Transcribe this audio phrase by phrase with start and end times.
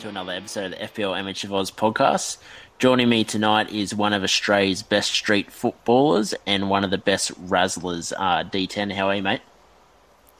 [0.00, 2.38] to another episode of the FPL Amateur Voz podcast.
[2.78, 7.32] Joining me tonight is one of Australia's best street footballers and one of the best
[7.48, 8.94] razzlers, uh, D10.
[8.94, 9.42] How are you, mate?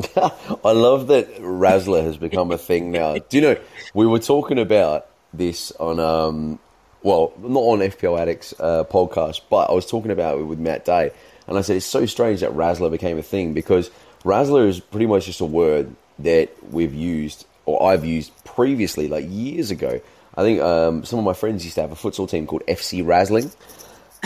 [0.17, 3.19] I love that Razzler has become a thing now.
[3.29, 3.57] Do you know,
[3.93, 6.59] we were talking about this on, um,
[7.03, 10.87] well, not on FPL Addicts uh, podcast, but I was talking about it with Matt
[10.87, 11.11] Day,
[11.47, 13.91] and I said it's so strange that Razzler became a thing because
[14.25, 19.27] Razzler is pretty much just a word that we've used or I've used previously, like
[19.29, 20.01] years ago.
[20.35, 23.05] I think um, some of my friends used to have a futsal team called FC
[23.05, 23.53] Razzling,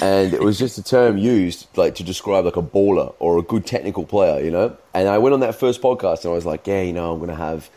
[0.03, 3.43] and it was just a term used like to describe like a baller or a
[3.43, 4.77] good technical player, you know.
[4.93, 7.21] And I went on that first podcast and I was like, yeah, you know, I'm
[7.21, 7.71] gonna have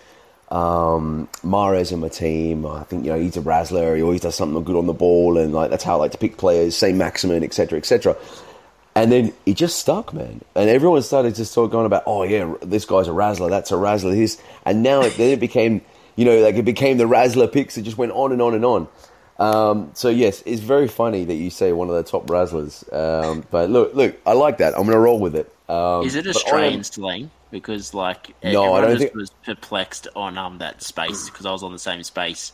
[0.49, 2.65] um, Mahrez in my team.
[2.65, 3.95] I think you know he's a razzler.
[3.95, 6.17] He always does something good on the ball, and like that's how I like to
[6.17, 6.75] pick players.
[6.75, 8.15] Saint Maximin, etc., etc.
[8.97, 10.41] And then it just stuck, man.
[10.55, 13.75] And everyone started to start going about, oh yeah, this guy's a razzler, that's a
[13.75, 14.41] razzler, this.
[14.65, 15.81] And now it, then it became,
[16.15, 17.77] you know, like it became the razzler picks.
[17.77, 18.87] It just went on and on and on.
[19.37, 22.91] Um, so yes, it's very funny that you say one of the top razzlers.
[22.91, 24.73] Um, but look, look, I like that.
[24.73, 25.53] I'm going to roll with it.
[25.69, 27.29] Um, Is it Australian slang?
[27.51, 29.13] Because like no, I don't think...
[29.13, 32.51] was perplexed on um that space because I was on the same space,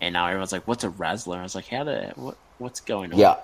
[0.00, 3.14] and now everyone's like, "What's a razzler?" I was like, "How the what what's going
[3.14, 3.36] on?" Yeah,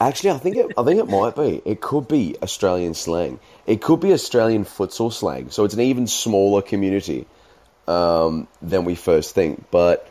[0.00, 1.62] Actually, I think it, I think it might be.
[1.64, 3.38] It could be Australian slang.
[3.66, 5.50] It could be Australian futsal slang.
[5.50, 7.26] So it's an even smaller community
[7.88, 9.64] um, than we first think.
[9.70, 10.08] But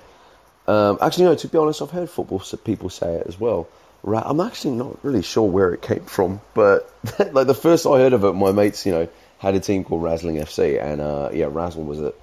[0.68, 1.36] um, actually, no.
[1.36, 3.68] To be honest, I've heard football people say it as well.
[4.08, 6.92] I'm actually not really sure where it came from, but
[7.34, 9.08] like the first I heard of it, my mates, you know,
[9.40, 12.22] had a team called Razzling FC, and uh, yeah, Razzle was it.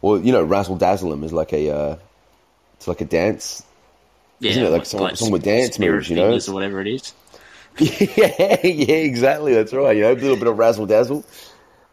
[0.00, 1.96] Well, you know, Razzle Dazzle is like a uh,
[2.76, 3.63] it's like a dance
[4.44, 6.32] yeah, Isn't it like some, like with dance moves, you know?
[6.34, 7.14] Or whatever it is.
[7.78, 9.54] yeah, yeah, exactly.
[9.54, 9.96] That's right.
[9.96, 11.24] You know, a little bit of razzle dazzle.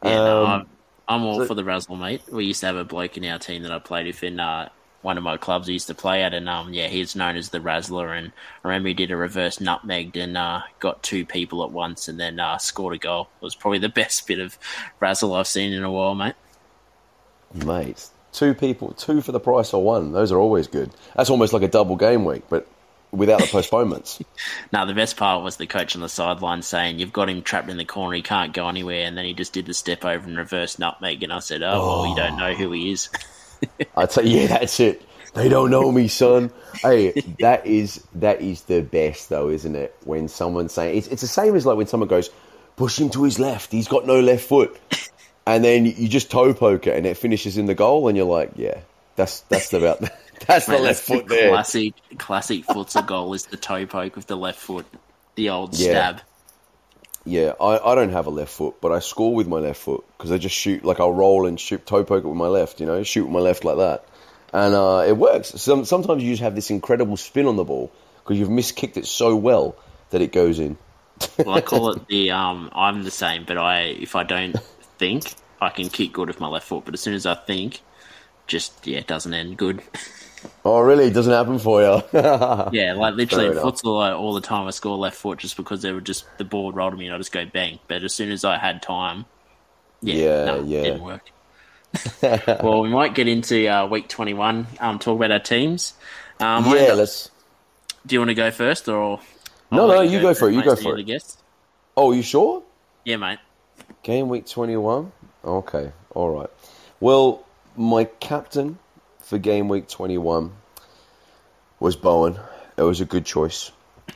[0.03, 0.67] Yeah, um, no, I'm,
[1.07, 2.21] I'm all so, for the razzle, mate.
[2.29, 4.69] We used to have a bloke in our team that I played with in uh,
[5.01, 7.49] one of my clubs I used to play at, and um, yeah, he's known as
[7.49, 8.17] the Razzler.
[8.17, 8.33] And
[8.63, 12.19] I remember he did a reverse nutmeg and uh, got two people at once, and
[12.19, 13.29] then uh, scored a goal.
[13.41, 14.57] It was probably the best bit of
[14.99, 16.35] razzle I've seen in a while, mate.
[17.53, 20.11] Mate, two people, two for the price of one.
[20.11, 20.91] Those are always good.
[21.15, 22.67] That's almost like a double game week, but
[23.11, 24.21] without the postponements.
[24.71, 27.69] now the best part was the coach on the sideline saying, "You've got him trapped
[27.69, 28.15] in the corner.
[28.15, 31.23] He can't go anywhere." And then he just did the step over and reverse nutmeg.
[31.23, 32.01] And I said, "Oh, oh.
[32.01, 33.09] well, you don't know who he is."
[33.95, 35.03] I tell you, yeah, that's it.
[35.33, 36.51] They don't know me, son.
[36.81, 39.95] hey, that is that is the best though, isn't it?
[40.03, 42.29] When someone's saying it's, it's the same as like when someone goes,
[42.75, 43.71] push him to his left.
[43.71, 44.77] He's got no left foot
[45.45, 48.25] and then you just toe poke it and it finishes in the goal, and you're
[48.25, 48.79] like, yeah,
[49.15, 50.01] that's that's about
[50.47, 51.49] that's the left foot the there.
[51.49, 54.85] Classic classic futsal goal is the toe poke with the left foot,
[55.35, 55.89] the old yeah.
[55.89, 56.21] stab.
[57.23, 60.03] Yeah, I, I don't have a left foot, but I score with my left foot
[60.17, 62.79] because I just shoot like I'll roll and shoot toe poke it with my left,
[62.79, 64.05] you know, shoot with my left like that,
[64.53, 65.49] and uh, it works.
[65.49, 67.91] Some, sometimes you just have this incredible spin on the ball
[68.23, 69.75] because you've miskicked it so well
[70.09, 70.77] that it goes in.
[71.37, 74.55] well, I call it the um, I'm the same, but I if I don't
[75.01, 77.81] think I can kick good with my left foot, but as soon as I think,
[78.45, 79.81] just yeah, it doesn't end good.
[80.65, 81.05] Oh, really?
[81.05, 82.01] It doesn't happen for you?
[82.13, 85.83] yeah, like literally in futsal, like, all the time I score left foot just because
[85.83, 87.77] they were just the ball rolled me and I just go bang.
[87.87, 89.25] But as soon as I had time,
[90.01, 90.81] yeah, yeah, no, yeah.
[90.81, 91.29] didn't work.
[92.63, 94.65] well, we might get into uh, week twenty one.
[94.79, 95.93] Um, talk about our teams.
[96.39, 97.29] Um, yeah, let's.
[98.07, 99.19] Do you want to go first, or?
[99.69, 100.55] No, no, you go, go for it.
[100.55, 101.35] You go for it.
[101.95, 102.63] Oh, you sure?
[103.05, 103.37] Yeah, mate.
[104.03, 105.11] Game week 21?
[105.45, 106.49] Okay, alright.
[106.99, 107.45] Well,
[107.77, 108.79] my captain
[109.19, 110.51] for game week 21
[111.79, 112.39] was Bowen.
[112.77, 113.71] It was a good choice.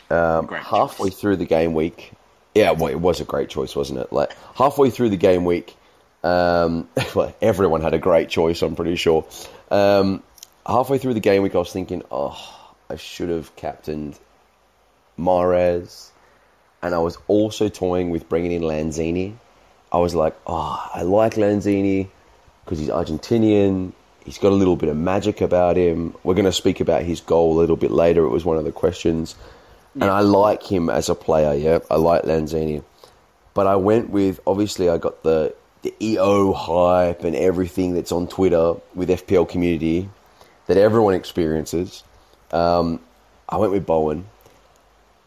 [0.10, 1.20] Um, halfway choice.
[1.20, 2.14] through the game week,
[2.56, 4.12] yeah, well, it was a great choice, wasn't it?
[4.12, 5.76] Like halfway through the game week,
[6.24, 8.64] um, well, everyone had a great choice.
[8.64, 9.24] I'm pretty sure.
[9.70, 10.24] Um,
[10.66, 14.18] halfway through the game week, I was thinking, oh, I should have captained
[15.20, 16.10] Mahrez,
[16.82, 19.36] and I was also toying with bringing in Lanzini
[19.96, 22.10] I was like, oh, I like Lanzini
[22.66, 23.94] because he's Argentinian.
[24.26, 26.14] He's got a little bit of magic about him.
[26.22, 28.26] We're going to speak about his goal a little bit later.
[28.26, 29.36] It was one of the questions.
[29.96, 30.04] Yeah.
[30.04, 31.80] And I like him as a player, yeah.
[31.90, 32.84] I like Lanzini.
[33.54, 38.28] But I went with, obviously, I got the, the EO hype and everything that's on
[38.28, 40.10] Twitter with FPL community
[40.68, 42.04] that everyone experiences.
[42.52, 43.00] Um,
[43.48, 44.26] I went with Bowen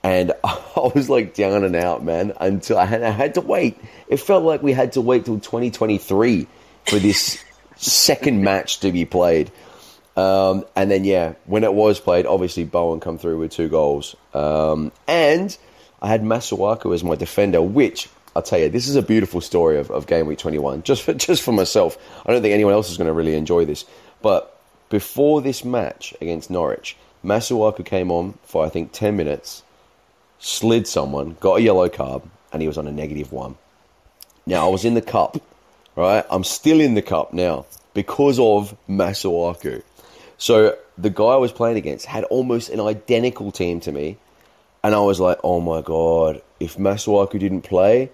[0.08, 3.78] and I was like down and out, man, until I had, I had to wait.
[4.08, 6.46] It felt like we had to wait till 2023
[6.86, 7.44] for this
[7.76, 9.50] second match to be played.
[10.16, 14.16] Um, and then, yeah, when it was played, obviously Bowen come through with two goals.
[14.32, 15.56] Um, and
[16.00, 19.78] I had Masuaku as my defender, which I'll tell you, this is a beautiful story
[19.78, 20.84] of, of game week 21.
[20.84, 23.66] Just for, just for myself, I don't think anyone else is going to really enjoy
[23.66, 23.84] this.
[24.22, 24.58] But
[24.88, 29.62] before this match against Norwich, Masuaku came on for I think ten minutes,
[30.38, 33.56] slid someone, got a yellow card, and he was on a negative one.
[34.46, 35.42] Now I was in the cup,
[35.96, 36.24] right?
[36.30, 39.82] I'm still in the cup now because of Masuaku.
[40.38, 44.16] So the guy I was playing against had almost an identical team to me,
[44.82, 48.10] and I was like, oh my god, if Masuaku didn't play,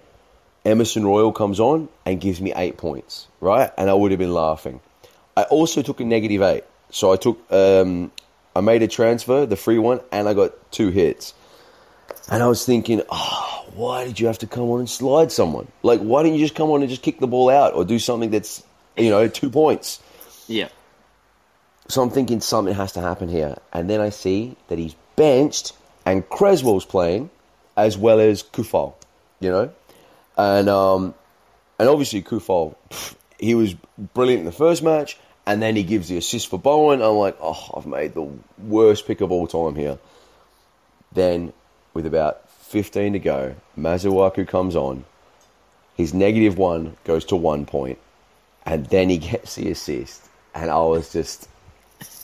[0.65, 3.71] Emerson Royal comes on and gives me eight points, right?
[3.77, 4.81] And I would have been laughing.
[5.37, 6.63] I also took a negative eight.
[6.89, 8.11] So I took, um,
[8.55, 11.33] I made a transfer, the free one, and I got two hits.
[12.29, 15.67] And I was thinking, oh, why did you have to come on and slide someone?
[15.83, 17.99] Like, why didn't you just come on and just kick the ball out or do
[17.99, 18.63] something that's,
[18.97, 20.01] you know, two points?
[20.47, 20.69] Yeah.
[21.87, 23.57] So I'm thinking something has to happen here.
[23.71, 25.73] And then I see that he's benched
[26.05, 27.29] and Cresswell's playing
[27.77, 28.95] as well as Coufal,
[29.39, 29.71] you know?
[30.37, 31.13] And um,
[31.79, 32.75] and obviously Coufal,
[33.39, 33.75] he was
[34.13, 37.01] brilliant in the first match, and then he gives the assist for Bowen.
[37.01, 39.97] I'm like, oh, I've made the worst pick of all time here.
[41.11, 41.53] Then,
[41.95, 45.05] with about 15 to go, Masuaku comes on.
[45.95, 47.97] His negative one goes to one point,
[48.65, 50.21] and then he gets the assist.
[50.53, 51.47] And I was just,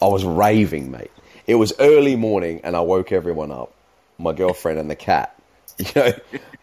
[0.02, 1.10] I was raving, mate.
[1.48, 3.74] It was early morning, and I woke everyone up,
[4.20, 5.36] my girlfriend and the cat.
[5.80, 6.14] You know,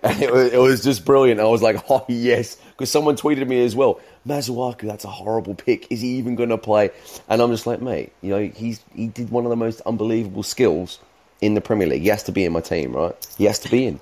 [0.05, 1.41] and it was, it was just brilliant.
[1.41, 4.01] I was like, oh yes, because someone tweeted me as well.
[4.25, 5.91] Masuaku, that's a horrible pick.
[5.91, 6.91] Is he even going to play?
[7.29, 10.45] And I'm just like, mate, you know, he's he did one of the most unbelievable
[10.45, 11.01] skills
[11.41, 12.03] in the Premier League.
[12.03, 13.15] He has to be in my team, right?
[13.37, 14.01] He has to be in.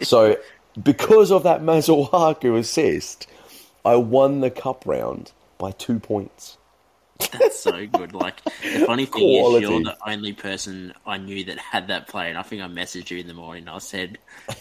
[0.00, 0.36] so
[0.82, 3.26] because of that Masuaku assist,
[3.84, 6.58] I won the cup round by two points.
[7.32, 8.12] That's so good.
[8.12, 9.64] Like the funny thing Quality.
[9.64, 12.66] is, you're the only person I knew that had that play, and I think I
[12.66, 13.68] messaged you in the morning.
[13.68, 14.18] I said,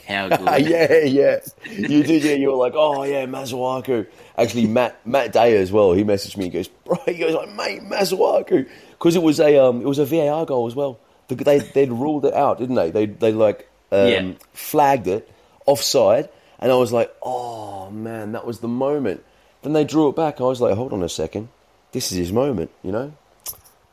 [0.07, 2.23] "How good?" yeah, yeah, you did.
[2.23, 4.07] Yeah, you were like, "Oh yeah, Masuaku."
[4.37, 5.91] Actually, Matt Matt Day as well.
[5.91, 6.45] He messaged me.
[6.45, 9.99] He goes, "Bro," he goes, "Like mate, Masuaku," because it was a um, it was
[9.99, 10.99] a VAR goal as well.
[11.27, 12.91] They they'd ruled it out, didn't they?
[12.91, 14.31] They they like um, yeah.
[14.53, 15.31] flagged it
[15.65, 16.29] offside,
[16.59, 19.23] and I was like, "Oh man, that was the moment."
[19.63, 20.39] Then they drew it back.
[20.39, 21.49] I was like, "Hold on a second
[21.95, 23.13] this is his moment, you know?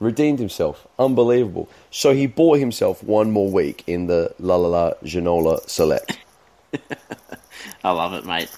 [0.00, 0.88] Redeemed himself.
[0.98, 1.68] Unbelievable.
[1.92, 6.18] So he bought himself one more week in the La La La Ginola Select.
[7.84, 8.50] I love it, mate.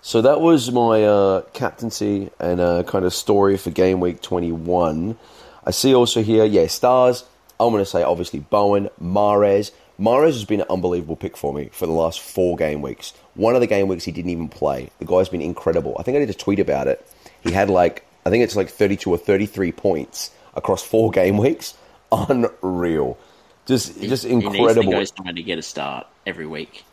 [0.00, 5.18] So that was my uh, captaincy and uh, kind of story for game week 21.
[5.66, 7.24] I see also here, yeah, stars.
[7.60, 9.70] I'm going to say obviously Bowen, Mahrez.
[10.00, 13.12] Mahrez has been an unbelievable pick for me for the last four game weeks.
[13.34, 14.90] One of the game weeks he didn't even play.
[14.98, 15.94] The guy's been incredible.
[15.98, 17.06] I think I did a tweet about it.
[17.42, 21.74] He had like I think it's like 32 or 33 points across four game weeks.
[22.10, 23.18] Unreal.
[23.66, 24.90] Just, he, just incredible.
[24.90, 26.84] He needs to, to get a start every week.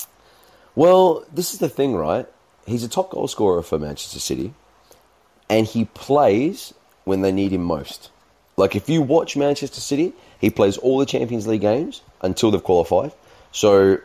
[0.76, 2.28] Well, this is the thing, right?
[2.68, 4.54] He's a top goal scorer for Manchester City,
[5.50, 6.74] and he plays
[7.06, 8.12] when they need him most.
[8.58, 12.64] Like if you watch Manchester City, he plays all the Champions League games until they've
[12.64, 13.12] qualified.
[13.52, 14.00] So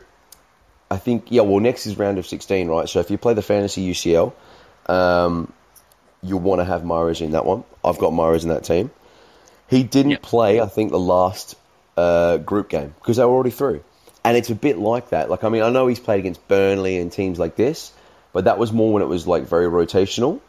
[0.89, 2.87] I think yeah, well next is round of 16, right?
[2.89, 4.33] So if you play the fantasy UCL,
[4.87, 5.51] um,
[6.21, 7.63] you'll want to have Mahrez in that one.
[7.83, 8.91] I've got Mahrez in that team.
[9.69, 10.21] He didn't yep.
[10.21, 11.55] play, I think, the last
[11.97, 13.83] uh, group game because they were already through.
[14.23, 15.29] And it's a bit like that.
[15.29, 17.91] Like, I mean, I know he's played against Burnley and teams like this,
[18.31, 20.39] but that was more when it was like very rotational.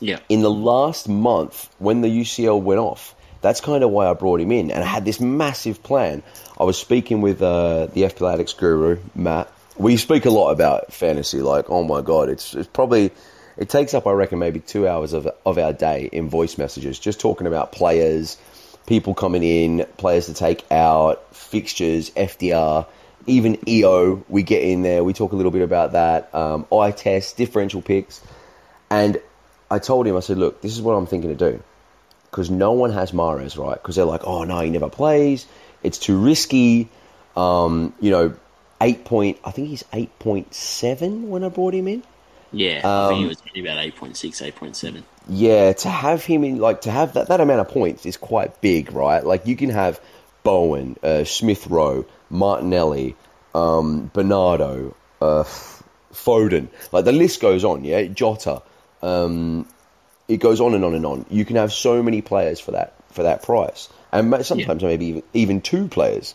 [0.00, 0.18] Yeah.
[0.28, 3.14] In the last month, when the UCL went off,
[3.44, 4.70] that's kind of why I brought him in.
[4.70, 6.22] And I had this massive plan.
[6.58, 9.52] I was speaking with uh, the FPL Addicts guru, Matt.
[9.76, 11.42] We speak a lot about fantasy.
[11.42, 13.10] Like, oh my God, it's, it's probably
[13.58, 16.98] it takes up, I reckon, maybe two hours of, of our day in voice messages,
[16.98, 18.38] just talking about players,
[18.86, 22.86] people coming in, players to take out, fixtures, FDR,
[23.26, 24.24] even EO.
[24.26, 27.82] We get in there, we talk a little bit about that, um, eye test, differential
[27.82, 28.22] picks.
[28.88, 29.20] And
[29.70, 31.62] I told him, I said, look, this is what I'm thinking to do.
[32.34, 33.80] Because no one has Mahrez, right?
[33.80, 35.46] Because they're like, oh, no, he never plays.
[35.84, 36.88] It's too risky.
[37.36, 38.34] Um, you know,
[38.80, 42.02] 8 point, I think he's 8.7 when I brought him in.
[42.50, 45.04] Yeah, I think it um, was about 8.6, 8.7.
[45.28, 48.60] Yeah, to have him in, like, to have that, that amount of points is quite
[48.60, 49.24] big, right?
[49.24, 50.00] Like, you can have
[50.42, 53.14] Bowen, uh, Smith Rowe, Martinelli,
[53.54, 55.44] um, Bernardo, uh,
[56.12, 56.66] Foden.
[56.90, 58.02] Like, the list goes on, yeah?
[58.06, 58.62] Jota.
[59.02, 59.68] Um,
[60.28, 61.26] it goes on and on and on.
[61.30, 64.88] You can have so many players for that for that price, and sometimes yeah.
[64.88, 66.34] maybe even, even two players.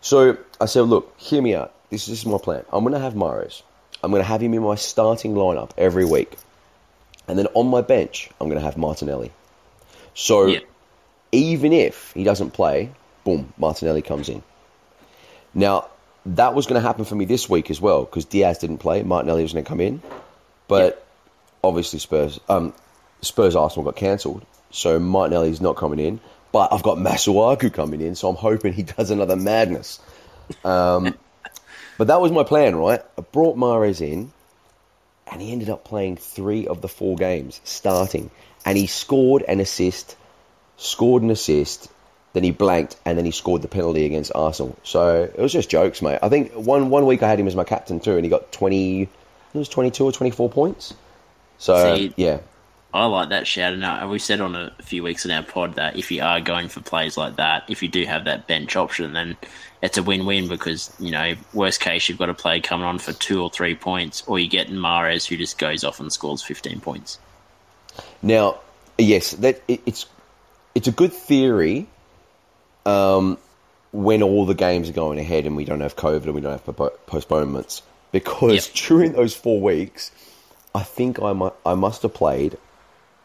[0.00, 1.72] So I said, look, hear me out.
[1.88, 2.64] This, this is my plan.
[2.70, 3.62] I'm going to have Mahrez.
[4.02, 6.36] I'm going to have him in my starting lineup every week.
[7.26, 9.32] And then on my bench, I'm going to have Martinelli.
[10.12, 10.58] So yeah.
[11.32, 12.90] even if he doesn't play,
[13.24, 14.42] boom, Martinelli comes in.
[15.54, 15.88] Now,
[16.26, 19.02] that was going to happen for me this week as well because Diaz didn't play.
[19.02, 20.02] Martinelli was going to come in.
[20.68, 21.68] But yeah.
[21.68, 22.74] obviously, Spurs, um,
[23.24, 24.44] Spurs Arsenal got cancelled.
[24.70, 26.20] so Martinelli's not coming in.
[26.52, 29.98] But I've got Masuaku coming in, so I'm hoping he does another madness.
[30.64, 31.18] Um,
[31.98, 33.02] but that was my plan, right?
[33.18, 34.30] I brought Mahrez in,
[35.32, 38.30] and he ended up playing three of the four games, starting.
[38.64, 40.16] And he scored an assist,
[40.76, 41.88] scored an assist,
[42.34, 44.76] then he blanked, and then he scored the penalty against Arsenal.
[44.84, 46.20] So it was just jokes, mate.
[46.22, 48.52] I think one one week I had him as my captain too, and he got
[48.52, 49.08] 20, it
[49.54, 50.94] was 22 or 24 points.
[51.58, 52.38] So, See, yeah.
[52.94, 53.72] I like that shout.
[53.72, 56.68] And we said on a few weeks in our pod that if you are going
[56.68, 59.36] for plays like that, if you do have that bench option, then
[59.82, 63.12] it's a win-win because you know worst case you've got a play coming on for
[63.12, 66.80] two or three points, or you get Mahrez who just goes off and scores fifteen
[66.80, 67.18] points.
[68.22, 68.60] Now,
[68.96, 70.06] yes, that it, it's
[70.76, 71.88] it's a good theory.
[72.86, 73.38] Um,
[73.90, 76.64] when all the games are going ahead and we don't have COVID and we don't
[76.64, 77.82] have postponements,
[78.12, 78.74] because yep.
[78.88, 80.12] during those four weeks,
[80.74, 82.56] I think I mu- I must have played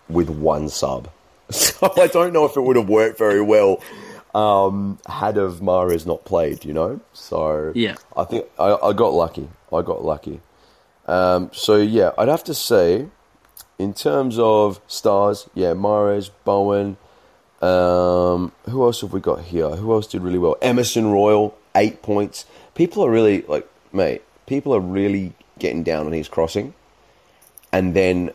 [0.09, 1.09] with one sub.
[1.51, 3.81] So I don't know if it would have worked very well
[4.35, 6.99] um, had of Mahrez not played, you know.
[7.13, 9.49] So yeah, I think I, I got lucky.
[9.73, 10.41] I got lucky.
[11.07, 13.07] Um, so yeah, I'd have to say,
[13.77, 16.97] in terms of stars, yeah, Mahrez, Bowen.
[17.61, 19.69] Um, who else have we got here?
[19.69, 20.55] Who else did really well?
[20.61, 22.45] Emerson Royal, eight points.
[22.73, 24.21] People are really like, mate.
[24.45, 26.73] People are really getting down on his crossing,
[27.73, 28.31] and then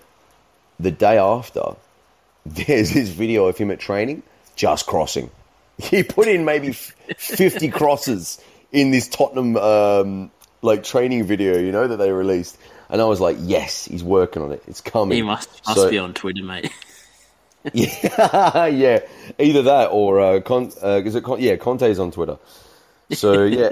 [0.78, 1.76] the day after,
[2.46, 4.22] there's this video of him at training
[4.56, 5.30] just crossing.
[5.76, 8.40] He put in maybe 50 crosses
[8.70, 10.30] in this Tottenham um,
[10.62, 12.56] like training video, you know, that they released.
[12.88, 14.62] And I was like, yes, he's working on it.
[14.68, 15.16] It's coming.
[15.16, 16.72] He must, must so, be on Twitter, mate.
[17.72, 19.00] yeah, yeah.
[19.40, 22.38] Either that or uh, Con, uh, is it Con, yeah, Conte's on Twitter.
[23.10, 23.70] So yeah,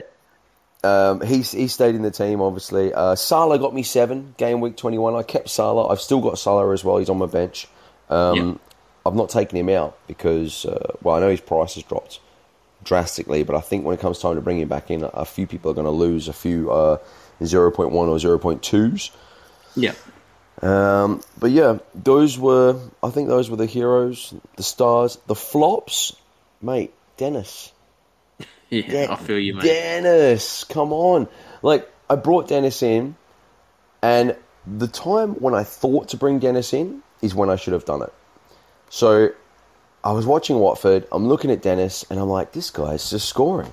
[0.84, 2.40] um, he's he stayed in the team.
[2.40, 5.14] Obviously, uh, Salah got me seven game week twenty one.
[5.14, 5.88] I kept Salah.
[5.88, 6.98] I've still got Salah as well.
[6.98, 7.68] He's on my bench.
[8.10, 8.58] Um, yep.
[9.06, 12.20] I've not taken him out because uh, well, I know his price has dropped
[12.84, 15.46] drastically, but I think when it comes time to bring him back in, a few
[15.46, 16.98] people are going to lose a few uh,
[17.40, 19.10] 0.1 or 0.2s.
[19.76, 19.94] Yeah.
[20.60, 26.16] Um, but yeah, those were I think those were the heroes, the stars, the flops,
[26.60, 26.92] mate.
[27.16, 27.72] Dennis.
[28.72, 29.64] Yeah, De- I feel you, mate.
[29.64, 31.28] Dennis, come on!
[31.60, 33.16] Like I brought Dennis in,
[34.02, 34.34] and
[34.66, 38.00] the time when I thought to bring Dennis in is when I should have done
[38.00, 38.12] it.
[38.88, 39.30] So
[40.02, 41.06] I was watching Watford.
[41.12, 43.72] I'm looking at Dennis, and I'm like, this guy's just scoring.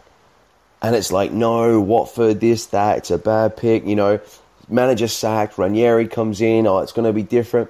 [0.81, 2.97] And it's like, no, Watford, this, that.
[2.97, 3.85] It's a bad pick.
[3.85, 4.19] You know,
[4.67, 5.57] manager sacked.
[5.57, 6.67] Ranieri comes in.
[6.67, 7.69] Oh, it's going to be different.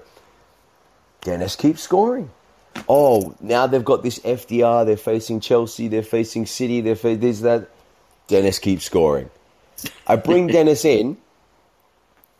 [1.21, 2.31] Dennis keeps scoring
[2.87, 7.39] oh, now they've got this FDR, they're facing Chelsea, they're facing City, they're facing this,
[7.41, 7.69] that.
[8.27, 9.29] Dennis keeps scoring.
[10.05, 11.17] I bring Dennis in,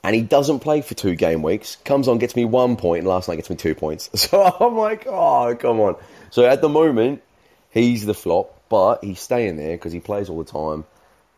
[0.04, 1.78] and he doesn't play for two game weeks.
[1.84, 4.10] Comes on, gets me one point, and last night gets me two points.
[4.16, 5.96] So I'm like, oh, come on.
[6.30, 7.24] So at the moment,
[7.72, 10.86] he's the flop, but he's staying there because he plays all the time.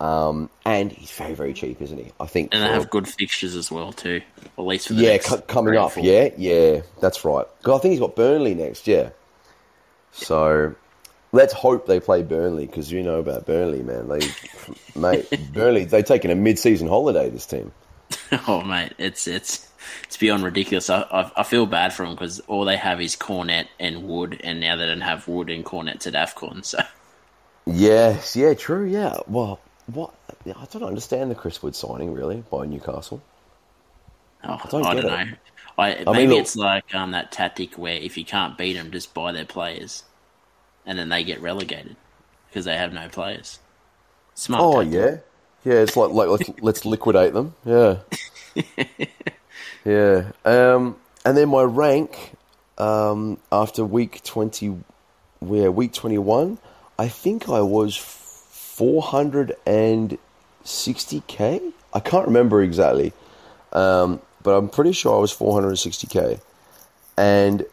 [0.01, 2.11] Um, and he's very, very cheap, isn't he?
[2.19, 2.55] I think.
[2.55, 4.21] And they have good fixtures as well too,
[4.57, 5.91] at least for the yeah, coming up.
[5.95, 7.45] Yeah, yeah, that's right.
[7.59, 8.87] Because I think he's got Burnley next.
[8.87, 9.11] Yeah.
[10.11, 10.73] So
[11.31, 14.07] let's hope they play Burnley because you know about Burnley, man.
[14.07, 14.21] They,
[14.99, 17.29] mate, Burnley they've taken a mid-season holiday.
[17.29, 17.71] This team.
[18.47, 19.69] oh, mate, it's it's
[20.05, 20.89] it's beyond ridiculous.
[20.89, 24.41] I I, I feel bad for them because all they have is Cornet and Wood,
[24.43, 26.65] and now they don't have Wood and Cornet to Dafcon.
[26.65, 26.79] So.
[27.67, 29.17] Yes, yeah, true, yeah.
[29.27, 30.13] Well, what?
[30.45, 33.21] I don't understand the Chris Wood signing really by Newcastle.
[34.43, 35.25] Oh, I don't, I don't know.
[35.77, 38.91] I, I, maybe mean, it's like um, that tactic where if you can't beat them,
[38.91, 40.03] just buy their players,
[40.85, 41.95] and then they get relegated
[42.47, 43.59] because they have no players.
[44.33, 44.63] Smart.
[44.63, 44.93] Oh tactic.
[45.63, 45.79] yeah, yeah.
[45.81, 47.55] It's like like let's, let's liquidate them.
[47.65, 47.97] Yeah,
[49.85, 50.31] yeah.
[50.45, 52.33] Um, and then my rank
[52.77, 54.77] um, after week twenty,
[55.39, 56.57] where week twenty one,
[56.99, 57.95] I think I was
[58.81, 61.73] 460k.
[61.93, 63.13] I can't remember exactly,
[63.73, 66.39] um, but I'm pretty sure I was 460k.
[67.17, 67.65] And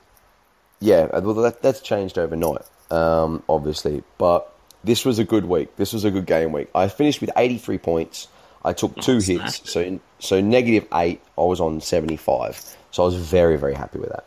[0.81, 4.03] yeah, well, that, that's changed overnight, um, obviously.
[4.19, 4.53] But
[4.85, 5.77] this was a good week.
[5.77, 6.69] This was a good game week.
[6.75, 8.29] I finished with 83 points.
[8.65, 11.21] I took two hits, so so negative eight.
[11.39, 14.27] I was on 75, so I was very very happy with that.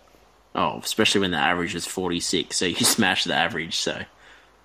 [0.55, 3.75] Oh, especially when the average is 46, so you smashed the average.
[3.75, 4.03] So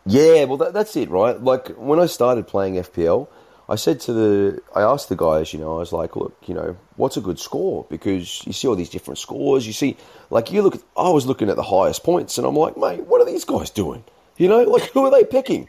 [0.07, 1.41] yeah, well, that, that's it, right?
[1.43, 3.29] Like when I started playing FPL,
[3.69, 6.55] I said to the, I asked the guys, you know, I was like, look, you
[6.55, 7.85] know, what's a good score?
[7.91, 9.67] Because you see all these different scores.
[9.67, 9.97] You see,
[10.31, 13.01] like, you look, at, I was looking at the highest points, and I'm like, mate,
[13.07, 14.05] what are these guys doing?
[14.37, 15.69] You know, like, who are they picking?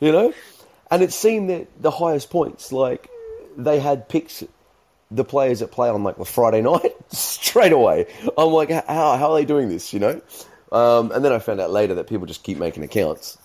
[0.00, 0.34] You know,
[0.90, 3.08] and it seemed that the highest points, like,
[3.56, 4.44] they had picks
[5.10, 8.06] the players that play on like the Friday night straight away.
[8.36, 9.92] I'm like, how how are they doing this?
[9.94, 10.20] You know,
[10.70, 13.38] Um, and then I found out later that people just keep making accounts,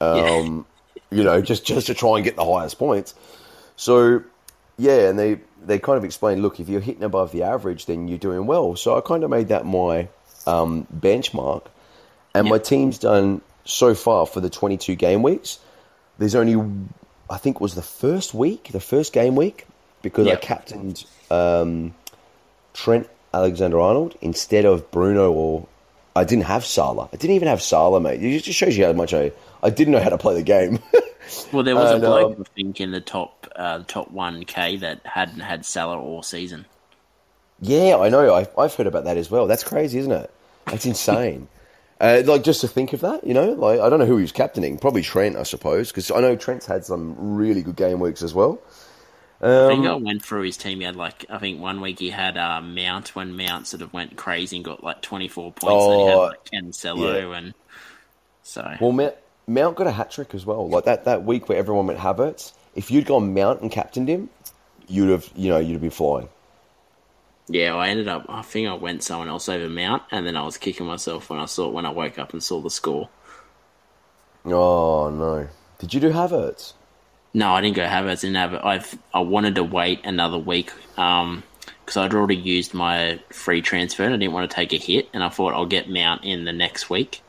[0.00, 1.02] um, yeah.
[1.10, 3.14] you know, just just to try and get the highest points.
[3.76, 4.22] So,
[4.76, 8.08] yeah, and they they kind of explained, look, if you're hitting above the average, then
[8.08, 8.76] you're doing well.
[8.76, 10.08] So I kind of made that my
[10.46, 11.66] um, benchmark,
[12.34, 15.58] and my team's done so far for the 22 game weeks.
[16.18, 16.54] There's only,
[17.30, 19.66] I think, it was the first week, the first game week,
[20.02, 20.26] because.
[20.28, 21.94] I captained um,
[22.74, 25.66] Trent Alexander Arnold instead of Bruno or
[26.14, 27.08] I didn't have Salah.
[27.12, 28.22] I didn't even have Salah, mate.
[28.22, 29.32] It just shows you how much I,
[29.64, 30.78] I didn't know how to play the game.
[31.52, 34.44] well, there was and, a bloke, um, I think, in the top uh, top one
[34.44, 36.66] K that hadn't had Salah all season.
[37.60, 38.34] Yeah, I know.
[38.34, 39.46] I've, I've heard about that as well.
[39.46, 40.30] That's crazy, isn't it?
[40.66, 41.48] That's insane.
[42.00, 44.22] uh, like just to think of that, you know, like I don't know who he
[44.22, 44.78] was captaining.
[44.78, 48.34] Probably Trent, I suppose, because I know Trent's had some really good game weeks as
[48.34, 48.60] well.
[49.40, 50.80] Um, I think I went through his team.
[50.80, 53.92] He had like I think one week he had uh, Mount when Mount sort of
[53.92, 55.84] went crazy and got like twenty four points.
[55.84, 57.38] Oh, and he had like Cancelo yeah.
[57.38, 57.54] and
[58.42, 58.76] so.
[58.80, 58.92] Well,
[59.46, 60.68] Mount, got a hat trick as well.
[60.68, 62.52] Like that that week where everyone went Havertz.
[62.74, 64.30] If you'd gone Mount and captained him,
[64.88, 66.28] you'd have you know you'd have been flying.
[67.46, 68.24] Yeah, I ended up.
[68.28, 71.38] I think I went someone else over Mount, and then I was kicking myself when
[71.38, 73.10] I saw when I woke up and saw the score.
[74.46, 75.48] Oh no!
[75.78, 76.72] Did you do Havertz?
[77.34, 78.22] No, I didn't go Havertz.
[78.22, 78.60] Didn't have it.
[78.64, 81.42] I've I wanted to wait another week because um,
[81.96, 85.22] I'd already used my free transfer and I didn't want to take a hit, and
[85.22, 87.20] I thought I'll get Mount in the next week.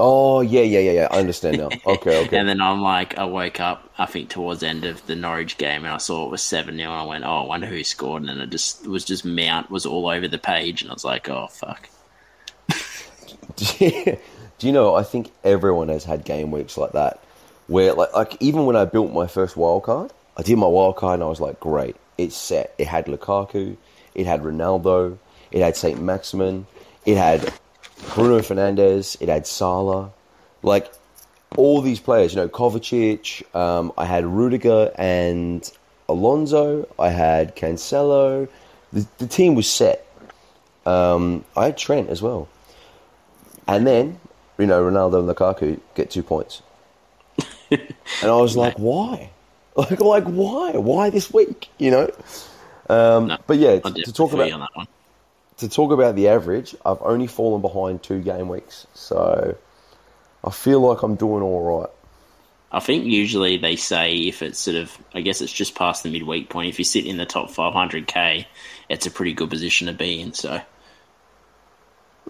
[0.00, 1.08] Oh yeah, yeah, yeah, yeah.
[1.10, 1.68] I understand now.
[1.86, 2.38] Okay, okay.
[2.38, 5.58] and then I'm like, I woke up, I think towards the end of the Norwich
[5.58, 7.84] game, and I saw it was seven 0 and I went, oh, I wonder who
[7.84, 10.90] scored, and then it just it was just Mount was all over the page, and
[10.90, 11.88] I was like, oh fuck.
[13.56, 14.94] Do you know?
[14.94, 17.20] I think everyone has had game weeks like that
[17.70, 20.96] where like like even when I built my first wild card, I did my wild
[20.96, 22.74] card and I was like, great, it's set.
[22.78, 23.76] It had Lukaku,
[24.14, 25.18] it had Ronaldo,
[25.52, 26.66] it had Saint Maximin,
[27.06, 27.52] it had
[28.14, 30.12] Bruno Fernandes, it had Salah,
[30.62, 30.92] like
[31.56, 32.34] all these players.
[32.34, 33.54] You know, Kovacic.
[33.54, 35.70] Um, I had Rudiger and
[36.08, 36.88] Alonso.
[36.98, 38.48] I had Cancelo.
[38.92, 40.06] The, the team was set.
[40.86, 42.48] Um, I had Trent as well,
[43.68, 44.18] and then
[44.58, 46.62] you know Ronaldo and Lukaku get two points
[47.70, 47.80] and
[48.22, 49.30] I was like, why?
[49.76, 50.72] Like, like why?
[50.72, 51.68] Why this week?
[51.78, 52.10] You know.
[52.88, 54.50] Um, no, but yeah, to, to talk about
[55.60, 59.56] to talk about the average, I've only fallen behind two game weeks, so
[60.44, 61.90] I feel like I'm doing all right.
[62.72, 66.10] I think usually they say if it's sort of, I guess it's just past the
[66.10, 66.68] midweek point.
[66.68, 68.46] If you sit in the top 500k,
[68.88, 70.34] it's a pretty good position to be in.
[70.34, 70.60] So,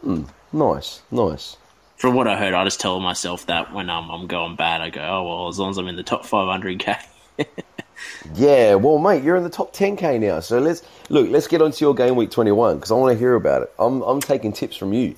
[0.03, 1.57] mm, nice, nice
[2.01, 4.88] from what I heard, I just tell myself that when um, I'm going bad, I
[4.88, 6.97] go, oh well, as long as I'm in the top 500k.
[8.35, 10.41] yeah, well, mate, you're in the top 10k now.
[10.41, 11.29] So let's look.
[11.31, 13.73] Let's get onto your game week 21 because I want to hear about it.
[13.79, 15.15] I'm I'm taking tips from you.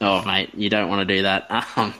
[0.00, 1.48] Oh, mate, you don't want to do that.
[1.76, 1.94] Um,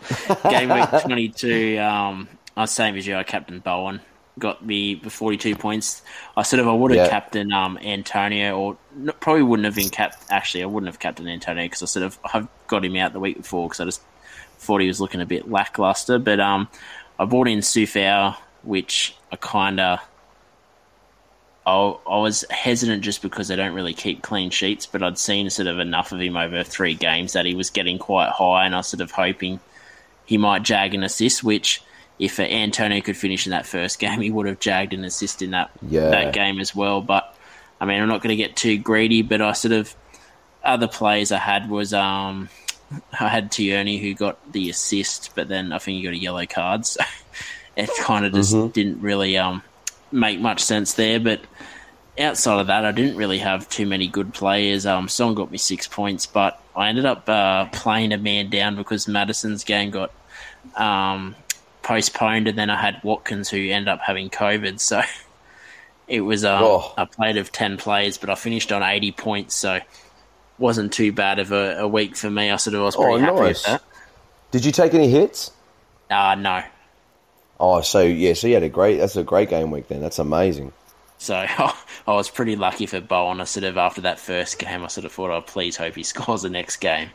[0.50, 1.78] game week 22.
[1.78, 3.16] Um, I was same as you.
[3.16, 4.00] I captain Bowen
[4.40, 6.02] got me 42 points.
[6.36, 7.10] I sort of I would have yeah.
[7.10, 8.76] captain um, Antonio, or
[9.20, 10.24] probably wouldn't have been capped.
[10.30, 13.20] Actually, I wouldn't have captain Antonio because I sort of I've got him out the
[13.20, 14.02] week before because I just
[14.58, 16.18] thought he was looking a bit lackluster.
[16.18, 16.68] But um,
[17.18, 20.00] I bought in Coufal, which I kind of.
[21.70, 25.48] I, I was hesitant just because they don't really keep clean sheets, but I'd seen
[25.50, 28.74] sort of enough of him over three games that he was getting quite high, and
[28.74, 29.60] I was sort of hoping
[30.26, 31.82] he might jag an assist, which
[32.18, 35.52] if Antonio could finish in that first game, he would have jagged an assist in
[35.52, 36.10] that yeah.
[36.10, 37.00] that game as well.
[37.00, 37.34] But
[37.80, 39.94] I mean, I'm not going to get too greedy, but I sort of
[40.64, 42.48] other plays I had was um,
[43.18, 46.46] I had Tierney who got the assist, but then I think he got a yellow
[46.46, 47.00] card, so
[47.76, 48.72] it kind of just mm-hmm.
[48.72, 49.62] didn't really um,
[50.12, 51.20] make much sense there.
[51.20, 51.40] But
[52.18, 54.86] outside of that, I didn't really have too many good players.
[54.86, 58.76] Um, Song got me six points, but I ended up uh, playing a man down
[58.76, 60.12] because Maddison's game got
[60.76, 61.34] um,
[61.82, 65.02] postponed, and then I had Watkins who ended up having COVID, so.
[66.10, 66.92] It was um, oh.
[66.98, 69.78] a plate of ten players, but I finished on eighty points, so
[70.58, 72.50] wasn't too bad of a, a week for me.
[72.50, 73.46] I sort of was pretty oh, happy nice.
[73.46, 73.82] with that.
[74.50, 75.52] Did you take any hits?
[76.10, 76.62] Uh, no.
[77.60, 78.96] Oh, so yeah, so you had a great.
[78.96, 80.00] That's a great game week then.
[80.00, 80.72] That's amazing.
[81.18, 81.74] So I
[82.06, 83.40] was pretty lucky for Bowen.
[83.40, 85.94] I sort of after that first game, I sort of thought, "I oh, please hope
[85.94, 87.10] he scores the next game."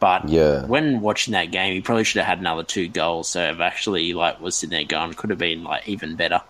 [0.00, 0.64] But yeah.
[0.64, 3.30] when watching that game, he probably should have had another two goals.
[3.30, 6.40] So I've actually like was sitting there going, could have been like even better.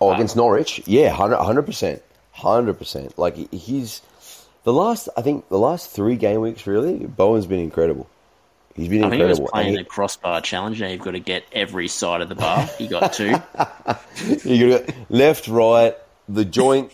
[0.00, 3.18] Oh, but, against Norwich, yeah, hundred percent, hundred percent.
[3.18, 4.00] Like he's
[4.64, 8.08] the last, I think, the last three game weeks, really, Bowen's been incredible.
[8.78, 9.26] He's been I incredible.
[9.26, 10.80] think he was playing he, the crossbar challenge.
[10.80, 12.62] Now you've got to get every side of the bar.
[12.78, 13.34] He got two.
[14.44, 15.96] you got left, right,
[16.28, 16.92] the joint,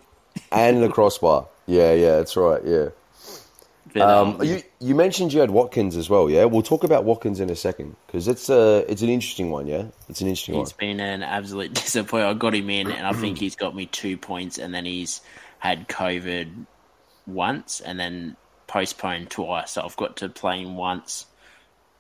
[0.51, 1.47] and the crossbar.
[1.67, 2.63] Yeah, yeah, that's right.
[2.65, 2.89] Yeah.
[3.93, 6.47] But, Um, um, you you mentioned you had Watkins as well, yeah.
[6.47, 9.85] We'll talk about Watkins in a second because it's a it's an interesting one, yeah.
[10.09, 10.65] It's an interesting one.
[10.65, 12.35] He's been an absolute disappointment.
[12.35, 15.21] I got him in, and I think he's got me two points, and then he's
[15.59, 16.65] had COVID
[17.27, 19.73] once, and then postponed twice.
[19.73, 21.27] So I've got to play him once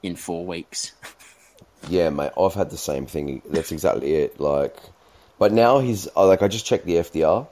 [0.04, 0.92] in four weeks.
[1.88, 3.42] Yeah, mate, I've had the same thing.
[3.50, 4.38] That's exactly it.
[4.40, 4.76] Like,
[5.38, 7.46] but now he's uh, like I just checked the FDR,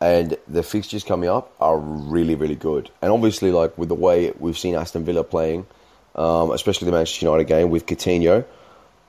[0.00, 2.90] and the fixtures coming up are really really good.
[3.02, 5.66] And obviously, like with the way we've seen Aston Villa playing,
[6.14, 8.44] um, especially the Manchester United game with Coutinho,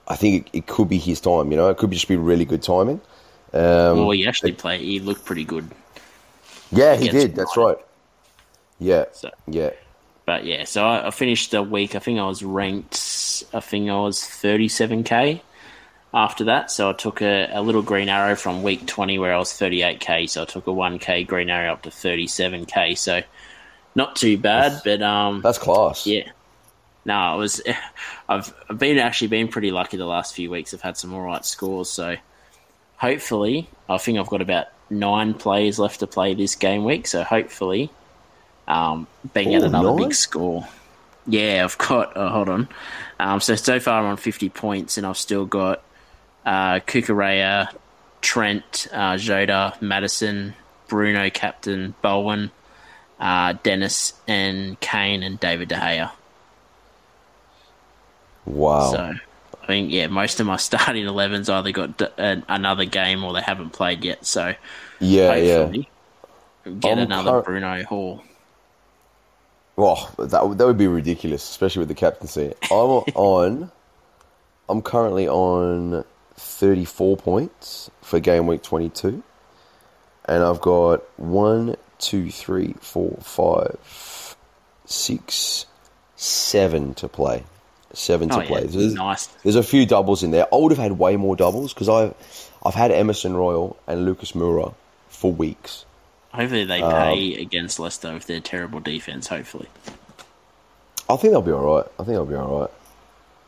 [0.08, 1.52] I think it, it could be his time.
[1.52, 3.02] You know, it could just be really good timing.
[3.54, 4.82] Um, well, he actually played.
[4.82, 5.72] He looked pretty good.
[6.72, 7.36] yeah, he did.
[7.36, 7.78] That's right.
[8.80, 9.72] Yeah, So, yeah.
[10.28, 11.96] But yeah, so I, I finished the week.
[11.96, 13.46] I think I was ranked.
[13.54, 15.42] I think I was thirty-seven k
[16.14, 16.70] after that.
[16.70, 20.02] So I took a, a little green arrow from week twenty where I was thirty-eight
[20.02, 20.28] k.
[20.28, 22.94] So I took a one k green arrow up to thirty-seven k.
[22.96, 23.22] So
[23.96, 26.06] not too bad, but um, That's class.
[26.06, 26.30] Yeah.
[27.06, 27.62] No, it was.
[28.30, 30.74] I've I've been actually been pretty lucky the last few weeks.
[30.74, 32.18] I've had some all right scores, so
[32.98, 37.08] hopefully, I think I've got about nine players left to play this game week.
[37.08, 37.90] So hopefully,
[38.68, 39.98] um, being at another nine?
[39.98, 40.68] big score.
[41.26, 42.14] Yeah, I've got.
[42.16, 42.68] Oh, hold on.
[43.20, 45.84] Um, so so far I'm on 50 points, and I've still got
[46.46, 47.74] uh, Cucurella,
[48.22, 50.54] Trent, uh, Jota, Maddison,
[50.88, 52.52] Bruno, Captain, Bowen,
[53.20, 56.12] uh, Dennis, and Kane, and David De Gea.
[58.46, 58.92] Wow.
[58.92, 59.14] So
[59.64, 63.34] I think yeah, most of my starting 11s either got d- an another game or
[63.34, 64.26] they haven't played yet.
[64.26, 64.54] So
[65.00, 65.72] yeah, yeah.
[66.80, 68.24] get I'm another cur- Bruno haul.
[69.78, 72.54] Oh, that would- that would be ridiculous, especially with the captaincy.
[72.72, 72.72] I'm
[73.16, 73.72] on.
[74.70, 76.04] I'm currently on
[76.36, 79.24] 34 points for game week 22,
[80.26, 84.36] and I've got one, two, three, four, five,
[84.86, 85.66] six,
[86.16, 87.44] seven to play.
[87.94, 88.66] Seven to Oh, yeah, play.
[88.66, 89.28] There's, nice.
[89.44, 90.48] there's a few doubles in there.
[90.54, 92.14] I would have had way more doubles because I've
[92.64, 94.74] I've had Emerson Royal and Lucas Moura
[95.08, 95.86] for weeks.
[96.38, 99.28] Hopefully they Um, against Leicester with their terrible defense.
[99.28, 99.68] Hopefully,
[101.10, 101.86] I think they'll be all right.
[102.00, 102.70] I think they'll be all right.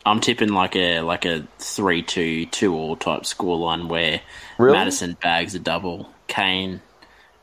[0.06, 4.21] I'm tipping like a like a three two two all type scoreline where
[4.58, 4.75] Really?
[4.75, 6.82] Maddison bags a double, Kane,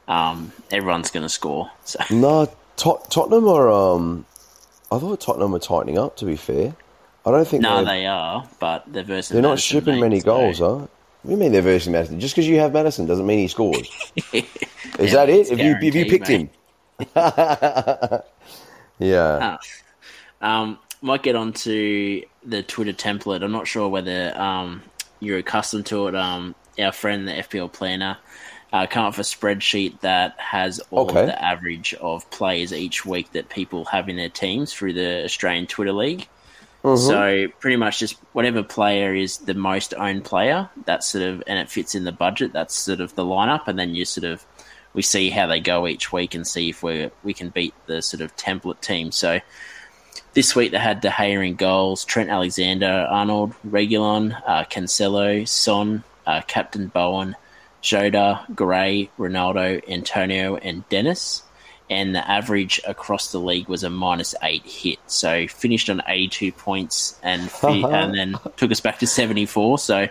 [0.08, 1.70] um, everyone's going to score.
[1.84, 3.70] So No, Tot- Tottenham are.
[3.70, 4.26] Um,
[4.90, 6.16] I thought Tottenham were tightening up.
[6.16, 6.74] To be fair,
[7.24, 10.24] I don't think no, they are, but they're versus they're not shipping mate, many so-
[10.26, 10.86] goals, huh?
[11.26, 12.20] What do you mean they're versing Maddison?
[12.20, 13.92] Just because you have Maddison doesn't mean he scores.
[14.98, 15.50] Is Yeah, that it?
[15.50, 16.28] If you if you picked mate.
[16.28, 16.50] him,
[18.98, 19.46] yeah.
[20.40, 23.42] Um, might get onto the Twitter template.
[23.42, 24.84] I'm not sure whether um,
[25.20, 26.16] you're accustomed to it.
[26.16, 28.18] Um, our friend, the FPL planner,
[28.72, 31.24] uh, come up with a spreadsheet that has all Okay.
[31.24, 35.66] the average of players each week that people have in their teams through the Australian
[35.66, 36.28] Twitter League.
[36.94, 41.58] So pretty much just whatever player is the most owned player, that's sort of and
[41.58, 42.52] it fits in the budget.
[42.52, 44.44] That's sort of the lineup, and then you sort of
[44.94, 48.02] we see how they go each week and see if we we can beat the
[48.02, 49.10] sort of template team.
[49.10, 49.40] So
[50.34, 56.04] this week they had De Gea in goals, Trent Alexander, Arnold, Reguilón, uh, Cancelo, Son,
[56.26, 57.34] uh, Captain Bowen,
[57.80, 61.42] Jota, Gray, Ronaldo, Antonio, and Dennis.
[61.88, 64.98] And the average across the league was a minus eight hit.
[65.06, 69.78] So finished on 82 points and fi- and then took us back to 74.
[69.78, 70.08] So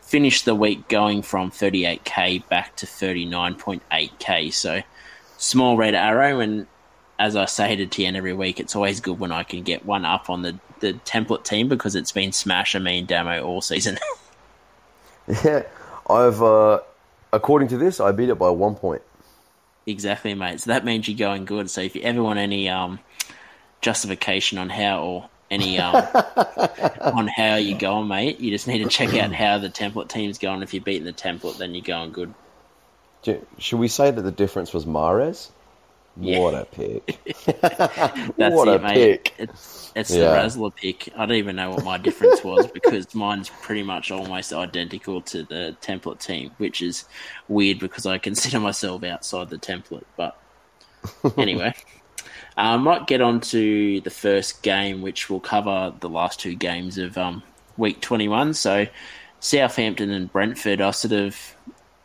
[0.00, 4.52] finished the week going from 38k back to 39.8k.
[4.52, 4.82] So
[5.36, 6.40] small red arrow.
[6.40, 6.66] And
[7.18, 10.06] as I say to Tien every week, it's always good when I can get one
[10.06, 13.98] up on the, the template team because it's been smashing me in Damo all season.
[15.44, 15.62] Yeah,
[16.08, 16.80] I've uh,
[17.32, 19.02] according to this, I beat it by one point.
[19.90, 20.60] Exactly, mate.
[20.60, 21.68] So that means you're going good.
[21.68, 23.00] So if you ever want any um,
[23.80, 25.94] justification on how or any um,
[27.00, 30.38] on how you're going, mate, you just need to check out how the template team's
[30.38, 30.62] going.
[30.62, 32.32] If you're beating the template, then you're going good.
[33.58, 35.50] Should we say that the difference was Mahrez?
[36.16, 36.38] Yeah.
[36.40, 37.18] What a pick!
[37.62, 38.94] That's What it, a mate.
[38.94, 39.34] pick.
[39.38, 40.30] It's, it's Yeah.
[40.30, 41.08] the Razzler pick.
[41.16, 45.44] I don't even know what my difference was because mine's pretty much almost identical to
[45.44, 47.04] the template team, which is
[47.48, 50.04] weird because I consider myself outside the template.
[50.16, 50.36] But
[51.38, 51.74] anyway,
[52.56, 56.98] I might get on to the first game, which will cover the last two games
[56.98, 57.42] of um,
[57.78, 58.54] week 21.
[58.54, 58.86] So
[59.38, 61.36] Southampton and Brentford, I sort of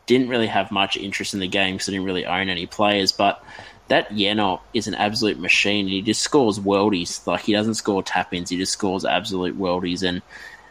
[0.06, 3.10] didn't really have much interest in the game because I didn't really own any players,
[3.12, 3.44] but
[3.88, 5.86] that Janelt is an absolute machine.
[5.86, 7.24] He just scores worldies.
[7.26, 8.50] Like he doesn't score tap ins.
[8.50, 10.02] He just scores absolute worldies.
[10.02, 10.22] And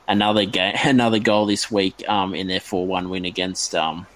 [0.08, 4.08] another game, another goal this week um, in their four one win against um,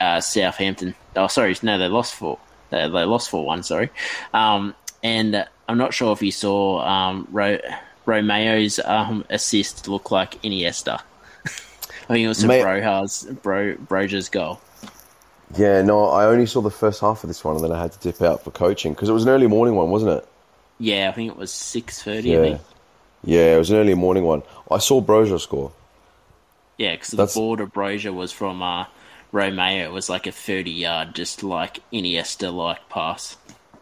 [0.00, 0.94] uh, Southampton.
[1.16, 2.38] Oh, sorry, no, they lost four.
[2.70, 3.62] They, they lost four one.
[3.62, 3.90] Sorry,
[4.32, 7.60] um, and I'm not sure if you saw um, Ro-
[8.06, 11.00] Romeu's um, assist look like Iniesta.
[11.44, 14.60] I think it was to May- Broja's Bro Broja's goal.
[15.56, 17.92] Yeah, no, I only saw the first half of this one, and then I had
[17.92, 20.28] to dip out for coaching because it was an early morning one, wasn't it?
[20.78, 22.32] Yeah, I think it was six thirty.
[22.36, 22.60] I Yeah, think.
[23.24, 24.42] yeah, it was an early morning one.
[24.70, 25.72] I saw Broja score.
[26.78, 28.86] Yeah, because the ball to Broja was from uh,
[29.32, 29.84] Romeu.
[29.84, 33.36] It was like a thirty yard, just like Iniesta like pass.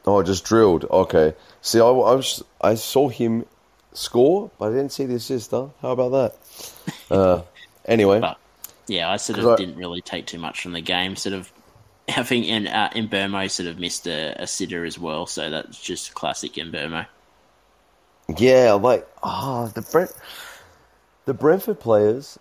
[0.04, 0.84] Oh, just drilled.
[0.90, 1.34] Okay.
[1.62, 3.46] See, I, I was I saw him
[3.94, 5.52] score, but I didn't see the assist.
[5.52, 5.68] Huh?
[5.80, 6.36] How about that?
[7.10, 7.42] Uh,
[7.84, 8.38] anyway, But
[8.88, 11.14] yeah, I sort of I- didn't really take too much from the game.
[11.14, 11.51] Sort of,
[12.08, 13.08] I think in uh, in
[13.48, 15.26] sort of missed a, a sitter as well.
[15.26, 17.06] So that's just classic Mbeumo.
[18.36, 20.12] yeah, like ah, the Brent,
[21.24, 22.38] the Brentford players.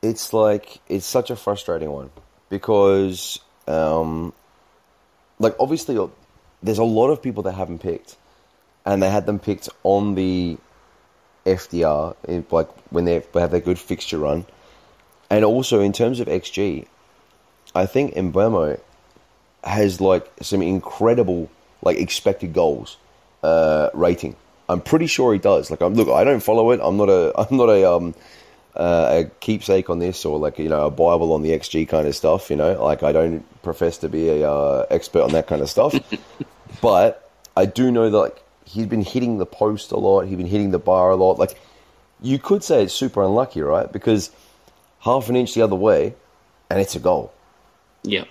[0.00, 2.10] It's like it's such a frustrating one
[2.48, 4.32] because, um,
[5.38, 6.06] like obviously, uh,
[6.62, 8.16] there's a lot of people that haven't picked,
[8.86, 10.56] and they had them picked on the
[11.44, 12.14] FDR,
[12.50, 14.46] like when they have their good fixture run,
[15.28, 16.86] and also in terms of XG,
[17.74, 18.80] I think Mbeumo
[19.64, 21.50] has like some incredible
[21.82, 22.96] like expected goals
[23.42, 24.36] uh, rating.
[24.68, 25.70] I'm pretty sure he does.
[25.70, 26.80] Like, I'm look, I don't follow it.
[26.82, 28.14] I'm not a, I'm not a, um,
[28.76, 32.06] uh, a keepsake on this or like you know a Bible on the XG kind
[32.06, 32.50] of stuff.
[32.50, 35.70] You know, like I don't profess to be a uh, expert on that kind of
[35.70, 35.98] stuff,
[36.80, 40.26] but I do know that like he's been hitting the post a lot.
[40.26, 41.38] He's been hitting the bar a lot.
[41.38, 41.58] Like,
[42.20, 43.90] you could say it's super unlucky, right?
[43.90, 44.30] Because
[45.00, 46.14] half an inch the other way,
[46.68, 47.32] and it's a goal
[48.08, 48.24] Yeah,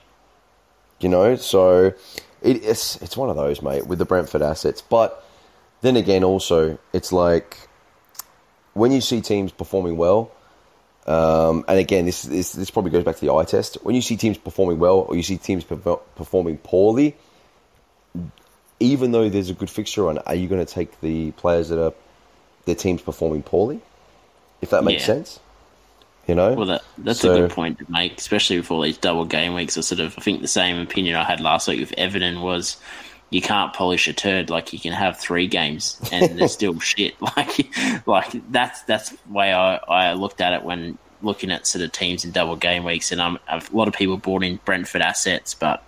[0.99, 1.35] you know.
[1.35, 1.93] So
[2.41, 4.81] it, it's it's one of those, mate, with the Brentford assets.
[4.81, 5.23] But
[5.81, 7.57] then again, also it's like
[8.73, 10.31] when you see teams performing well,
[11.05, 13.77] um, and again, this, this this probably goes back to the eye test.
[13.83, 17.15] When you see teams performing well, or you see teams perfor- performing poorly,
[18.79, 21.83] even though there's a good fixture on, are you going to take the players that
[21.83, 21.93] are
[22.65, 23.79] their teams performing poorly?
[24.61, 25.13] If that makes Yeah.
[25.13, 25.39] sense,
[26.27, 26.53] you know.
[26.53, 29.53] well, that that's So- a good point to make, especially with all these double game
[29.53, 29.77] weeks.
[29.77, 32.77] I sort of I think the same opinion I had last week with Everton was.
[33.29, 37.13] You can't polish a turd like you can have three games and they're still shit.
[37.35, 37.67] Like,
[38.07, 41.91] like that's that's the way I, I looked at it when looking at sort of
[41.91, 43.11] teams in double game weeks.
[43.11, 45.83] And um, a lot of people bought in Brentford assets, but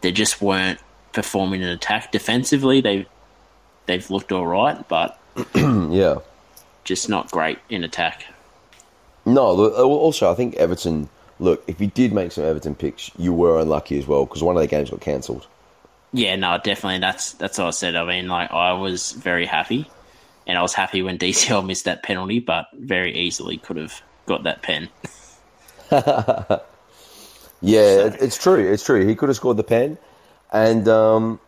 [0.00, 0.80] they just weren't
[1.12, 2.80] performing in attack defensively.
[2.80, 3.06] They
[3.84, 5.20] they've looked all right, but
[5.54, 6.20] yeah.
[6.84, 8.24] just not great in attack.
[9.26, 11.08] No, uh, also I think Everton.
[11.38, 14.56] Look, if you did make some Everton picks, you were unlucky as well because one
[14.56, 15.46] of the games got cancelled.
[16.12, 17.00] Yeah, no, definitely.
[17.00, 17.96] That's that's what I said.
[17.96, 19.90] I mean, like I was very happy,
[20.46, 24.44] and I was happy when DCL missed that penalty, but very easily could have got
[24.44, 24.88] that pen.
[27.62, 28.70] Yeah, it, it's true.
[28.70, 29.06] It's true.
[29.06, 29.98] He could have scored the pen,
[30.52, 31.40] and um,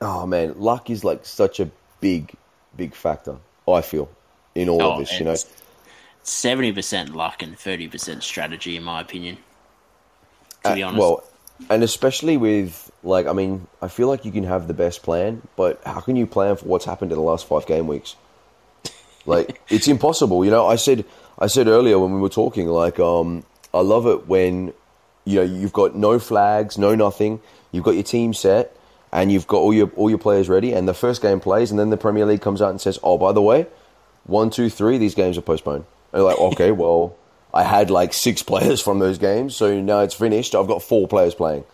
[0.00, 2.34] oh man, luck is like such a big,
[2.76, 3.36] big factor.
[3.68, 4.08] I feel
[4.54, 5.18] in all Oh, of this.
[5.18, 5.36] You know,
[6.22, 9.38] seventy percent luck and thirty percent strategy, in my opinion.
[10.64, 11.24] To be Uh, honest, well,
[11.70, 15.42] and especially with like, I mean, I feel like you can have the best plan,
[15.56, 18.16] but how can you plan for what's happened in the last five game weeks?
[19.24, 20.44] Like, it's impossible.
[20.44, 21.04] You know, I said,
[21.38, 24.72] I said earlier when we were talking, like, um, I love it when
[25.24, 27.40] you know you've got no flags, no nothing.
[27.70, 28.76] You've got your team set,
[29.12, 31.78] and you've got all your all your players ready, and the first game plays, and
[31.78, 33.66] then the Premier League comes out and says, "Oh, by the way,
[34.24, 37.16] one, two, three, these games are postponed." And you're like, okay, well,
[37.54, 40.54] I had like six players from those games, so now it's finished.
[40.54, 41.64] I've got four players playing.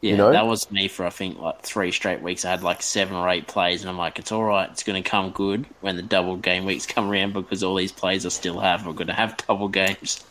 [0.00, 0.32] yeah, you know?
[0.32, 2.44] that was me for I think like three straight weeks.
[2.44, 4.70] I had like seven or eight plays, and I'm like, it's all right.
[4.70, 7.92] It's going to come good when the double game weeks come around because all these
[7.92, 10.24] plays I still have are going to have double games.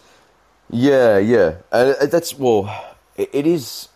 [0.70, 2.70] Yeah, yeah, and uh, that's well,
[3.16, 3.90] it, is,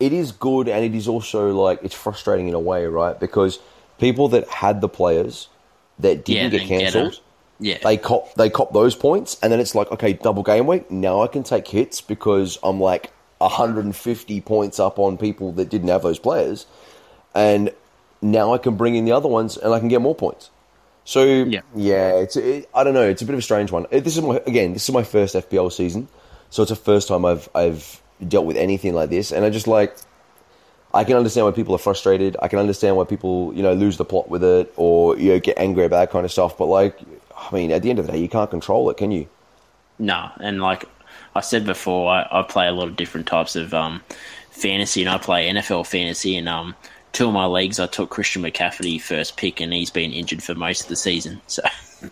[0.00, 3.18] it is good, and it is also like it's frustrating in a way, right?
[3.18, 3.58] Because
[3.98, 5.48] people that had the players
[5.98, 7.20] that didn't Yeah, get cancelled.
[7.60, 10.90] Yeah, they cop they cop those points, and then it's like, okay, double game week.
[10.90, 15.88] Now I can take hits because I'm like 150 points up on people that didn't
[15.88, 16.66] have those players,
[17.34, 17.70] and
[18.22, 20.50] now I can bring in the other ones, and I can get more points.
[21.04, 21.62] So Yeah.
[21.74, 23.08] yeah, it's it, I don't know.
[23.08, 23.86] It's a bit of a strange one.
[23.90, 24.72] This is my again.
[24.72, 26.08] This is my first FPL season,
[26.50, 29.66] so it's the first time I've I've dealt with anything like this, and I just
[29.66, 29.96] like
[30.92, 32.36] I can understand why people are frustrated.
[32.40, 35.40] I can understand why people you know lose the plot with it or you know
[35.40, 36.56] get angry about that kind of stuff.
[36.58, 36.98] But like,
[37.50, 39.26] I mean, at the end of the day, you can't control it, can you?
[39.98, 40.84] No, and like
[41.34, 44.02] I said before, I, I play a lot of different types of um,
[44.50, 46.36] fantasy, and I play NFL fantasy.
[46.36, 46.74] And um,
[47.12, 50.54] two of my leagues, I took Christian McCaffrey first pick, and he's been injured for
[50.54, 51.40] most of the season.
[51.48, 51.62] So,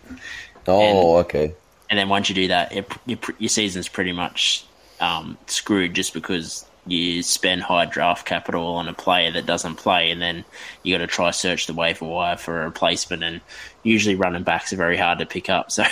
[0.69, 1.55] Oh, okay.
[1.91, 4.65] and then once you do that, it, your, your season's pretty much
[5.01, 10.11] um, screwed, just because you spend high draft capital on a player that doesn't play,
[10.11, 10.45] and then
[10.83, 13.23] you got to try search the waiver wire for a replacement.
[13.23, 13.41] And
[13.83, 15.71] usually, running backs are very hard to pick up.
[15.77, 15.85] So,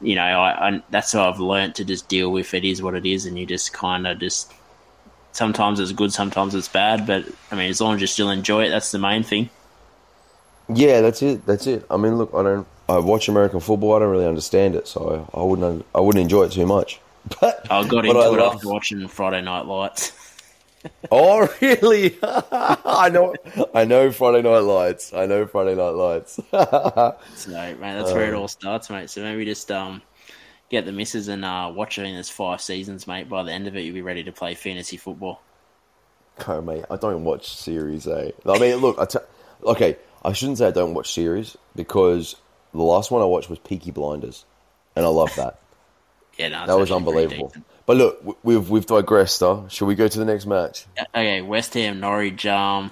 [0.00, 2.94] you know, I, I that's how I've learned to just deal with it is what
[2.94, 4.52] it is, and you just kind of just.
[5.32, 8.64] Sometimes it's good, sometimes it's bad, but I mean, as long as you still enjoy
[8.64, 9.50] it, that's the main thing.
[10.68, 11.46] Yeah, that's it.
[11.46, 11.84] That's it.
[11.90, 12.66] I mean, look, I don't.
[12.88, 13.94] I watch American football.
[13.94, 15.84] I don't really understand it, so I, wouldn't.
[15.94, 17.00] I wouldn't enjoy it too much.
[17.40, 20.12] But I got into I it after watching Friday Night Lights.
[21.10, 22.16] oh, really?
[22.22, 23.34] I know.
[23.74, 25.12] I know Friday Night Lights.
[25.12, 26.34] I know Friday Night Lights.
[26.34, 29.10] so, mate, that's where it all starts, mate.
[29.10, 30.02] So maybe just um,
[30.70, 33.28] get the misses and uh, watch it in this five seasons, mate.
[33.28, 35.40] By the end of it, you'll be ready to play fantasy football.
[36.46, 38.32] Oh, mate, I don't watch series, eh?
[38.44, 39.18] I mean, look, I t-
[39.64, 42.36] okay, I shouldn't say I don't watch series because
[42.72, 44.44] the last one I watched was Peaky Blinders,
[44.94, 45.58] and I love that.
[46.38, 47.52] yeah, no, that was unbelievable.
[47.86, 49.40] But look, we've we've digressed.
[49.40, 49.68] Huh?
[49.68, 50.86] Shall we go to the next match?
[50.98, 52.44] Okay, West Ham Norwich.
[52.44, 52.90] Um,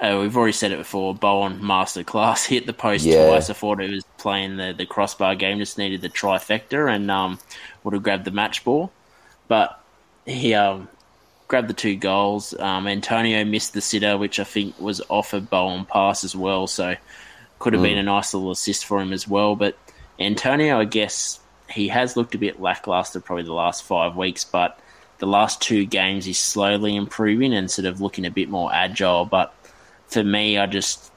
[0.00, 1.14] uh, we've already said it before.
[1.14, 3.28] Bowen masterclass hit the post yeah.
[3.28, 3.50] twice.
[3.50, 5.58] I thought he was playing the, the crossbar game.
[5.58, 7.38] Just needed the trifecta and um,
[7.84, 8.90] would have grabbed the match ball,
[9.48, 9.78] but
[10.24, 10.88] he um,
[11.48, 12.58] grabbed the two goals.
[12.58, 16.66] Um, Antonio missed the sitter, which I think was off a Bowen pass as well.
[16.66, 16.94] So
[17.58, 17.90] could have mm.
[17.90, 19.56] been a nice little assist for him as well.
[19.56, 19.76] But
[20.18, 21.38] Antonio, I guess
[21.70, 24.78] he has looked a bit lackluster probably the last five weeks, but
[25.18, 29.24] the last two games he's slowly improving and sort of looking a bit more agile.
[29.24, 29.54] But
[30.08, 31.12] for me, I just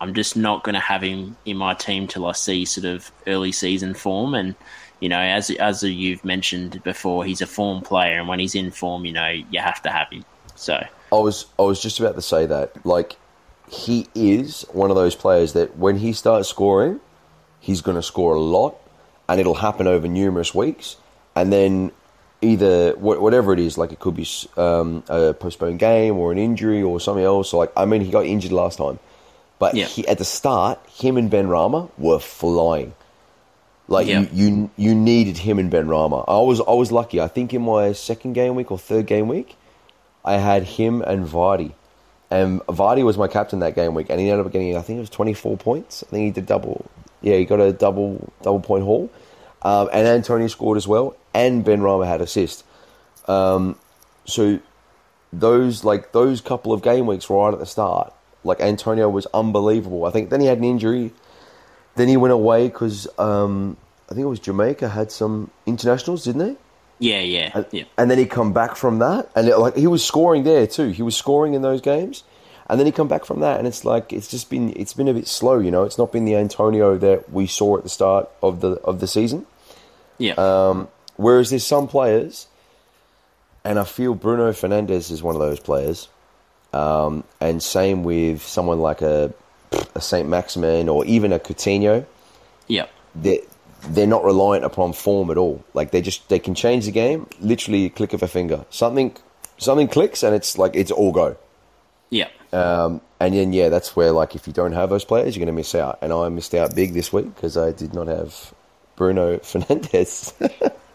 [0.00, 3.10] I'm just not going to have him in my team till I see sort of
[3.26, 4.34] early season form.
[4.34, 4.54] And
[5.00, 8.70] you know, as as you've mentioned before, he's a form player, and when he's in
[8.70, 10.24] form, you know, you have to have him.
[10.54, 13.16] So I was I was just about to say that, like
[13.68, 17.00] he is one of those players that when he starts scoring,
[17.58, 18.78] he's going to score a lot
[19.28, 20.96] and it'll happen over numerous weeks,
[21.34, 21.92] and then
[22.42, 26.82] either whatever it is, like it could be um, a postponed game or an injury
[26.82, 27.52] or something else.
[27.52, 28.98] Like I mean, he got injured last time,
[29.58, 29.86] but yeah.
[29.86, 32.94] he, at the start, him and Benrahma were flying.
[33.88, 34.20] Like yeah.
[34.20, 36.24] you, you, you needed him and Benrahma.
[36.26, 37.20] I was, I was lucky.
[37.20, 39.56] I think in my second game week or third game week,
[40.24, 41.72] I had him and Vardy,
[42.28, 44.96] and Vardy was my captain that game week, and he ended up getting, I think
[44.96, 46.02] it was twenty four points.
[46.02, 49.10] I think he did double yeah, he got a double double point haul,
[49.62, 52.64] um, and Antonio scored as well, and Benrahma had assist.
[53.26, 53.76] Um,
[54.24, 54.60] so
[55.32, 58.12] those like those couple of game weeks right at the start,
[58.44, 60.04] like Antonio was unbelievable.
[60.04, 61.12] I think then he had an injury,
[61.96, 63.76] then he went away because um,
[64.10, 66.56] I think it was Jamaica had some internationals, didn't they?
[66.98, 67.84] Yeah, yeah, and, yeah.
[67.98, 70.88] And then he come back from that, and it, like he was scoring there too.
[70.88, 72.24] He was scoring in those games
[72.68, 75.08] and then he come back from that, and it's like it's just been it's been
[75.08, 75.58] a bit slow.
[75.58, 78.72] You know, it's not been the Antonio that we saw at the start of the
[78.82, 79.46] of the season.
[80.18, 80.34] Yeah.
[80.34, 82.48] Um, whereas there's some players,
[83.64, 86.08] and I feel Bruno Fernandes is one of those players,
[86.72, 89.32] um, and same with someone like a
[89.94, 92.04] a Saint Maximin or even a Coutinho.
[92.66, 92.86] Yeah.
[93.14, 93.42] They
[93.88, 95.64] they're not reliant upon form at all.
[95.74, 98.64] Like they just they can change the game literally click of a finger.
[98.70, 99.16] Something
[99.58, 101.36] something clicks and it's like it's all go.
[102.10, 102.28] Yeah.
[102.56, 105.54] Um, and then yeah, that's where like if you don't have those players, you're going
[105.54, 105.98] to miss out.
[106.00, 108.54] And I missed out big this week because I did not have
[108.96, 110.32] Bruno Fernandes.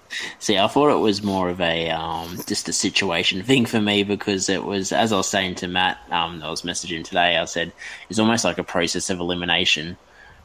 [0.40, 4.04] See, I thought it was more of a um, just a situation thing for me
[4.04, 7.38] because it was, as I was saying to Matt, um, I was messaging today.
[7.38, 7.72] I said
[8.10, 9.98] it's almost like a process of elimination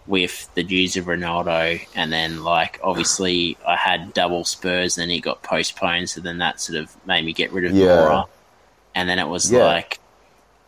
[0.07, 5.11] with the news of Ronaldo, and then like obviously I had double Spurs, and then
[5.11, 7.87] he got postponed, so then that sort of made me get rid of yeah.
[7.87, 8.27] Moura,
[8.95, 9.65] and then it was yeah.
[9.65, 9.99] like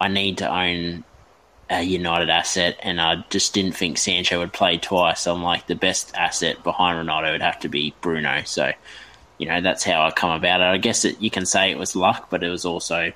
[0.00, 1.04] I need to own
[1.70, 5.26] a United asset, and I just didn't think Sancho would play twice.
[5.26, 8.42] I'm like the best asset behind Ronaldo would have to be Bruno.
[8.44, 8.72] So,
[9.36, 10.64] you know, that's how I come about it.
[10.64, 13.12] I guess it, you can say it was luck, but it was also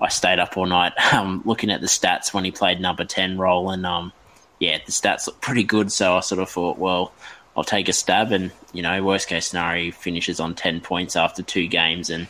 [0.00, 3.38] I stayed up all night um, looking at the stats when he played number ten
[3.38, 4.12] role, and um,
[4.58, 5.92] yeah, the stats look pretty good.
[5.92, 7.12] So I sort of thought, well,
[7.56, 11.42] I'll take a stab, and you know, worst case scenario, finishes on ten points after
[11.42, 12.26] two games, and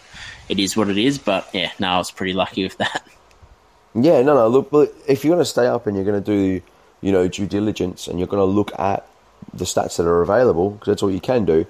[0.49, 1.19] it is what it is.
[1.19, 3.07] But yeah, no, I was pretty lucky with that.
[3.95, 4.49] Yeah, no, no.
[4.49, 6.63] Look, but if you're going to stay up and you're going to do,
[7.01, 9.07] you know, due diligence, and you're going to look at
[9.53, 11.67] the stats that are available, because that's all you can do,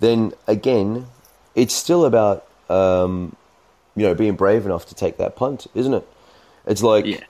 [0.00, 1.06] then again,
[1.54, 3.34] it's still about, um,
[3.96, 6.06] you know, being brave enough to take that punt, isn't it?
[6.66, 7.20] It's like yeah.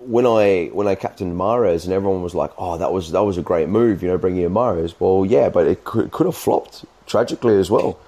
[0.00, 3.38] when I when I captained Mahrez, and everyone was like, "Oh, that was that was
[3.38, 4.94] a great move," you know, bringing in Mahrez.
[4.98, 7.98] Well, yeah, but it could, could have flopped tragically as well,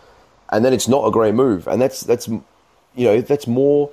[0.50, 2.42] and then it's not a great move, and that's that's you
[2.96, 3.90] know that's more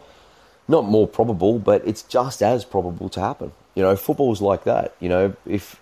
[0.72, 3.52] not more probable, but it's just as probable to happen.
[3.76, 4.96] You know, football's like that.
[5.00, 5.80] You know, if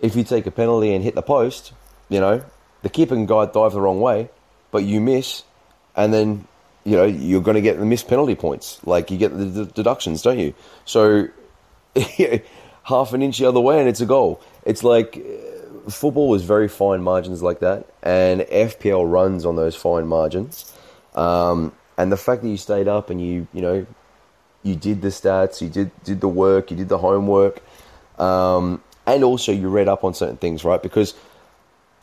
[0.00, 1.72] if you take a penalty and hit the post,
[2.08, 2.44] you know,
[2.82, 4.28] the keeper can dive the wrong way,
[4.70, 5.42] but you miss,
[5.96, 6.46] and then
[6.84, 8.78] you know, you're going to get the missed penalty points.
[8.86, 10.54] Like you get the, the deductions, don't you?
[10.84, 11.28] So
[12.84, 14.40] half an inch the other way and it's a goal.
[14.64, 19.74] It's like uh, football is very fine margins like that, and FPL runs on those
[19.74, 20.72] fine margins.
[21.14, 23.86] Um, and the fact that you stayed up and you, you know,
[24.66, 27.62] you did the stats, you did did the work, you did the homework,
[28.18, 30.82] um, and also you read up on certain things, right?
[30.82, 31.14] Because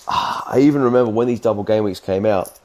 [0.08, 2.58] ah, I even remember when these double game weeks came out.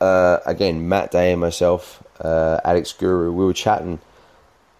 [0.00, 4.00] Uh, again, Matt Day and myself, uh, Alex Guru, we were chatting,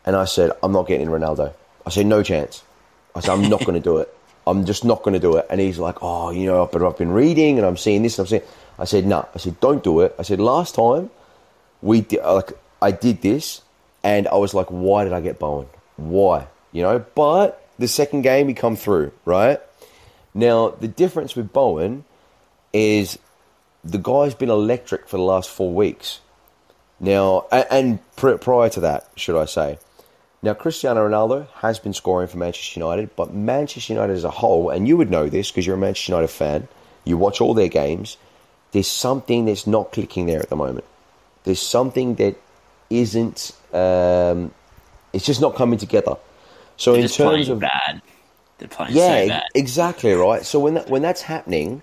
[0.05, 1.53] and I said, "I'm not getting Ronaldo."
[1.87, 2.65] I said, "No chance."
[3.15, 4.13] I said, "I'm not going to do it.
[4.47, 6.99] I'm just not going to do it." And he's like, "Oh, you know, but I've
[6.99, 8.43] been reading and I'm seeing this and I'm seeing."
[8.79, 11.11] I said, "No." I said, "Don't do it." I said, "Last time
[11.83, 12.53] we did, like
[12.83, 13.63] I did this,
[14.03, 15.67] and I was like, why did I get Bowen?
[15.97, 16.47] Why?
[16.73, 19.61] You know, but the second game he come through, right?
[20.35, 22.05] Now the difference with Bowen
[22.73, 23.19] is
[23.83, 26.21] the guy's been electric for the last four weeks.
[27.01, 29.79] Now, and, prior to that, should I say?
[30.43, 34.71] Now, Cristiano Ronaldo has been scoring for Manchester United, but Manchester United as a whole,
[34.71, 36.69] and you would know this because you're a Manchester United fan,
[37.05, 38.19] you watch all their games,
[38.73, 40.85] there's something that's not clicking there at the moment.
[41.45, 42.37] There's something that
[42.91, 43.53] isn't.
[43.73, 44.53] Um,
[45.13, 46.17] it's just not coming together.
[46.77, 48.03] So They're in terms of bad,
[48.91, 50.45] yeah, so exactly right.
[50.45, 51.83] So when that, when that's happening,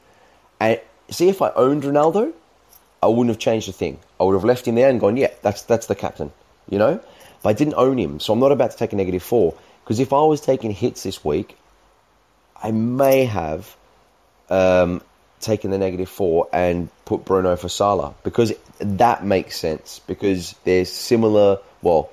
[0.59, 2.33] I see if I owned Ronaldo,
[3.01, 3.99] I wouldn't have changed a thing.
[4.19, 6.31] I would have left him there and gone, yeah, that's that's the captain,
[6.69, 6.99] you know.
[7.43, 9.55] But I didn't own him, so I'm not about to take a negative four.
[9.83, 11.57] Because if I was taking hits this week,
[12.61, 13.75] I may have
[14.49, 15.01] um,
[15.39, 20.85] taken the negative four and put Bruno for Salah because that makes sense because they're
[20.85, 21.59] similar.
[21.81, 22.09] Well,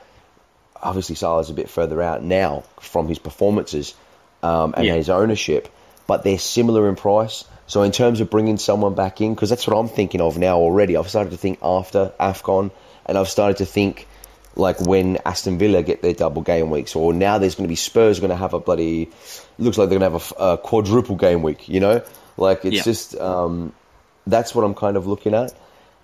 [0.83, 3.95] obviously Salah's a bit further out now from his performances
[4.43, 4.95] um, and Yeah.
[4.95, 5.69] his ownership,
[6.07, 7.45] but they're similar in price.
[7.67, 10.59] So in terms of bringing someone back in, because that's what I'm thinking of now
[10.59, 10.97] already.
[10.99, 12.71] I've started to think after Afcon,
[13.07, 14.07] and I've started to think
[14.57, 17.75] like when Aston Villa get their double game weeks, or now there's going to be
[17.77, 19.09] Spurs going to have a bloody
[19.59, 21.69] looks like they're going to have a quadruple game week.
[21.69, 22.03] You know,
[22.37, 22.83] like it's Yeah.
[22.83, 23.73] just um,
[24.27, 25.55] that's what I'm kind of looking at.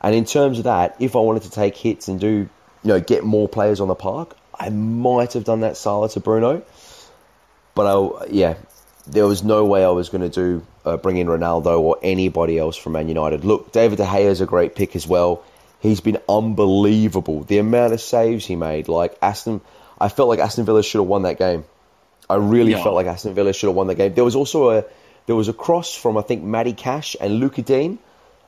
[0.03, 2.49] And in terms of that, if I wanted to take hits and do you
[2.85, 6.63] know get more players on the park, I might have done that Salah to Bruno.
[7.75, 8.55] But I, yeah,
[9.07, 12.59] there was no way I was going to do uh, bring in Ronaldo or anybody
[12.59, 13.45] else from Man United.
[13.45, 15.43] Look, David De Gea is a great pick as well.
[15.81, 17.43] He's been unbelievable.
[17.45, 19.61] The amount of saves he made, like Aston,
[20.01, 21.65] I felt like Aston Villa should have won that game.
[22.29, 22.83] I really Yeah.
[22.83, 24.15] felt like Aston Villa should have won the game.
[24.15, 24.85] There was also a
[25.31, 27.99] there was a cross from I think Matty Cash and Luca Digne,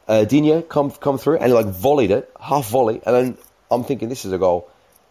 [0.09, 0.25] uh,
[0.69, 3.39] come come through and like volleyed it, half volley, and then
[3.71, 4.69] I'm thinking this is a goal.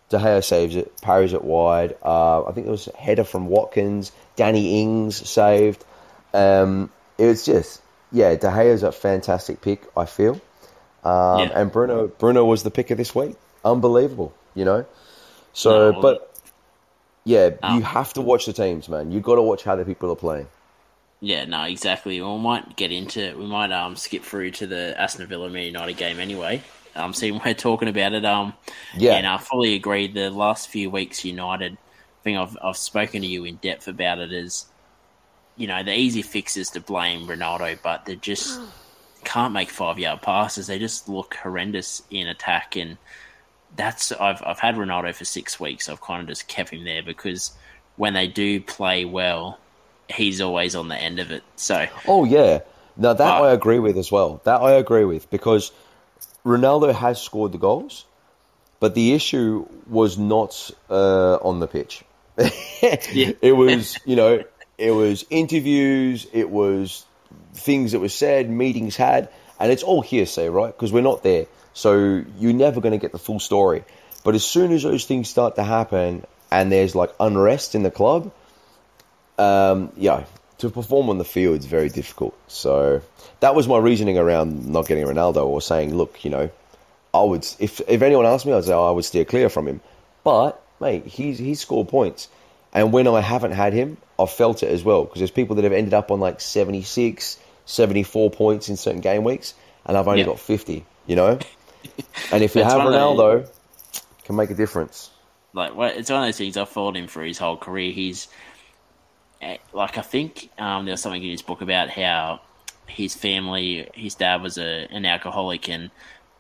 [0.10, 1.96] De Gea saves it, parries it wide.
[2.04, 4.12] Uh, I think there was a header from Watkins.
[4.36, 5.86] Danny Ings saved.
[6.34, 9.82] Um, it was just yeah, De Gea's a fantastic pick.
[9.96, 10.42] I feel,
[11.06, 11.52] um, Yeah.
[11.56, 13.38] and Bruno Bruno was the pick of this week.
[13.64, 14.84] Unbelievable, you know.
[15.54, 16.36] So, No, but
[17.24, 19.14] yeah, you Um, have to watch the teams, man.
[19.14, 20.48] You've got to watch how the people are playing.
[21.22, 22.20] Yeah, no, exactly.
[22.20, 25.66] Well, we might get into we might um skip through to the Aston Villa Man
[25.66, 26.64] United game anyway.
[26.96, 28.26] Um, seeing we're talking about it.
[28.26, 28.54] Um,
[28.94, 29.16] Yeah.
[29.18, 30.08] and I fully agree.
[30.12, 31.74] The last few weeks, United.
[31.74, 34.32] I think I've I've spoken to you in depth about it.
[34.34, 34.72] Is
[35.56, 38.62] you know the easy fix is to blame Ronaldo, but they just
[39.26, 40.68] can't make five yard passes.
[40.68, 42.98] They just look horrendous in attack, and
[43.72, 45.90] that's I've I've had Ronaldo for six weeks.
[45.90, 47.58] I've kind of just kept him there because
[47.96, 49.66] when they do play well,
[50.14, 51.44] he's always on the end of it.
[51.56, 52.60] So Oh yeah,
[52.98, 53.42] now that.
[53.42, 54.42] I agree with as well.
[54.44, 55.72] That I agree with because
[56.46, 58.06] Ronaldo has scored the goals,
[58.80, 62.04] but the issue was not uh, on the pitch.
[62.82, 64.44] It was, you know,
[64.78, 67.06] it was interviews, it was
[67.54, 70.76] things that were said, meetings had, and it's all hearsay, right?
[70.76, 73.84] Because we're not there, so you're never going to get the full story.
[74.24, 77.92] But as soon as those things start to happen, and there's like unrest in the
[77.92, 78.32] club,
[79.38, 80.26] um, yeah,
[80.60, 82.38] to perform on the field is very difficult.
[82.48, 83.02] So
[83.40, 86.50] that was my reasoning around not getting Ronaldo or saying, look, you know,
[87.14, 89.68] I would if if anyone asked me, I'd say oh, I would steer clear from
[89.68, 89.82] him.
[90.24, 92.28] But mate, he's he's scored points,
[92.74, 95.64] and when I haven't had him, I've felt it as well because there's people that
[95.64, 99.54] have ended up on like 76, 74 points in certain game weeks,
[99.86, 100.28] and I've only Yeah.
[100.28, 100.86] got fifty.
[101.08, 101.40] You know,
[102.32, 105.10] and if you have one of the- Ronaldo, it can make a difference.
[105.54, 107.92] like well, it's one of those things I've followed him for his whole career.
[107.92, 108.28] He's
[109.74, 112.42] like I think um, there was something in his book about how
[112.88, 115.92] his family, his dad was a, an alcoholic, and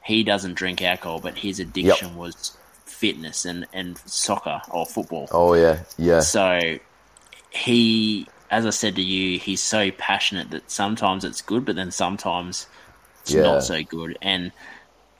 [0.04, 5.28] he doesn't drink alcohol, but his addiction was fitness and, and soccer or football.
[5.32, 6.78] Oh yeah, yeah, So
[7.52, 11.92] he, as I said to you, he's so passionate that sometimes it's good, but then
[11.92, 12.68] sometimes
[13.22, 13.44] it's Yeah.
[13.44, 14.18] not so good.
[14.22, 14.52] And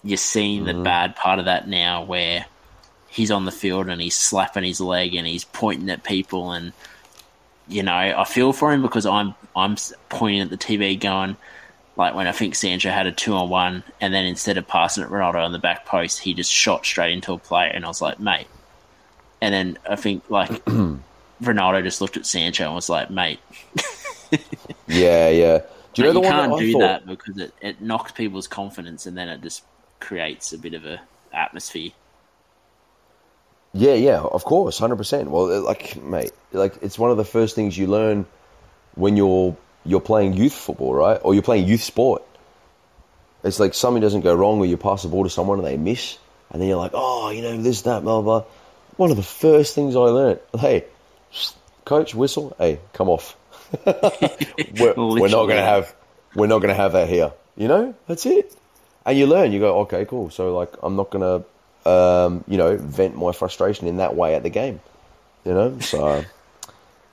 [0.04, 2.46] you're seeing the bad part of that now, where
[3.08, 6.74] he's on the field and he's slapping his leg and he's pointing at people, and
[7.72, 9.76] you know, I feel for him because I'm I'm
[10.10, 11.38] pointing at the TV going.
[11.98, 15.04] Like when I think Sancho had a two on one, and then instead of passing
[15.04, 17.88] it Ronaldo on the back post, he just shot straight into a player, and I
[17.88, 18.48] was like, mate.
[19.42, 20.50] And then I think like
[21.42, 23.40] Ronaldo just looked at Sancho and was like, mate.
[24.88, 25.62] yeah, yeah.
[25.94, 26.80] Do you know the you can't that do thought...
[26.80, 29.64] that because it, it knocks people's confidence and then it just
[30.00, 31.02] creates a bit of a
[31.34, 31.92] atmosphere.
[33.74, 35.30] Yeah, yeah, of course, hundred percent.
[35.30, 38.26] Well, uh, like, mate, like it's one of the first things you learn
[38.96, 39.56] when you're
[39.86, 41.20] you're playing youth football, right?
[41.24, 42.24] Or you're playing youth sport.
[43.44, 45.78] It's like something doesn't go wrong, or you pass the ball to someone and they
[45.78, 46.18] miss,
[46.52, 48.44] and then you're like, oh, you know, this, that, blah, blah.
[48.98, 50.86] One of the first things I learned, hey,
[51.86, 53.36] coach, whistle, hey, come off.
[53.86, 55.96] we're, we're not to have,
[56.36, 57.32] we're not going to have that here.
[57.56, 58.54] You know, that's it.
[59.06, 59.52] And you learn.
[59.52, 60.30] You go, okay, cool.
[60.30, 61.48] So like, I'm not going to,
[61.86, 64.80] um, you know, vent my frustration in that way at the game.
[65.46, 66.24] You know, so.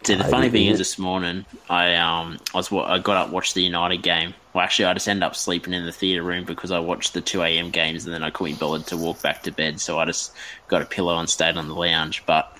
[0.04, 3.54] See, the funny thing is, this morning I um I was I got up watched
[3.54, 4.32] the United game.
[4.54, 7.20] Well, actually, I just ended up sleeping in the theatre room because I watched the
[7.20, 7.70] two a.m.
[7.70, 9.80] games and then I couldn't be bothered to walk back to bed.
[9.80, 10.32] So I just
[10.68, 12.24] got a pillow and stayed on the lounge.
[12.26, 12.56] But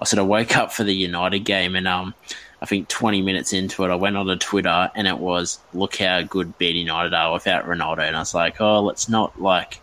[0.00, 2.14] I sort of woke up for the United game and um
[2.62, 5.96] I think 20 minutes into it, I went on to Twitter and it was, look
[5.96, 8.06] how good Ben United are without Ronaldo.
[8.06, 9.80] And I was like, oh, let's not like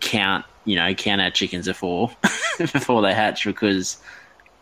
[0.00, 2.10] count, you know, count our chickens before
[2.58, 3.98] before they hatch because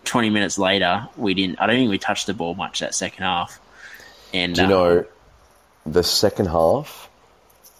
[0.04, 3.24] 20 minutes later, we didn't, I don't think we touched the ball much that second
[3.24, 3.60] half.
[4.34, 5.06] And do you know um,
[5.86, 7.10] the second half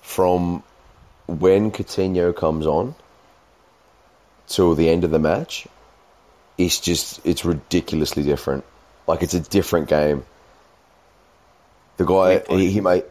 [0.03, 0.63] from
[1.27, 2.95] when Coutinho comes on
[4.49, 5.67] till the end of the match?
[6.59, 8.65] It's just it's ridiculously different.
[9.07, 10.25] Like it's a different game.
[11.97, 13.05] The guy he, he made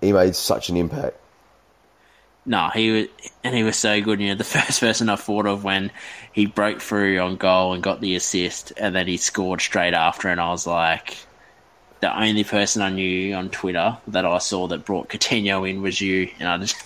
[0.00, 1.16] he made such an impact.
[2.46, 3.06] No, he was,
[3.42, 4.20] and he was so good.
[4.20, 5.90] You know, the first person I thought of when
[6.32, 10.28] he broke through on goal and got the assist, and then he scored straight after,
[10.28, 11.16] and I was like,
[12.00, 16.02] the only person I knew on Twitter that I saw that brought Coutinho in was
[16.02, 16.76] you, and I just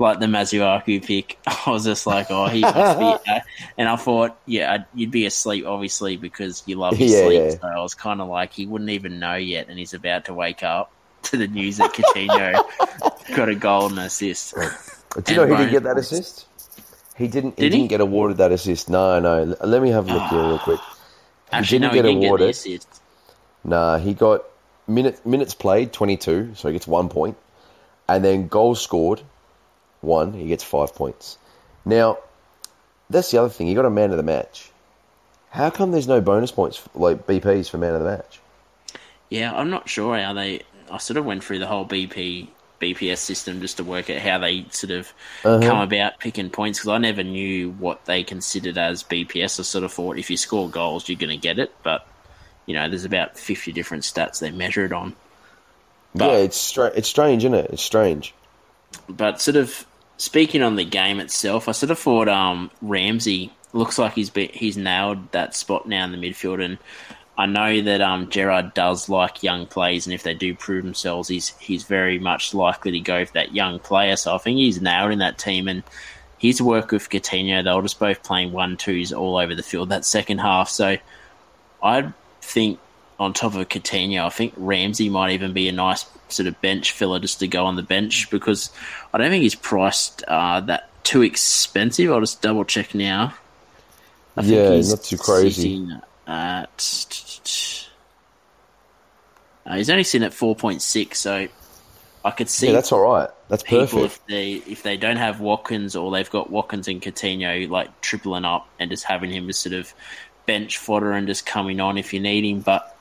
[0.00, 1.38] like the Masuaku pick.
[1.46, 3.40] I was just like, oh, he must be,
[3.78, 7.42] and I thought, yeah, you'd be asleep obviously because you love your yeah, sleep.
[7.42, 7.50] Yeah.
[7.60, 10.34] So I was kind of like, he wouldn't even know yet, and he's about to
[10.34, 10.92] wake up
[11.24, 12.62] to the news that Coutinho
[13.36, 14.54] got a goal and assist.
[14.54, 16.46] Do you know who didn't get that assist?
[17.16, 17.56] He didn't.
[17.56, 18.88] Did he, didn't get awarded that assist.
[18.88, 19.56] No, no.
[19.62, 20.80] Let me have a look here real quick.
[20.80, 22.46] He Actually, didn't no, get he didn't awarded.
[22.46, 23.00] Get assist.
[23.64, 24.44] Nah, he got
[24.86, 27.36] minute, minutes played, 22, so he gets one point.
[28.08, 29.22] And then goals scored,
[30.00, 31.38] one, he gets five points.
[31.84, 32.18] Now,
[33.08, 33.66] that's the other thing.
[33.66, 34.70] He got a man of the match.
[35.50, 38.40] How come there's no bonus points, like BPs for man of the match?
[39.28, 40.62] Yeah, I'm not sure how they.
[40.90, 42.48] I sort of went through the whole BP
[42.80, 45.12] BPS system just to work out how they sort of
[45.44, 45.60] uh-huh.
[45.60, 49.60] come about picking points because I never knew what they considered as BPS.
[49.60, 52.06] I sort of thought if you score goals, you're going to get it, but
[52.66, 55.14] you know, there's about 50 different stats they measure it on.
[56.14, 57.70] But, yeah, it's stra- it's strange, isn't it?
[57.70, 58.34] It's strange.
[59.08, 59.86] But sort of
[60.16, 64.50] speaking on the game itself, I sort of thought um, Ramsey looks like he's be-
[64.52, 66.78] he's nailed that spot now in the midfield, and
[67.40, 71.26] I know that um, Gerrard does like young players, and if they do prove themselves,
[71.26, 74.16] he's he's very much likely to go for that young player.
[74.16, 75.82] So I think he's nailed in that team, and
[76.36, 79.88] his work with Coutinho, they were just both playing one twos all over the field
[79.88, 80.68] that second half.
[80.68, 80.98] So
[81.82, 82.12] I'd
[82.42, 82.78] think
[83.18, 86.92] on top of Coutinho, I think Ramsey might even be a nice sort of bench
[86.92, 88.70] filler just to go on the bench because
[89.14, 92.12] I don't think he's priced uh, that too expensive.
[92.12, 93.32] I'll just double check now.
[94.36, 95.88] I yeah, he's not too crazy.
[96.30, 97.88] At,
[99.66, 101.48] uh, he's only sitting at four point six, so
[102.24, 102.68] I could see.
[102.68, 103.30] Yeah, that's all right.
[103.48, 104.04] That's perfect.
[104.04, 108.44] If they if they don't have Watkins or they've got Watkins and Coutinho like tripling
[108.44, 109.92] up and just having him as sort of
[110.46, 112.60] bench fodder and just coming on if you need him.
[112.60, 112.96] But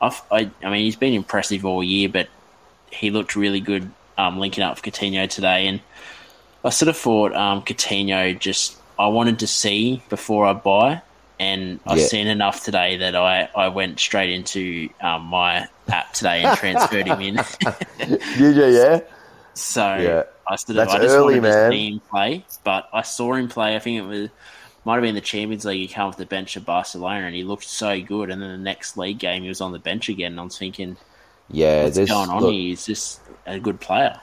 [0.00, 2.28] I've, I, I mean, he's been impressive all year, but
[2.90, 5.68] he looked really good um, linking up for Coutinho today.
[5.68, 5.80] And
[6.64, 11.02] I sort of thought um, Coutinho just I wanted to see before I buy,
[11.42, 12.06] and I've yeah.
[12.06, 17.06] seen enough today that I, I went straight into um, my app today and transferred
[17.06, 17.34] him in.
[17.98, 18.66] Did you?
[18.66, 19.00] Yeah.
[19.54, 20.22] So yeah.
[20.48, 21.70] I sort of That's I just early, wanted man.
[21.70, 23.74] to see him play, but I saw him play.
[23.74, 24.30] I think it was
[24.84, 25.80] might have been the Champions League.
[25.80, 28.30] He came off the bench at Barcelona and he looked so good.
[28.30, 30.32] And then the next league game, he was on the bench again.
[30.32, 30.96] And I was thinking,
[31.50, 32.60] yeah, what's going on look, here?
[32.60, 34.20] He's just a good player.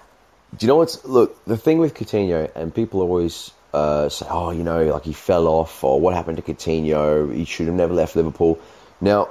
[0.58, 1.44] Do you know what's look?
[1.46, 5.48] The thing with Coutinho, and people always uh, say, oh, you know, like he fell
[5.48, 7.34] off, or what happened to Coutinho?
[7.34, 8.60] He should have never left Liverpool.
[9.02, 9.30] Now,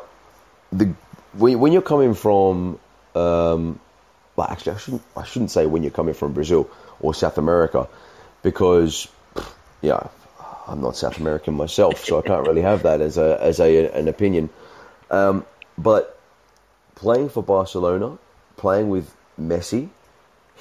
[0.73, 0.95] the
[1.33, 2.79] when, when you're coming from,
[3.15, 3.81] um,
[4.37, 6.71] well, actually, I shouldn't I shouldn't say when you're coming from Brazil
[7.01, 7.89] or South America
[8.43, 9.09] because,
[9.83, 10.09] yeah,
[10.67, 13.91] I'm not South American myself, so I can't really have that as a as a
[13.93, 14.51] an opinion.
[15.11, 15.45] Um,
[15.77, 16.21] but
[16.95, 18.19] playing for Barcelona,
[18.57, 19.89] playing with Messi,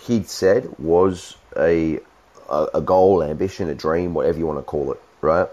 [0.05, 1.99] he'd said was a,
[2.49, 5.47] a, a goal, ambition, a dream, whatever you want to call it, right?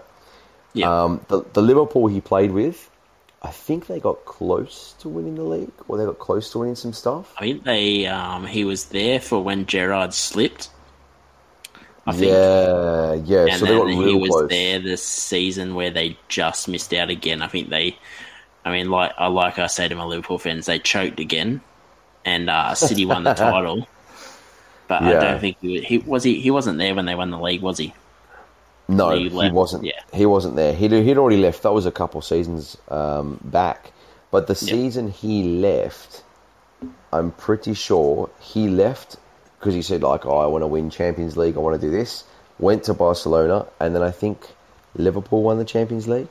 [0.73, 1.03] Yeah.
[1.03, 2.89] Um, the the Liverpool he played with,
[3.41, 6.75] I think they got close to winning the league, or they got close to winning
[6.75, 7.33] some stuff.
[7.37, 10.69] I think they um, he was there for when Gerrard slipped.
[12.07, 12.31] I think.
[12.31, 13.51] Yeah, yeah.
[13.51, 14.49] And so they then he was close.
[14.49, 17.41] there this season where they just missed out again.
[17.41, 17.97] I think they,
[18.63, 21.61] I mean, like I like I say to my Liverpool fans, they choked again,
[22.25, 23.87] and uh, City won the title.
[24.87, 27.39] But I don't think he, he was he he wasn't there when they won the
[27.39, 27.93] league, was he?
[28.87, 29.83] No, He he, wasn't.
[29.83, 29.99] yeah.
[30.13, 30.73] He wasn't there.
[30.73, 31.63] He'd, he'd already left.
[31.63, 33.91] That was a couple seasons um, back.
[34.29, 34.73] But the Yeah.
[34.73, 36.21] season he left,
[37.11, 39.17] I'm pretty sure he left
[39.59, 41.55] because he said like, "Oh, I want to win Champions League.
[41.55, 42.23] I want to do this."
[42.59, 44.47] Went to Barcelona, and then I think
[44.95, 46.29] Liverpool won the Champions League.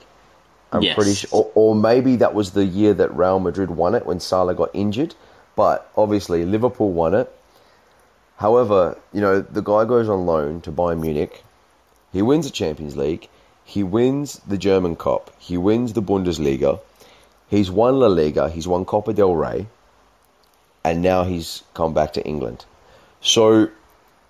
[0.73, 0.95] I'm Yes.
[0.95, 4.21] pretty sure, or, or maybe that was the year that Real Madrid won it when
[4.21, 5.15] Salah got injured.
[5.57, 7.33] But obviously, Liverpool won it.
[8.37, 11.45] However, you know the guy goes on loan to Bayern Munich.
[12.13, 13.29] He wins the Champions League.
[13.65, 15.31] He wins the German Cup.
[15.39, 16.81] He wins the Bundesliga.
[17.49, 18.49] He's won La Liga.
[18.51, 19.67] He's won Copa del Rey.
[20.85, 22.67] And now he's come back to England.
[23.21, 23.71] So,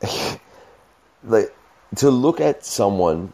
[1.24, 1.54] like,
[1.96, 3.32] to look at someone,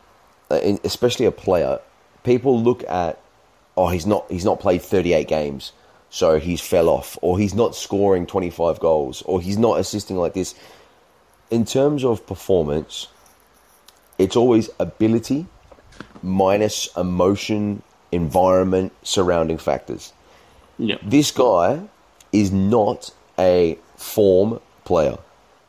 [0.50, 1.80] especially a player,
[2.24, 3.20] people look at,
[3.76, 5.72] oh, he's not he's not played 38 games,
[6.10, 10.34] so he's fell off, or he's not scoring 25 goals, or he's not assisting like
[10.34, 10.54] this.
[11.50, 13.08] In terms of performance,
[14.18, 15.46] it's always ability
[16.22, 17.82] minus emotion,
[18.12, 20.12] environment, surrounding factors.
[20.78, 20.96] Yeah.
[21.02, 21.80] This guy
[22.32, 25.18] is not a form player.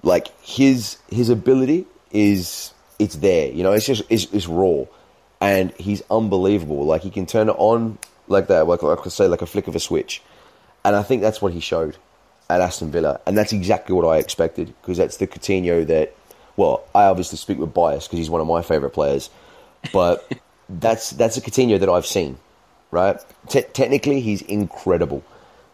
[0.04, 3.52] Like his his ability is it's there.
[3.52, 4.86] You know, it's just it's, it's raw,
[5.40, 6.86] and he's unbelievable.
[6.86, 9.46] Like he can turn it on like that, like like I could say, like a
[9.46, 10.22] flick of a switch.
[10.84, 11.98] And I think that's what he showed
[12.50, 16.16] at Aston Villa, and that's exactly what I expected because that's the Coutinho that.
[16.58, 19.30] Well, I obviously speak with bias because he's one of my favorite players,
[19.94, 20.30] but
[20.70, 22.38] that's that's a Coutinho that I've seen,
[22.92, 23.18] right?
[23.48, 25.24] Te- technically, he's incredible.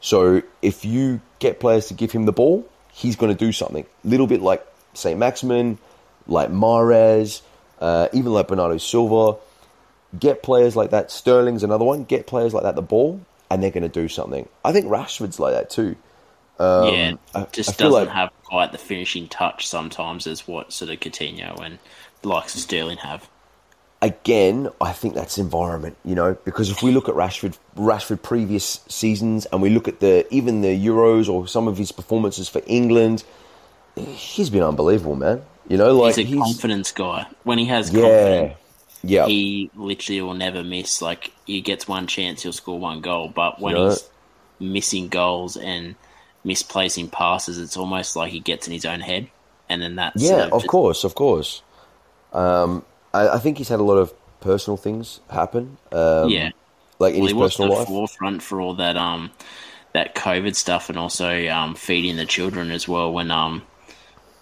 [0.02, 3.84] So if you get players to give him the ball, he's going to do something.
[3.84, 5.80] A Little bit like Saint Maximin,
[6.28, 7.42] like Mahrez,
[7.80, 9.40] uh, even like Bernardo Silva.
[10.18, 11.12] Get players like that.
[11.12, 12.04] Sterling's another one.
[12.04, 14.48] Get players like that the ball, and they're going to do something.
[14.66, 15.96] I think Rashford's like that too.
[16.60, 20.72] Um, yeah, I- just I doesn't like- have quite the finishing touch sometimes as what
[20.74, 21.78] sort of Coutinho and
[22.22, 23.28] the likes of Sterling have.
[24.02, 28.80] again, I think that's environment, you know, because if we look at Rashford, Rashford previous
[28.88, 32.62] seasons, and we look at the even the Euros or some of his performances for
[32.68, 33.24] England,
[33.96, 35.42] he's been unbelievable, man.
[35.68, 37.26] You know, like He's a he's, confidence guy.
[37.44, 38.58] When he has yeah, confidence,
[39.08, 41.02] yeah, he literally will never miss.
[41.02, 43.30] Like he gets one chance, he'll score one goal.
[43.30, 43.90] But when Yeah.
[43.90, 44.10] he's
[44.60, 45.96] missing goals and
[46.44, 49.28] misplacing passes, it's almost like he gets in his own head,
[49.70, 50.30] and then that's yeah.
[50.42, 51.62] sort Of just- course, of course.
[52.34, 52.84] Um,
[53.14, 55.78] I, I think he's had a lot of personal things happen.
[55.92, 56.52] Um, yeah.
[57.00, 57.88] like in Well, he his was personal the life.
[57.88, 59.32] forefront for all that um
[59.94, 63.12] that COVID stuff and also um, feeding the children as well.
[63.12, 63.64] When um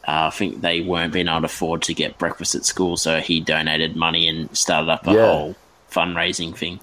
[0.08, 3.20] uh, I think they weren't being able to afford to get breakfast at school, so
[3.20, 5.26] he donated money and started up a Yeah.
[5.32, 5.56] whole
[5.91, 6.80] fundraising thing.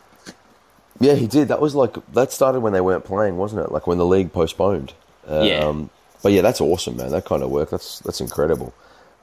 [1.00, 1.48] Yeah, he did.
[1.48, 3.72] That was like that started when they weren't playing, wasn't it?
[3.72, 4.92] Like when the league postponed.
[5.26, 5.72] Um, Yeah.
[6.22, 7.10] But yeah, that's awesome, man.
[7.10, 7.70] That kind of work.
[7.70, 8.72] That's that's incredible.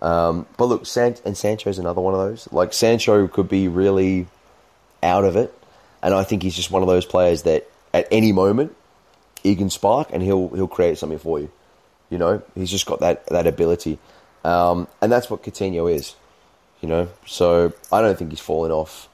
[0.01, 2.47] Um, but look, San- and Sancho's another one of those.
[2.51, 4.27] Like Sancho could be really
[5.03, 5.53] out of it,
[6.01, 8.75] and I think he's just one of those players that at any moment
[9.41, 11.49] he can spark and he'll he'll create something for you.
[12.09, 13.99] You know, he's just got that that ability,
[14.43, 16.15] um, and that's what Coutinho is.
[16.81, 19.09] You know, so I don't think he's fallen off.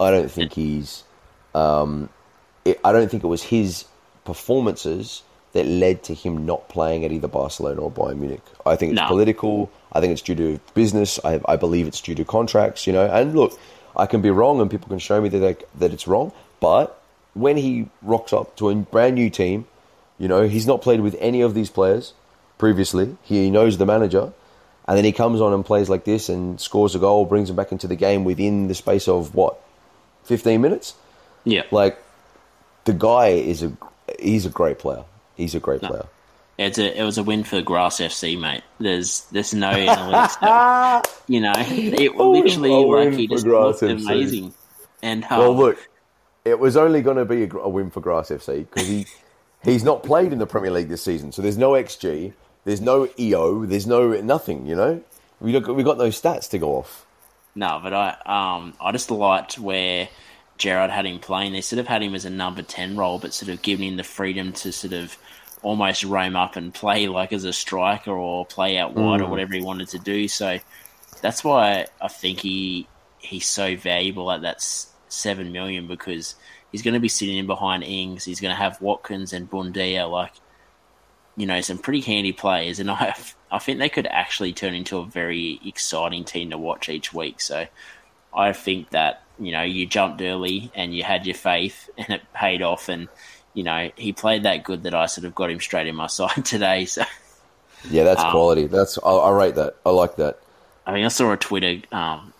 [0.00, 1.04] I don't think he's
[2.64, 3.84] it, I don't think it was his
[4.24, 5.22] performances
[5.52, 8.40] that led to him not playing at either Barcelona or Bayern Munich.
[8.64, 9.06] I think it's No.
[9.08, 9.70] political.
[9.92, 11.20] I think it's due to business.
[11.24, 12.86] I, I believe it's due to contracts.
[12.86, 13.58] You know, and look,
[13.96, 16.32] I can be wrong, and people can show me that they, that it's wrong.
[16.60, 16.98] But
[17.34, 19.66] when he rocks up to a brand new team,
[20.18, 22.14] you know, he's not played with any of these players
[22.66, 23.16] previously.
[23.24, 24.32] He knows the manager.
[24.86, 27.56] And then he comes on and plays like this and scores a goal, brings him
[27.56, 29.60] back into the game within the space of what,
[30.26, 30.94] 15 minutes?
[31.44, 31.98] Yeah, like
[32.84, 33.72] the guy is a
[34.20, 35.02] he's a great player.
[35.34, 36.06] He's a great player.
[36.56, 38.62] it's a it was a win for Grass FC, mate.
[38.78, 40.38] There's there's no analytics.
[40.40, 44.02] that- you know, it literally like he just looked FC.
[44.06, 44.54] amazing.
[45.02, 45.88] And um, Well, look,
[46.44, 49.06] it was only going to be a, a win for Grass FC because he
[49.64, 52.32] he's not played in the Premier League this season, so there's no XG,
[52.64, 54.66] there's no EO, there's no nothing.
[54.66, 55.02] You know,
[55.40, 57.06] We got we got no stats to go off.
[57.54, 60.08] No, but I um I just liked where
[60.58, 61.52] Gerrard had him playing.
[61.52, 63.96] They sort of had him as a number ten role, but sort of giving him
[63.96, 65.16] the freedom to sort of
[65.62, 69.24] almost roam up and play like as a striker or play out wide mm.
[69.24, 70.28] or whatever he wanted to do.
[70.28, 70.58] So
[71.20, 72.86] that's why I think he
[73.18, 74.62] he's so valuable at that
[75.08, 76.34] seven million because
[76.70, 78.24] he's going to be sitting in behind Ings.
[78.24, 80.32] He's going to have Watkins and Buendia, like
[81.36, 83.14] you know, some pretty handy players, and I
[83.50, 87.40] I think they could actually turn into a very exciting team to watch each week.
[87.40, 87.66] So
[88.34, 92.22] I think that you know you jumped early and you had your faith, and it
[92.32, 92.88] paid off.
[92.88, 93.08] And
[93.54, 96.06] you know he played that good that I sort of got him straight in my
[96.08, 96.84] side today.
[96.84, 97.04] So
[97.88, 98.66] yeah, that's um, quality.
[98.66, 99.76] That's I, I rate that.
[99.84, 100.38] I like that.
[100.84, 102.32] I mean, I saw a Twitter um,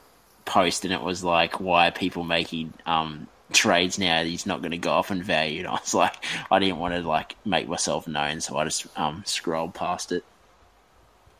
[0.44, 4.72] post and it was like, why are people making um, trades now he's not going
[4.72, 5.60] to go off in value.
[5.60, 6.14] And I was like,
[6.50, 10.24] I didn't want to like make myself known, so I just um, scrolled past it.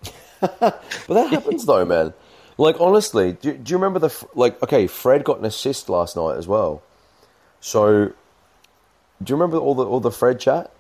[0.41, 2.13] but that happens though, man.
[2.59, 4.63] Like honestly, do, do you remember the like?
[4.63, 6.83] Okay, Fred got an assist last night as well.
[7.61, 8.07] So,
[9.23, 10.71] do you remember all the all the Fred chat?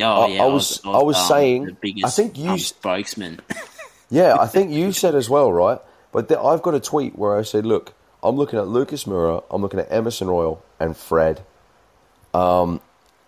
[0.00, 1.76] Oh, yeah, I, I was, I was, I was um, saying.
[1.80, 3.40] Biggest, I think you um, spokesman.
[4.10, 5.78] yeah, I think you said as well, right?
[6.12, 9.62] But I've got a tweet where I said, "Look, I'm looking at Lucas Moura, I'm
[9.62, 11.42] looking at Emerson Royal and Fred.
[12.32, 12.80] Um,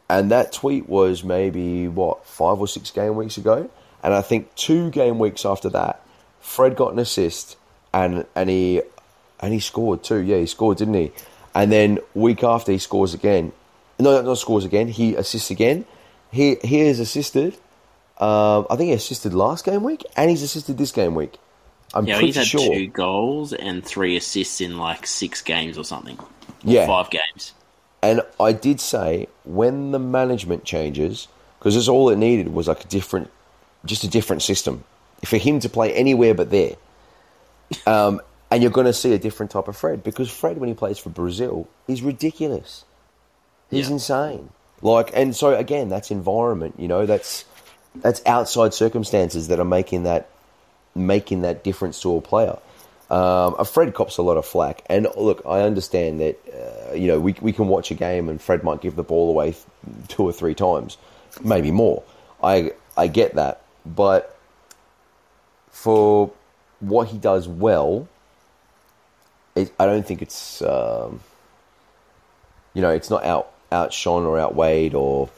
[0.09, 3.70] and that tweet was maybe what five or six game weeks ago,
[4.03, 6.01] and I think two game weeks after that,
[6.40, 7.57] Fred got an assist
[7.92, 8.82] and and he
[9.40, 10.18] and he scored too.
[10.18, 11.12] Yeah, he scored, didn't he?
[11.55, 13.53] And then week after he scores again.
[13.99, 14.88] No, not scores again.
[14.88, 15.86] He assists again.
[16.30, 17.55] He he has assisted.
[18.18, 21.38] Um, I think he assisted last game week, and he's assisted this game week.
[21.95, 22.74] I'm yeah, pretty he's had sure.
[22.74, 26.18] two goals and three assists in like six games or something.
[26.62, 27.53] Yeah, five games.
[28.03, 31.28] And I did say when the management changes,
[31.59, 33.30] because that's all it needed was like a different,
[33.84, 34.84] just a different system
[35.24, 36.76] for him to play anywhere but there.
[37.86, 38.20] Um,
[38.51, 40.99] and you're going to see a different type of Fred because Fred, when he plays
[40.99, 42.84] for Brazil, is ridiculous.
[43.70, 43.95] He's yeah.
[43.95, 44.51] insane.
[44.82, 46.74] Like, and so again, that's environment.
[46.78, 47.45] You know, that's
[47.97, 50.28] that's outside circumstances that are making that
[50.95, 52.59] making that difference to a player.
[53.11, 57.20] Um, Fred cops a lot of flack, and look, I understand that uh, you know
[57.20, 59.55] we we can watch a game and Fred might give the ball away
[60.09, 60.97] two or three times,
[61.42, 62.03] maybe more.
[62.42, 64.36] I I get that, but
[65.70, 66.32] for
[66.80, 68.09] what he does well,
[69.55, 71.20] it, I don't think it's um,
[72.72, 75.28] you know it's not out outshone or outweighed or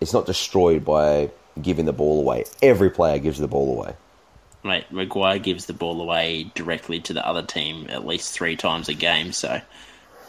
[0.00, 2.44] it's not destroyed by giving the ball away.
[2.62, 3.94] Every player gives the ball away.
[4.64, 8.88] Mate, Maguire gives the ball away directly to the other team at least three times
[8.88, 9.32] a game.
[9.32, 9.60] So,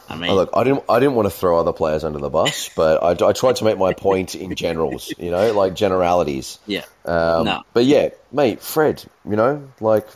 [0.09, 2.29] I mean, oh, look, I didn't, I didn't want to throw other players under the
[2.29, 6.57] bus, but I, I tried to make my point in generals, you know, like generalities.
[6.65, 6.86] Yeah.
[7.05, 7.63] Um, no.
[7.73, 10.07] But yeah, mate, Fred, you know, like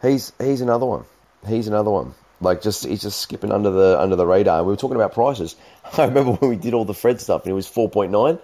[0.00, 1.04] he's he's another one.
[1.46, 2.14] He's another one.
[2.40, 4.62] Like just he's just skipping under the under the radar.
[4.62, 5.56] We were talking about prices.
[5.98, 8.38] I remember when we did all the Fred stuff, and it was four point nine.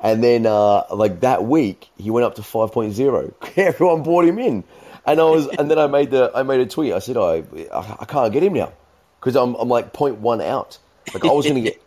[0.00, 3.34] And then, uh, like that week, he went up to 5.0.
[3.56, 4.64] Everyone bought him in.
[5.04, 6.92] And I was, and then I made the, I made a tweet.
[6.92, 7.42] I said, I,
[7.72, 8.72] I can't get him now
[9.18, 10.78] because I'm, I'm like 0.1 out.
[11.12, 11.82] Like I was going to get,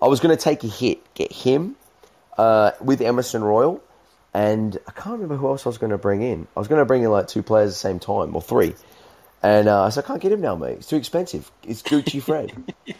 [0.00, 1.76] I was going to take a hit, get him,
[2.36, 3.82] uh, with Emerson Royal.
[4.34, 6.46] And I can't remember who else I was going to bring in.
[6.54, 8.74] I was going to bring in like two players at the same time or three.
[9.42, 10.78] And uh, I said, I can't get him now, mate.
[10.78, 11.50] It's too expensive.
[11.62, 12.52] It's Gucci Fred.
[12.86, 12.94] you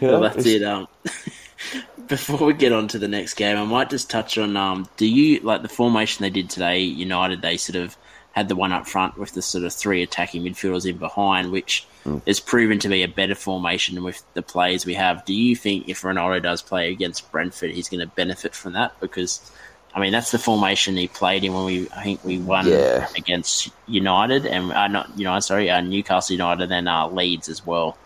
[0.00, 0.12] know?
[0.12, 0.62] Well, that's it's, it.
[0.62, 0.88] Um,
[2.12, 5.06] before we get on to the next game, I might just touch on um, do
[5.06, 6.80] you like the formation they did today?
[6.80, 7.96] United, they sort of
[8.32, 11.86] had the one up front with the sort of three attacking midfielders in behind, which
[12.04, 12.20] mm.
[12.26, 15.24] has proven to be a better formation with the players we have.
[15.24, 18.98] Do you think if Ronaldo does play against Brentford, he's going to benefit from that?
[19.00, 19.50] Because
[19.94, 23.08] I mean, that's the formation he played in when we I think we won yeah.
[23.16, 27.96] against United and uh, not United, sorry, uh, Newcastle United and uh, Leeds as well.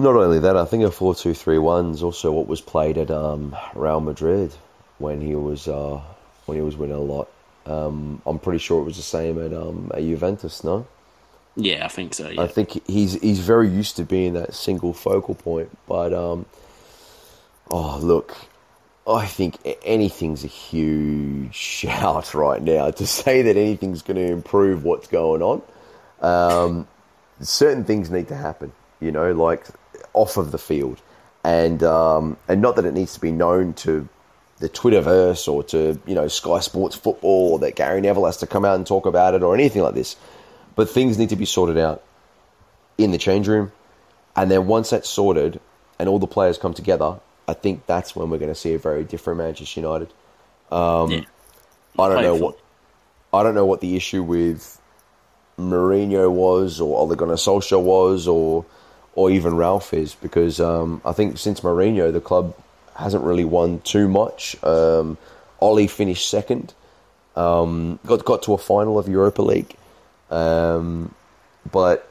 [0.00, 2.96] Not only that, I think a 4 2 3 1 is also what was played
[2.96, 4.54] at um, Real Madrid
[4.98, 6.00] when he was uh,
[6.46, 7.28] when he was winning a lot.
[7.66, 10.86] Um, I'm pretty sure it was the same at, um, at Juventus, no?
[11.54, 12.30] Yeah, I think so.
[12.30, 12.40] Yeah.
[12.40, 15.76] I think he's he's very used to being that single focal point.
[15.86, 16.46] But um,
[17.70, 18.34] oh, look,
[19.06, 24.84] I think anything's a huge shout right now to say that anything's going to improve
[24.84, 25.62] what's going on.
[26.22, 26.88] Um,
[27.40, 29.66] certain things need to happen, you know, like
[30.12, 31.00] off of the field,
[31.44, 34.08] and um, and not that it needs to be known to
[34.58, 38.46] the Twitterverse or to you know Sky Sports Football or that Gary Neville has to
[38.46, 40.16] come out and talk about it or anything like this,
[40.76, 42.02] but things need to be sorted out
[42.98, 43.72] in the change room,
[44.36, 45.60] and then once that's sorted
[45.98, 48.78] and all the players come together, I think that's when we're going to see a
[48.78, 50.12] very different Manchester United.
[50.70, 51.20] Um, yeah.
[51.98, 52.58] I don't know what.
[53.32, 54.80] I don't know what the issue with
[55.58, 58.64] Mourinho was, or Ole Gunnar Solskjaer was, or
[59.20, 62.56] or even Ralf is, because um, I think since Mourinho, the club
[62.96, 64.56] hasn't really won too much.
[64.64, 65.18] Um,
[65.60, 66.72] Ollie finished second,
[67.36, 69.76] um, got got to a final of Europa League,
[70.30, 71.14] um,
[71.70, 72.08] but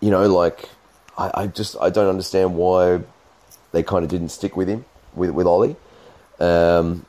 [0.00, 0.68] you know, like
[1.16, 3.02] I, I, just I don't understand why
[3.70, 4.84] they kind of didn't stick with him
[5.14, 5.76] with with Ollie.
[6.40, 7.06] Um,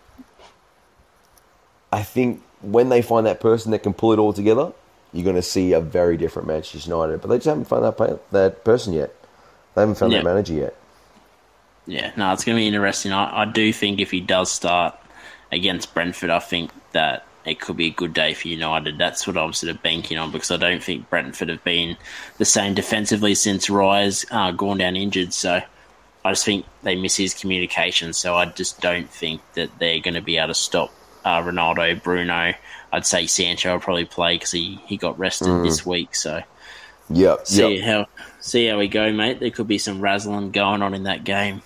[1.92, 4.72] I think when they find that person that can pull it all together,
[5.12, 7.22] you're going to see a very different Manchester United.
[7.22, 9.16] But they just haven't found that that person yet.
[9.76, 10.76] They haven't found that manager yet.
[11.88, 13.12] Yeah, no, it's going to be interesting.
[13.12, 14.96] I, I do think if he does start
[15.52, 18.98] against Brentford, I think that it could be a good day for United.
[18.98, 21.98] That's what I'm sort of banking on because I don't think Brentford have been
[22.38, 25.34] the same defensively since Raya's uh, gone down injured.
[25.34, 25.62] So
[26.24, 28.14] I just think they miss his communication.
[28.14, 30.94] So I just don't think that they're going to be able to stop
[31.26, 32.54] uh, Ronaldo, Bruno.
[32.94, 35.64] I'd say Sancho will probably play because he, he got rested mm.
[35.64, 36.14] this week.
[36.16, 36.44] So
[37.10, 37.86] yeah, see yep.
[37.86, 38.08] how
[38.40, 39.40] see how we go, mate.
[39.40, 41.62] There could be some razzling going on in that game.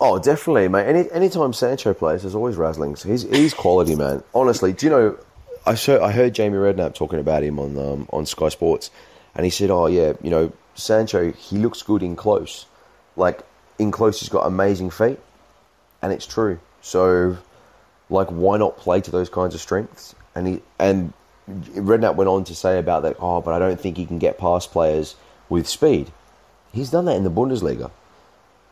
[0.00, 0.86] Oh, definitely, mate.
[0.86, 2.96] Any anytime Sancho plays, there's always razzling.
[2.96, 4.22] So he's he's quality, man.
[4.34, 5.18] Honestly, do you know?
[5.66, 8.90] I I heard Jamie Redknapp talking about him on um, on Sky Sports,
[9.34, 12.66] and he said, "Oh yeah, you know, Sancho, he looks good in close.
[13.16, 13.42] Like
[13.78, 15.18] in close, he's got amazing feet,
[16.02, 16.58] and it's true.
[16.82, 17.38] So,
[18.10, 21.12] like, why not play to those kinds of strengths?" And he and
[21.48, 23.16] Redknapp went on to say about that.
[23.18, 25.14] Oh, but I don't think he can get past players
[25.48, 26.10] with speed.
[26.72, 27.90] He's done that in the Bundesliga.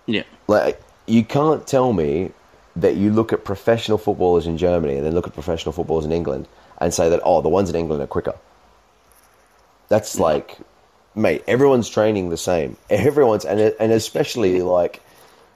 [0.07, 2.33] Yeah, like you can't tell me
[2.77, 6.13] that you look at professional footballers in Germany and then look at professional footballers in
[6.13, 6.49] England
[6.79, 8.35] and say that oh the ones in England are quicker.
[9.89, 10.23] That's yeah.
[10.23, 10.57] like,
[11.15, 12.79] mate, everyone's training the same.
[12.91, 15.03] Everyone's and and especially like,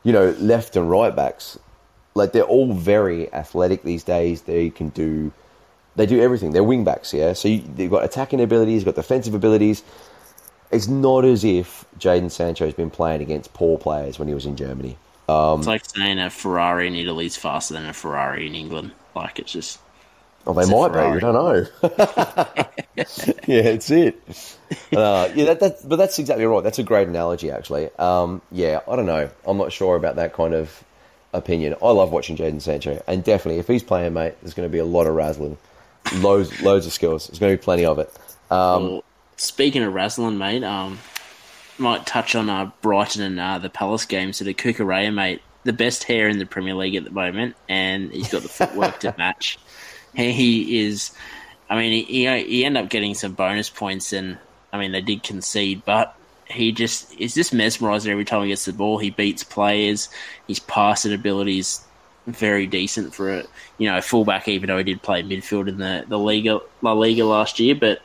[0.02, 1.58] you know, left and right backs,
[2.14, 4.42] like they're all very athletic these days.
[4.42, 5.32] They can do,
[5.96, 6.52] they do everything.
[6.52, 7.32] They're wing backs, yeah.
[7.32, 9.82] So you, they've got attacking abilities, got defensive abilities.
[10.70, 14.46] It's not as if Jadon Sancho has been playing against poor players when he was
[14.46, 14.96] in Germany.
[15.28, 18.92] Um, it's like saying a Ferrari in Italy is faster than a Ferrari in England.
[19.14, 19.80] Like it's just.
[20.46, 21.14] Oh, they might be.
[21.14, 21.66] You don't know.
[23.46, 24.16] yeah, it's it.
[24.94, 26.62] Uh, yeah, that, that, but that's exactly right.
[26.62, 27.90] That's a great analogy, actually.
[27.98, 29.28] Um, yeah, I don't know.
[29.44, 30.84] I'm not sure about that kind of
[31.32, 31.74] opinion.
[31.82, 34.78] I love watching Jadon Sancho, and definitely, if he's playing, mate, there's going to be
[34.78, 35.58] a lot of razzling,
[36.14, 37.26] loads, loads of skills.
[37.26, 38.12] There's going to be plenty of it.
[38.50, 39.04] Um, well,
[39.36, 40.98] speaking of razzling, mate, um,
[41.78, 44.32] might touch on uh, Brighton and uh, the Palace game.
[44.32, 48.12] So the Cucurella, mate, the best hair in the Premier League at the moment, and
[48.12, 49.58] he's got the footwork to match.
[50.14, 51.10] He is,
[51.68, 54.38] I mean, he, he ended up getting some bonus points, and
[54.72, 56.16] I mean they did concede, but
[56.48, 58.98] he just is just mesmerising every time he gets the ball.
[58.98, 60.08] He beats players.
[60.46, 61.84] His passing ability is
[62.26, 63.44] very decent for a
[63.78, 67.24] you know fullback, even though he did play midfield in the the Liga La Liga
[67.24, 68.00] last year, but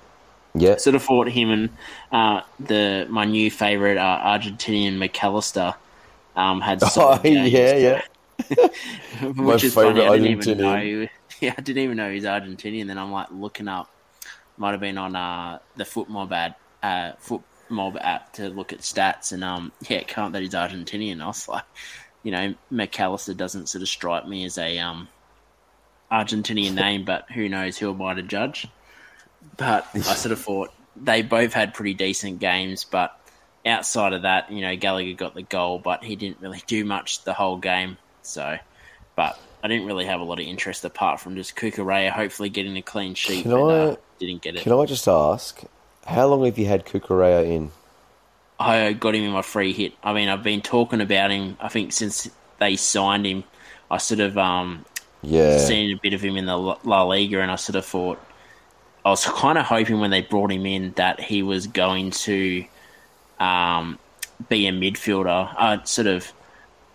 [0.54, 0.78] yeah.
[0.78, 1.70] Sort of fought him and
[2.12, 5.76] uh, the my new favourite uh, Argentinian Mac Allister
[6.36, 8.02] um, had oh, yeah, yeah.
[9.22, 10.02] which my is funny.
[10.02, 11.08] I didn't even know.
[11.40, 12.88] Yeah, I didn't even know he's Argentinian.
[12.88, 13.90] Then I'm like looking up.
[14.58, 18.80] Might have been on uh, the FotMob ad, uh, Foot Mob app to look at
[18.80, 21.22] stats, and um, yeah, can't that he's Argentinian.
[21.22, 21.64] I was like,
[22.24, 25.08] you know, Mac Allister doesn't sort of strike me as a um,
[26.12, 28.68] Argentinian name, but who knows who am I to judge?
[29.58, 33.18] But I sort of thought they both had pretty decent games, but
[33.66, 37.24] outside of that, you know, Gallagher got the goal, but he didn't really do much
[37.24, 37.98] the whole game.
[38.22, 38.58] So,
[39.16, 42.78] but I didn't really have a lot of interest apart from just Cucurella hopefully getting
[42.78, 43.44] a clean sheet.
[43.44, 44.62] Can but, I, uh, didn't get it.
[44.62, 45.62] Can I just ask,
[46.06, 47.72] how long have you had Cucurella in?
[48.62, 49.94] I got him in my free hit.
[50.04, 51.58] I mean, I've been talking about him.
[51.60, 53.44] I think since they signed him,
[53.90, 54.86] I sort of um,
[55.22, 58.20] yeah seen a bit of him in the La Liga, and I sort of thought
[59.04, 62.66] I was kind of hoping when they brought him in that he was going to
[63.40, 63.98] um,
[64.48, 66.32] be a midfielder, uh, sort of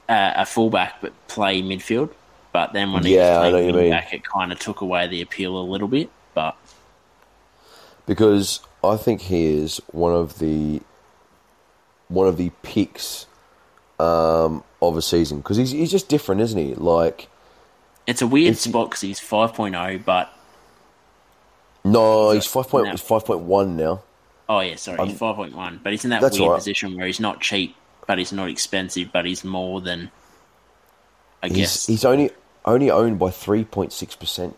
[0.08, 2.10] uh, a fullback, but play midfield.
[2.52, 5.62] But then when he yeah, played back, it kind of took away the appeal a
[5.62, 6.08] little bit.
[6.32, 6.56] But
[8.06, 10.80] because I think he is one of the
[12.08, 13.26] one of the picks
[13.98, 16.74] um, of a season because he's he's just different, isn't he?
[16.74, 17.28] Like
[18.06, 20.32] it's a weird spot because he's 5.0, but
[21.86, 22.88] no, he's five point.
[22.88, 24.02] He's five point one now.
[24.48, 25.80] Oh yeah, sorry, um, he's five point one.
[25.82, 26.56] But he's in that weird right.
[26.56, 27.76] position where he's not cheap,
[28.06, 30.10] but he's not expensive, but he's more than.
[31.42, 32.30] I he's, guess he's only
[32.64, 34.56] only owned by three point six percent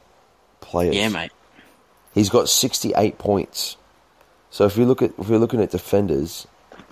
[0.61, 0.97] players.
[0.97, 1.33] Yeah, mate.
[2.15, 3.77] He's got sixty eight points.
[4.51, 6.47] So if you look at if you're looking at defenders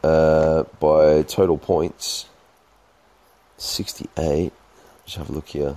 [0.07, 2.26] uh, by total points,
[3.57, 4.52] sixty eight.
[5.04, 5.76] Just have a look here.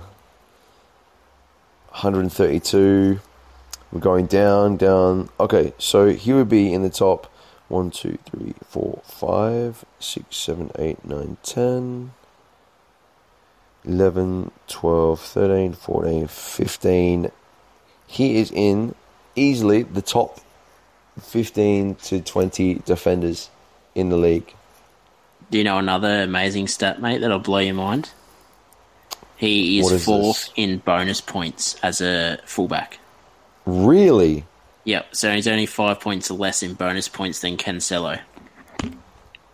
[1.88, 3.20] One hundred and thirty two.
[3.90, 5.30] We're going down, down.
[5.40, 7.26] Okay, so he would be in the top
[7.66, 12.12] 1, 2, 3, 4, 5, 6, 7, 8, 9, 10,
[13.84, 17.30] 11, 12, 13, 14, 15.
[18.06, 18.94] He is in
[19.34, 20.38] easily the top
[21.20, 23.50] 15 to 20 defenders
[23.94, 24.54] in the league.
[25.50, 28.10] Do you know another amazing stat, mate, that'll blow your mind?
[29.36, 30.52] He is, is fourth this?
[30.56, 32.98] in bonus points as a fullback.
[33.64, 34.44] Really?
[34.84, 35.14] Yep.
[35.16, 38.20] So he's only five points less in bonus points than Cancelo.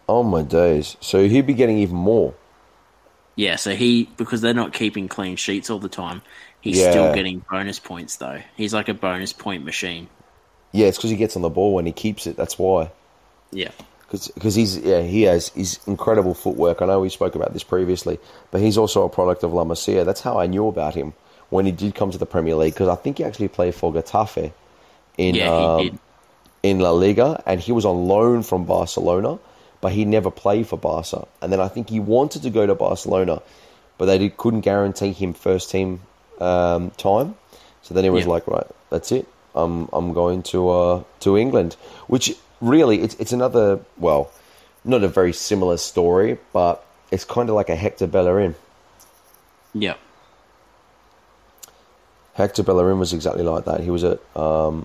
[0.08, 0.96] Oh my days!
[1.00, 2.34] So he'd be getting even more.
[3.34, 3.56] Yeah.
[3.56, 6.22] So he because they're not keeping clean sheets all the time.
[6.60, 6.90] He's yeah.
[6.90, 8.40] still getting bonus points though.
[8.56, 10.08] He's like a bonus point machine.
[10.72, 12.36] Yeah, it's because he gets on the ball when he keeps it.
[12.36, 12.90] That's why.
[13.52, 13.70] Yeah.
[14.10, 16.80] Because he's yeah he has his incredible footwork.
[16.80, 18.18] I know we spoke about this previously,
[18.50, 20.04] but he's also a product of La Masia.
[20.04, 21.14] That's how I knew about him
[21.50, 23.92] when he did come to the Premier League because I think he actually played for
[23.92, 24.52] Getafe
[25.18, 25.98] in yeah, um,
[26.62, 29.38] in La Liga, and he was on loan from Barcelona,
[29.80, 31.26] but he never played for Barca.
[31.40, 33.42] And then I think he wanted to go to Barcelona,
[33.98, 36.00] but they did, couldn't guarantee him first team
[36.40, 37.36] um, time.
[37.82, 38.30] So then he was yeah.
[38.30, 39.26] like, right, that's it.
[39.54, 41.74] I'm I'm going to uh, to England,
[42.08, 44.30] which really it's it's another well,
[44.84, 48.54] not a very similar story, but it's kind of like a Hector Bellerin.
[49.74, 49.94] Yeah.
[52.34, 53.80] Hector Bellerin was exactly like that.
[53.80, 54.84] He was at um,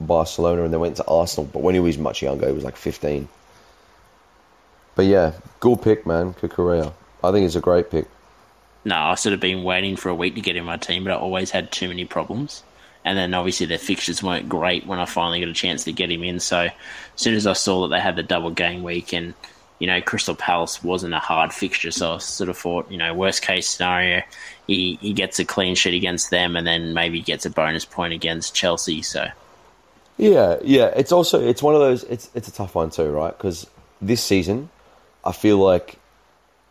[0.00, 2.76] Barcelona and then went to Arsenal, but when he was much younger, he was like
[2.76, 3.28] 15.
[4.94, 6.92] But yeah, good pick, man, Cucurella.
[7.22, 8.06] I think it's a great pick.
[8.84, 11.12] No, I sort of been waiting for a week to get in my team, but
[11.12, 12.62] I always had too many problems.
[13.04, 16.10] And then obviously their fixtures weren't great when I finally got a chance to get
[16.10, 16.40] him in.
[16.40, 16.72] So as
[17.16, 19.34] soon as I saw that they had the double game week and
[19.78, 23.12] you know, Crystal Palace wasn't a hard fixture, so I sort of thought, you know,
[23.12, 24.22] worst case scenario,
[24.66, 28.12] he, he gets a clean sheet against them and then maybe gets a bonus point
[28.12, 29.02] against Chelsea.
[29.02, 29.26] So,
[30.16, 32.04] yeah, yeah, it's also it's one of those.
[32.04, 33.36] It's it's a tough one too, right?
[33.36, 33.66] Because
[34.00, 34.70] this season,
[35.24, 35.98] I feel like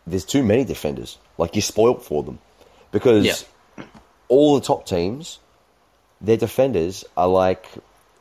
[0.07, 1.17] there's too many defenders.
[1.37, 2.39] Like you're spoilt for them
[2.91, 3.45] because
[4.29, 5.39] all the top teams,
[6.23, 7.67] their defenders are like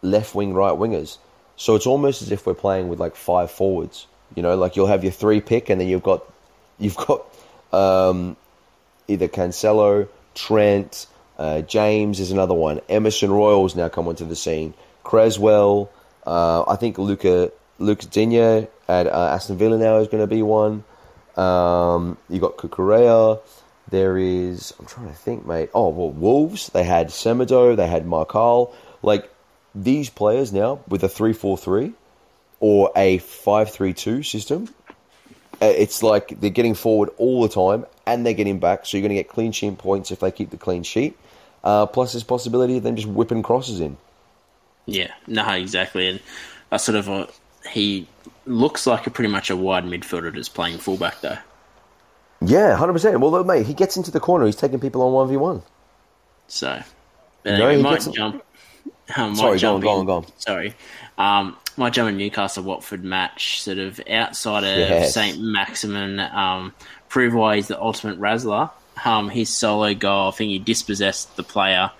[0.02, 1.18] left wing, right wingers.
[1.56, 4.06] So it's almost as if we're playing with like five forwards.
[4.34, 6.24] You know, like you'll have your three pick, and then you've got
[6.78, 7.24] you've got
[7.72, 8.36] um,
[9.06, 11.06] either Cancelo, Trent,
[11.38, 12.80] uh, James is another one.
[12.88, 14.74] Emerson Royal's now come onto the scene.
[15.04, 15.90] Cresswell,
[16.26, 20.42] uh, I think Luca Lucas Digne at uh, Aston Villa now is going to be
[20.42, 20.84] one.
[21.36, 23.40] Um, you got Cucurella.
[23.92, 25.68] There is I'm trying to think, mate.
[25.74, 26.68] Oh well, Wolves.
[26.68, 27.76] They had Semedo.
[27.76, 28.72] They had Markal.
[29.02, 29.30] Like
[29.74, 31.92] these players now with a three four three
[32.58, 34.74] or a five three two system.
[35.60, 38.86] Uh, it's like they're getting forward all the time and they're getting back.
[38.86, 41.14] So you're going to get clean sheet points if they keep the clean sheet.
[41.62, 43.98] Uh, plus, there's possibility of them just whipping crosses in.
[44.86, 46.08] Yeah, no, exactly.
[46.08, 46.20] And
[46.70, 47.26] I sort of uh,
[47.70, 48.08] he
[48.46, 51.36] looks like a pretty much a wide midfielder just playing fullback though.
[52.44, 53.20] Yeah, hundred percent.
[53.20, 54.46] Well, mate, he gets into the corner.
[54.46, 55.62] He's taking people on one v one.
[56.48, 56.82] So,
[57.44, 58.44] no, he might jump.
[59.14, 60.26] Um, Sorry, go on, go on, go on.
[60.38, 60.74] Sorry,
[61.18, 65.12] um, might jump in Newcastle Watford match, sort of outside of yes.
[65.12, 66.18] Saint Maximin.
[66.18, 66.72] Um,
[67.10, 68.70] prove why he's the ultimate razzler.
[69.04, 71.90] Um, his solo goal, I think he dispossessed the player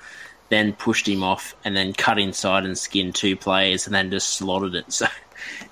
[0.53, 4.30] then pushed him off, and then cut inside and skinned two players, and then just
[4.30, 4.84] slotted it.
[4.93, 5.07] So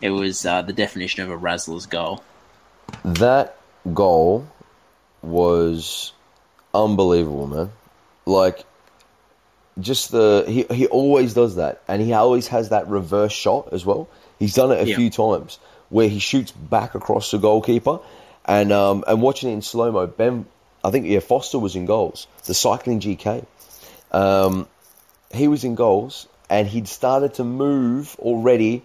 [0.00, 2.24] it was uh, the definition of a Razzler's goal.
[3.04, 3.56] That
[3.94, 4.48] goal
[5.22, 6.12] was
[6.74, 7.72] unbelievable, man.
[8.26, 8.64] Like,
[9.78, 13.84] just the he he always does that, and he always has that reverse shot as
[13.84, 14.08] well.
[14.38, 14.96] He's done it a yeah.
[14.96, 15.58] few times
[15.88, 18.00] where he shoots back across the goalkeeper,
[18.44, 20.46] and um and watching it in slow mo, Ben,
[20.84, 22.26] I think yeah Foster was in goals.
[22.44, 23.44] The cycling GK,
[24.12, 24.68] um,
[25.32, 28.82] he was in goals and he'd started to move already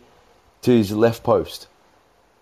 [0.62, 1.68] to his left post.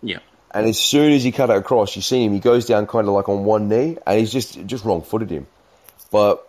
[0.02, 0.20] Yeah.
[0.54, 3.08] And as soon as he cut it across, you see him, he goes down kind
[3.08, 5.47] of like on one knee and he's just just wrong footed him.
[6.12, 6.47] But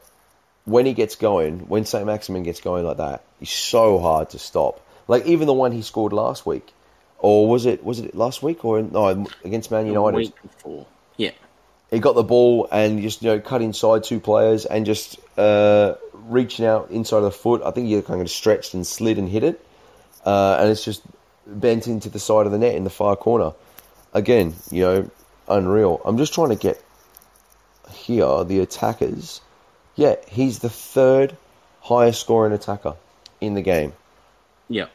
[0.67, 2.05] when he gets going, when St.
[2.05, 4.81] Maximin gets going like that, he's so hard to stop.
[5.09, 6.73] Like even the one he scored last week.
[7.19, 10.17] Or was it was it last week or no against Man United?
[10.17, 10.87] week before.
[11.17, 11.31] Yeah.
[11.91, 15.95] He got the ball and just you know cut inside two players and just uh,
[16.13, 17.63] reaching out inside of the foot.
[17.65, 19.65] I think he kind of stretched and slid and hit it,
[20.27, 21.03] uh, and it's just
[21.47, 23.53] bent into the side of the net in the far corner.
[24.15, 25.11] Again, you know,
[25.49, 26.01] unreal.
[26.05, 26.83] I'm just trying to get
[27.91, 29.41] here the attackers.
[29.97, 31.37] Yeah, he's the third
[31.81, 32.95] highest scoring attacker
[33.41, 33.93] in the game.
[34.69, 34.87] Yeah.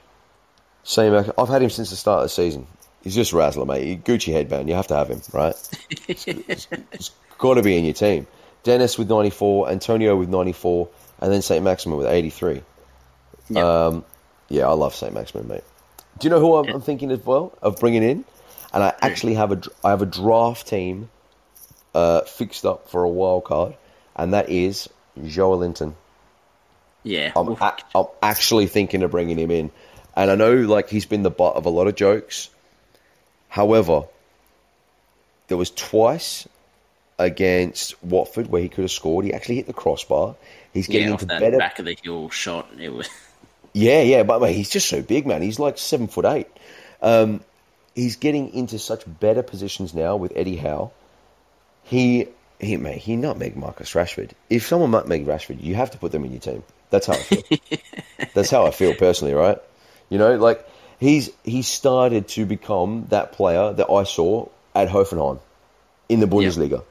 [0.83, 1.13] Same.
[1.13, 2.67] I've had him since the start of the season.
[3.03, 4.03] He's just Razzler, mate.
[4.03, 4.67] Gucci headband.
[4.67, 5.55] You have to have him, right?
[6.07, 8.27] it's, it's got to be in your team.
[8.63, 10.89] Dennis with 94, Antonio with 94,
[11.21, 11.63] and then St.
[11.63, 12.61] Maximin with 83.
[13.49, 13.63] Yep.
[13.63, 14.05] Um,
[14.49, 15.13] yeah, I love St.
[15.13, 15.63] Maximin, mate.
[16.19, 18.25] Do you know who I'm, I'm thinking as well of bringing in?
[18.73, 21.09] And I actually have a I have a draft team
[21.95, 23.75] uh, fixed up for a wild card,
[24.15, 24.89] and that is
[25.19, 25.93] Joelinton.
[27.03, 27.31] Yeah.
[27.35, 29.71] I'm, a- I'm actually thinking of bringing him in,
[30.15, 32.49] and I know like he's been the butt of a lot of jokes.
[33.47, 34.03] However,
[35.47, 36.47] there was twice
[37.17, 39.25] against Watford where he could have scored.
[39.25, 40.35] He actually hit the crossbar.
[40.73, 41.57] He's getting yeah, off into better.
[41.57, 42.69] back of the hill shot.
[42.79, 43.09] It was.
[43.73, 45.41] Yeah, yeah, but mate, he's just so big, man.
[45.41, 46.47] He's like seven foot eight.
[47.01, 47.41] Um,
[47.95, 50.91] he's getting into such better positions now with Eddie Howe.
[51.83, 52.27] He,
[52.59, 54.31] he, mate, he nutmeg Marcus Rashford.
[54.49, 56.63] If someone nutmeg Rashford, you have to put them in your team.
[56.89, 57.43] That's how I feel.
[58.33, 59.57] That's how I feel personally, right?
[60.09, 60.67] You know, like
[60.99, 65.39] he's he started to become that player that I saw at Hoffenheim
[66.07, 66.83] in the Bundesliga.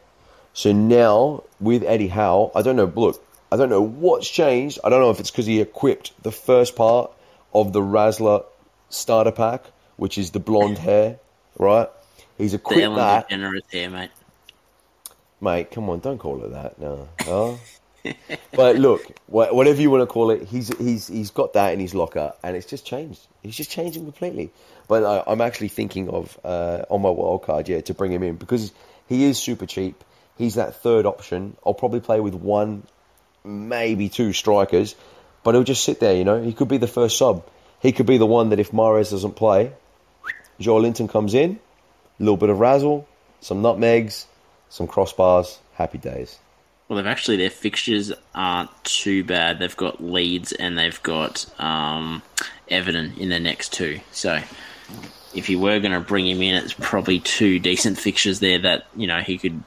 [0.52, 2.90] So now with Eddie Howe, I don't know.
[2.94, 4.78] Look, I don't know what's changed.
[4.84, 7.10] I don't know if it's because he equipped the first part
[7.54, 8.44] of the Razzler
[8.90, 9.64] starter pack,
[9.98, 11.18] which is the blonde hair,
[11.58, 11.88] right?
[12.38, 14.10] He's equipped Ellen that, DeGeneres here, mate.
[15.40, 15.70] mate.
[15.72, 16.78] Come on, don't call it that.
[16.78, 17.58] No, no.
[18.52, 21.94] but look, whatever you want to call it, he's he's he's got that in his
[21.94, 23.20] locker, and it's just changed.
[23.42, 24.50] He's just changing completely.
[24.86, 28.22] But I, I'm actually thinking of uh, on my wild card, yeah, to bring him
[28.22, 28.72] in because
[29.08, 30.02] he is super cheap.
[30.38, 31.56] He's that third option.
[31.66, 32.84] I'll probably play with one,
[33.44, 34.94] maybe two strikers,
[35.42, 36.14] but he'll just sit there.
[36.14, 37.44] You know, he could be the first sub.
[37.80, 39.72] He could be the one that if Mahrez doesn't play,
[40.60, 41.58] Joelinton comes in,
[42.18, 43.06] a little bit of razzle,
[43.40, 44.26] some nutmegs,
[44.68, 46.38] some crossbars, happy days.
[46.88, 49.58] Well, they've actually their fixtures aren't too bad.
[49.58, 52.22] They've got Leeds and they've got um,
[52.68, 54.00] Everton in the next two.
[54.10, 54.40] So,
[55.34, 58.86] if you were going to bring him in, it's probably two decent fixtures there that
[58.96, 59.62] you know he could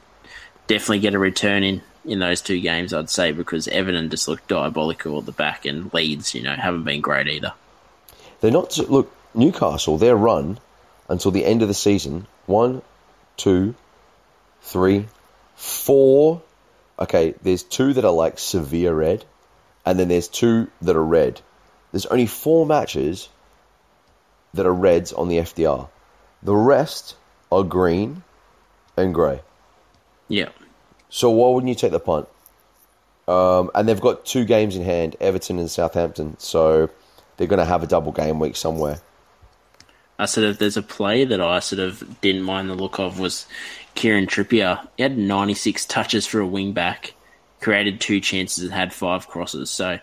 [0.66, 2.92] definitely get a return in in those two games.
[2.92, 6.84] I'd say because Everton just looked diabolical at the back, and Leeds, you know, haven't
[6.84, 7.54] been great either.
[8.40, 9.96] They're not look Newcastle.
[9.96, 10.58] Their run
[11.12, 12.82] until the end of the season: one,
[13.36, 13.74] two,
[14.62, 15.06] three,
[15.54, 16.42] four.
[16.98, 19.24] Okay, there's two that are like severe red,
[19.86, 21.40] and then there's two that are red.
[21.92, 23.28] There's only four matches
[24.54, 25.88] that are reds on the FDR.
[26.42, 27.16] The rest
[27.50, 28.22] are green
[28.96, 29.42] and grey.
[30.28, 30.50] Yeah,
[31.10, 32.28] So why wouldn't you take the punt?
[33.28, 36.38] Um, and they've got two games in hand, Everton and Southampton.
[36.38, 36.90] So
[37.36, 39.00] they're going to have a double game week somewhere.
[40.22, 43.18] I sort of there's a play that I sort of didn't mind the look of
[43.18, 43.46] was
[43.94, 44.86] Kieran Trippier.
[44.96, 47.14] He had 96 touches for a wing back,
[47.60, 49.70] created two chances and had five crosses.
[49.70, 49.98] So,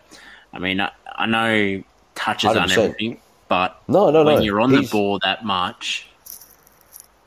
[0.54, 1.84] I mean, I, I know
[2.16, 4.42] touches aren't everything, but No, no, when no.
[4.42, 6.08] you're on the ball that much,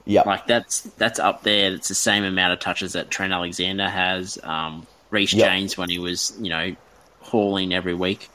[0.04, 1.72] Yeah, like that's that's up there.
[1.72, 4.38] It's the same amount of touches that Trent Alexander has.
[4.42, 5.48] Um, Reece Yep.
[5.48, 6.74] James when he was, you know,
[7.20, 8.30] hauling every week.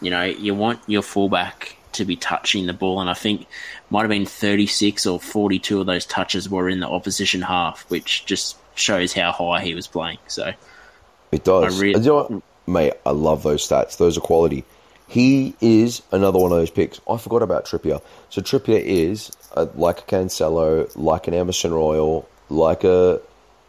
[0.00, 3.46] You know, you want your fullback to be touching the ball, and I think
[3.90, 8.24] might have been 36 or 42 of those touches were in the opposition half, which
[8.26, 10.18] just shows how high he was playing.
[10.26, 10.52] So,
[11.32, 11.78] it does.
[11.78, 12.42] I re- you know what?
[12.66, 13.96] Mate, I love those stats.
[13.96, 14.64] Those are quality.
[15.08, 17.00] He is another one of those picks.
[17.08, 18.02] I forgot about Trippier.
[18.28, 23.20] So Trippier is uh like a Cancelo, like an Emerson Royal, like a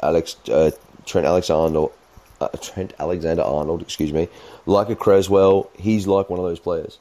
[0.04, 0.72] Alex uh,
[1.06, 1.86] Trent Alexander,
[2.42, 4.28] uh, Trent Alexander Arnold, excuse me,
[4.66, 5.70] like a Cresswell.
[5.78, 7.00] He's like one of those players.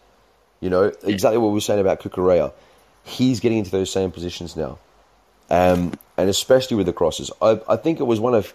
[0.60, 2.52] You know exactly what we were saying about Cucurella.
[3.08, 4.78] He's getting into those same positions now,
[5.50, 7.30] um, and especially with the crosses.
[7.40, 8.52] I, I think it was one of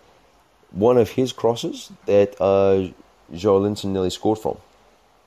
[0.71, 2.89] one of his crosses that uh,
[3.33, 4.57] Joelinton nearly scored from.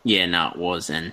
[0.05, 0.91] yeah, no, it was.
[0.91, 1.13] And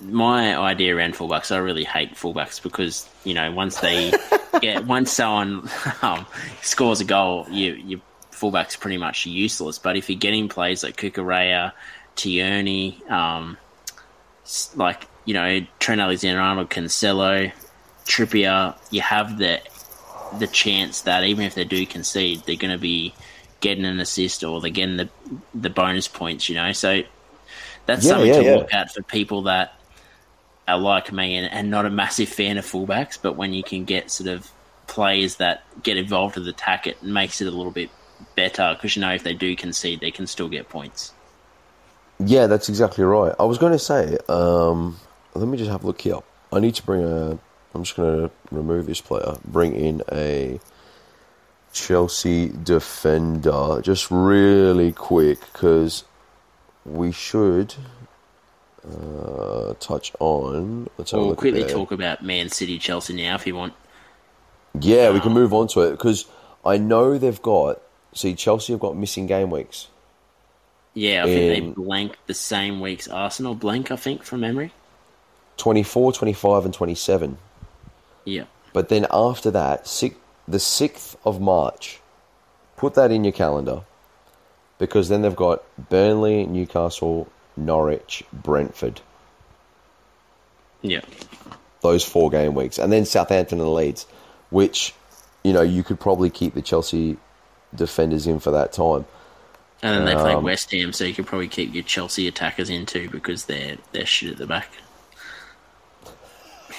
[0.00, 4.12] my idea around fullbacks, I really hate fullbacks because you know once they
[4.60, 5.68] get once someone
[6.02, 6.26] um,
[6.62, 8.00] scores a goal, you your
[8.30, 9.78] fullback's pretty much useless.
[9.78, 11.72] But if you're getting plays like Cucurella,
[12.16, 13.56] Tierney, um,
[14.74, 17.52] like you know Trent Alexander-Arnold, Cancelo,
[18.06, 19.62] Trippier, you have the
[20.30, 23.16] the chance that even if they do concede, they're going to be
[23.60, 25.10] getting an assist or they're getting the
[25.54, 26.48] the bonus points.
[26.48, 27.02] You know, so
[27.86, 28.58] that's Yeah, something yeah, to yeah.
[28.58, 29.72] look at for people that
[30.68, 33.18] are like me and, and not a massive fan of fullbacks.
[33.20, 34.50] But when you can get sort of
[34.88, 37.92] players that get involved with the attack, it makes it a little bit
[38.36, 41.14] better because you know if they do concede, they can still get points.
[42.18, 43.34] Yeah, that's exactly right.
[43.38, 45.00] I was going to say, um,
[45.34, 46.18] let me just have a look here.
[46.52, 47.38] I need to bring a.
[47.74, 49.38] I'm just going to remove this player.
[49.46, 50.60] Bring in a
[51.72, 56.04] Chelsea defender, just really quick, because
[56.84, 57.74] we should
[58.86, 60.88] uh, touch on.
[60.98, 63.72] Let's We'll quickly talk about Man City, Chelsea now if you want.
[64.78, 66.26] Yeah, we can move on to it because
[66.64, 67.80] I know they've got.
[68.14, 69.88] See, Chelsea have got missing game weeks.
[70.94, 73.90] Yeah, I think they blank the same weeks Arsenal blank.
[73.90, 74.72] I think from memory.
[75.56, 77.38] 24, 25, and 27.
[78.24, 78.44] Yeah.
[78.72, 80.16] But then after that, six,
[80.48, 82.00] the 6th of March,
[82.76, 83.82] put that in your calendar
[84.78, 89.00] because then they've got Burnley, Newcastle, Norwich, Brentford.
[90.80, 91.02] Yeah.
[91.82, 92.78] Those four game weeks.
[92.78, 94.06] And then Southampton and Leeds,
[94.50, 94.94] which,
[95.44, 97.16] you know, you could probably keep the Chelsea
[97.74, 99.04] defenders in for that time.
[99.82, 102.70] And then they play um, West Ham, so you could probably keep your Chelsea attackers
[102.70, 104.70] in too because they're they're shit at the back.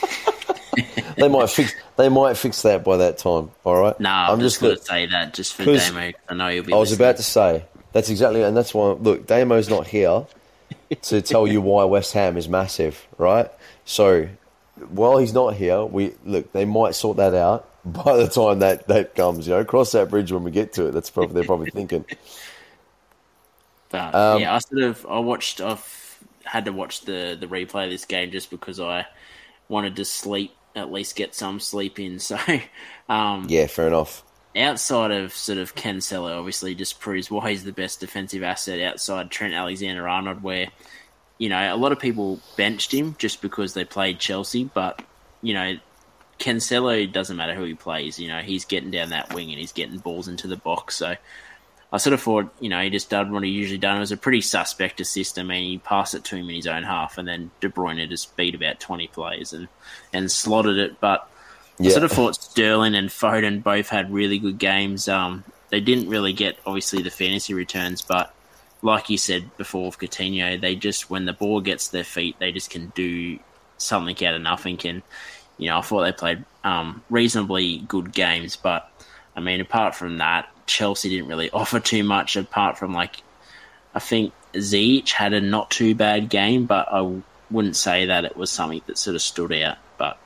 [1.17, 1.73] they might fix.
[1.97, 3.51] They might fix that by that time.
[3.63, 3.99] All right.
[3.99, 6.11] No, nah, I'm just, going to say that just for Damo.
[6.29, 6.73] I know you'll be.
[6.73, 8.91] I was about to say that's exactly, and that's why.
[8.91, 10.25] Look, Damo's not here
[11.01, 13.49] to tell you why West Ham is massive, right?
[13.85, 14.27] So
[14.89, 16.51] while he's not here, we look.
[16.51, 19.47] They might sort that out by the time that that comes.
[19.47, 20.91] You know, cross that bridge when we get to it.
[20.91, 22.05] That's probably they're probably thinking.
[23.89, 25.61] But um, yeah, I sort of I watched.
[25.61, 29.05] I've had to watch the the replay of this game just because I
[29.69, 32.19] wanted to sleep at least get some sleep in.
[32.19, 32.37] So
[33.09, 34.23] um, yeah, fair enough.
[34.55, 39.31] Outside of sort of Cancelo, obviously just proves why he's the best defensive asset outside
[39.31, 40.67] Trent Alexander Arnold, where
[41.37, 45.01] you know a lot of people benched him just because they played Chelsea, but
[45.41, 45.77] you know
[46.39, 48.19] Cancelo doesn't matter who he plays.
[48.19, 50.95] You know he's getting down that wing and he's getting balls into the box.
[50.95, 51.15] So
[51.93, 53.97] I sort of thought, you know, he just done what he usually done.
[53.97, 55.37] It was a pretty suspect assist.
[55.37, 58.09] I mean, he passed it to him in his own half, and then De Bruyne
[58.09, 59.67] just beat about twenty players and
[60.11, 60.99] and slotted it.
[60.99, 61.29] But
[61.77, 61.89] yeah.
[61.89, 65.07] I sort of thought Sterling and Foden both had really good games.
[65.07, 68.33] Um, they didn't really get obviously the fantasy returns, but
[68.81, 72.51] like you said before with Coutinho, they just when the ball gets their feet, they
[72.51, 73.37] just can do
[73.77, 74.79] something out of nothing.
[74.83, 75.03] And
[75.59, 78.89] you know, I thought they played um, reasonably good games, but
[79.35, 83.21] I mean, apart from that, Chelsea didn't really offer too much apart from like
[83.95, 88.35] I think Ziyech had a not too bad game, but I wouldn't say that it
[88.35, 89.77] was something that sort of stood out.
[89.97, 90.17] But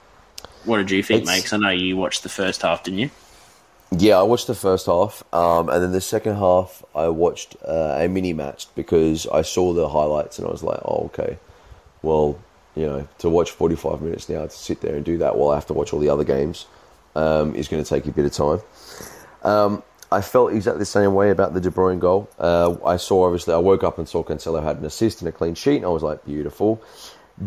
[0.63, 1.37] what did you think, mate?
[1.37, 3.09] Because I know you watched the first half, didn't you?
[3.91, 7.95] Yeah, I watched the first half, um, and then the second half I watched uh,
[7.97, 11.37] a mini match because I saw the highlights and I was like, oh, okay,
[12.01, 12.37] well,
[12.75, 15.55] you know, to watch 45 minutes now to sit there and do that while I
[15.55, 16.65] have to watch all the other games
[17.17, 18.61] um, is going to take a bit of time.
[19.43, 22.29] Um, I felt exactly the same way about the De Bruyne goal.
[22.39, 25.31] Uh, I saw, obviously, I woke up and saw Cancelo had an assist and a
[25.31, 26.81] clean sheet, and I was like, beautiful.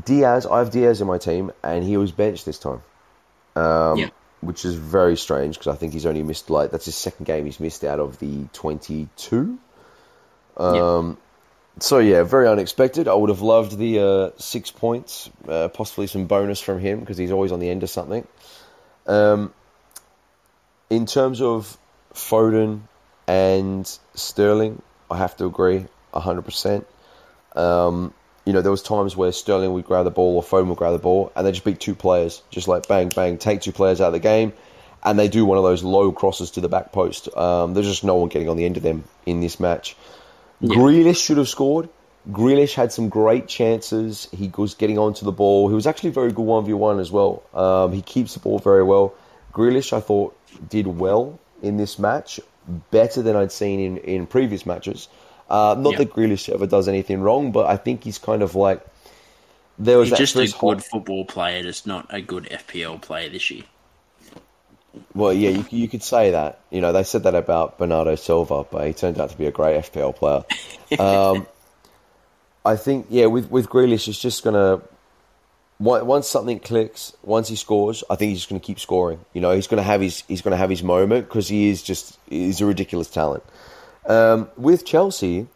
[0.04, 2.82] Diaz, I have Diaz in my team, and he was benched this time.
[3.56, 4.10] Um, yeah.
[4.40, 7.44] Which is very strange because I think he's only missed, like, that's his second game
[7.44, 9.58] he's missed out of the 22.
[10.56, 11.12] Um, yeah.
[11.78, 13.08] So, yeah, very unexpected.
[13.08, 17.16] I would have loved the uh, six points, uh, possibly some bonus from him because
[17.16, 18.26] he's always on the end of something.
[19.06, 19.52] Um,
[20.90, 21.78] in terms of
[22.12, 22.80] Foden
[23.26, 26.84] and Sterling, I have to agree 100%.
[27.54, 28.12] Um,
[28.44, 30.92] you know, there was times where Sterling would grab the ball or Foden would grab
[30.92, 34.00] the ball and they just beat two players, just like bang, bang, take two players
[34.00, 34.52] out of the game,
[35.04, 37.34] and they do one of those low crosses to the back post.
[37.36, 39.96] Um, there's just no one getting on the end of them in this match.
[40.60, 40.74] Yeah.
[40.74, 41.88] Grealish should have scored.
[42.30, 44.28] Grealish had some great chances.
[44.32, 45.68] He was getting onto the ball.
[45.68, 47.42] He was actually very good 1v1 as well.
[47.54, 49.14] Um, he keeps the ball very well.
[49.52, 50.36] Grealish, I thought,
[50.68, 52.40] did well in this match,
[52.90, 55.08] better than I'd seen in, in previous matches.
[55.48, 58.86] Uh, not that Grealish ever does anything wrong, but I think he's kind of like
[59.78, 60.84] there was he's just a good hot...
[60.84, 63.64] football player, just not a good FPL player this year.
[65.14, 66.60] Well, yeah, you, you could say that.
[66.70, 69.50] You know, they said that about Bernardo Silva, but he turned out to be a
[69.50, 70.44] great FPL player.
[71.00, 71.46] um,
[72.64, 74.82] I think, yeah, with with Grealish, it's just gonna
[75.80, 79.24] once something clicks, once he scores, I think he's just going to keep scoring.
[79.32, 81.70] You know, he's going to have his he's going to have his moment because he
[81.70, 83.42] is just he's a ridiculous talent.
[84.06, 85.46] Um, with Chelsea,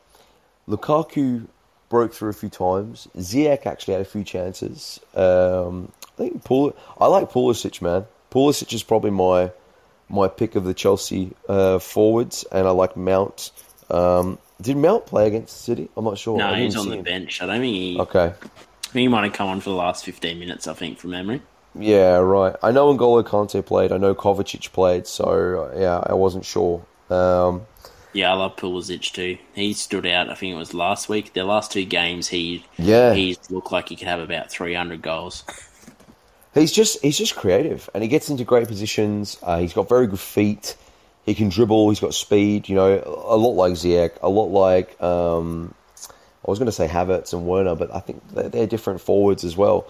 [0.67, 1.47] Lukaku
[1.91, 3.07] broke through a few times.
[3.17, 4.99] Ziyech actually had a few chances.
[5.15, 8.07] Um, I think Pul- I like Pulisic, man.
[8.31, 9.53] Pulisic is probably my
[10.09, 13.51] my pick of the Chelsea uh, forwards, and I like Mount.
[13.91, 15.91] Um, did Mount play against City?
[15.99, 16.39] I'm not sure.
[16.39, 17.05] No, he's on the him.
[17.05, 17.43] bench.
[17.43, 18.01] I don't think he.
[18.01, 18.33] Okay
[19.01, 21.43] he might have come on for the last 15 minutes, I think, from memory.
[21.79, 22.55] Yeah, right.
[22.63, 23.91] I know N'Golo Kante played.
[23.93, 25.07] I know Kovacic played.
[25.07, 26.85] So, yeah, I wasn't sure.
[27.11, 27.67] Um,
[28.15, 29.37] yeah, I love Pulisic too.
[29.55, 30.31] He stood out.
[30.31, 31.33] I think it was last week.
[31.33, 35.03] Their last two games, he yeah he looked like he could have about three hundred
[35.03, 35.43] goals.
[36.55, 39.37] He's just he's just creative, and he gets into great positions.
[39.43, 40.77] Uh, he's got very good feet.
[41.27, 41.89] He can dribble.
[41.89, 42.69] He's got speed.
[42.69, 45.75] You know, a lot like Ziyech, a lot like um,
[46.47, 49.45] I was going to say Havertz and Werner, but I think they're, they're different forwards
[49.45, 49.87] as well.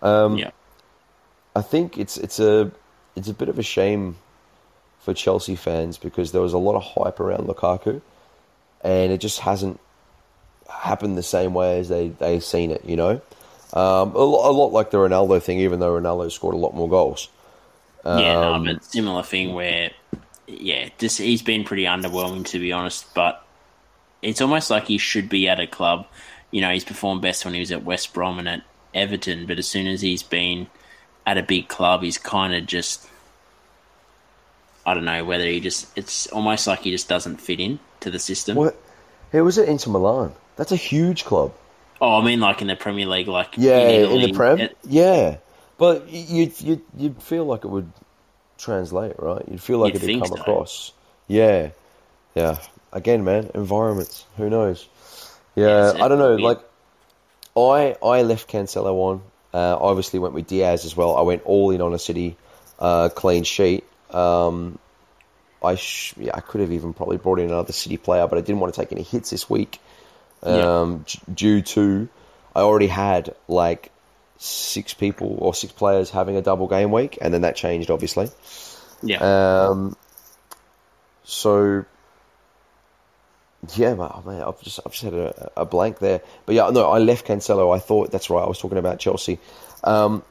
[0.00, 0.50] Um, yeah.
[1.54, 2.70] I think it's it's a
[3.16, 4.16] it's a bit of a shame
[5.00, 8.00] for Chelsea fans because there was a lot of hype around Lukaku,
[8.82, 9.80] and it just hasn't
[10.70, 12.84] happened the same way as they they seen it.
[12.84, 13.10] You know,
[13.72, 15.58] um, a, lot, a lot like the Ronaldo thing.
[15.60, 17.28] Even though Ronaldo scored a lot more goals.
[18.04, 19.90] yeah, Um, no, but similar thing where,
[20.46, 23.12] yeah, just he's been pretty underwhelming to be honest.
[23.14, 23.44] But
[24.22, 26.06] it's almost like he should be at a club.
[26.50, 28.62] You know, he's performed best when he was at West Brom and at
[28.94, 30.66] Everton, but as soon as he's been
[31.26, 33.06] at a big club, he's kind of just.
[34.86, 35.86] I don't know whether he just.
[35.96, 38.56] It's almost like he just doesn't fit in to the system.
[38.56, 38.80] What?
[39.32, 40.32] He was at Inter Milan.
[40.56, 41.52] That's a huge club.
[42.00, 44.58] Oh, I mean, like in the Premier League, like Yeah, in, Italy, the Prem.
[44.60, 45.36] it- yeah,
[45.76, 47.92] but you you you'd feel like it would
[48.56, 49.44] translate, right?
[49.48, 50.34] You'd feel like it'd come so.
[50.36, 50.92] across.
[51.26, 51.70] Yeah,
[52.34, 52.58] yeah.
[52.92, 54.24] Again, man, environments.
[54.36, 54.88] Who knows?
[55.54, 56.36] Yeah, I don't know.
[56.36, 56.60] Like,
[57.56, 59.22] I I left Cancelo on.
[59.52, 61.16] Uh, obviously, went with Diaz as well.
[61.16, 62.36] I went all in on a City
[62.78, 63.84] uh, clean sheet.
[64.10, 64.78] Um,
[65.62, 68.42] I sh- yeah, I could have even probably brought in another City player, but I
[68.42, 69.80] didn't want to take any hits this week
[70.46, 70.80] Yeah.
[70.80, 72.08] um, d- due to
[72.54, 73.90] I already had like
[74.38, 78.30] six people or six players having a double game week, and then that changed obviously.
[79.02, 79.96] yeah, Um,
[81.24, 81.84] so
[83.76, 86.20] yeah, man, oh, man, I've just I've just had a, a blank there.
[86.46, 87.74] But yeah, no, I left Cancelo.
[87.74, 88.42] I thought that's right.
[88.42, 89.38] I was talking about Chelsea.
[89.84, 90.22] Um,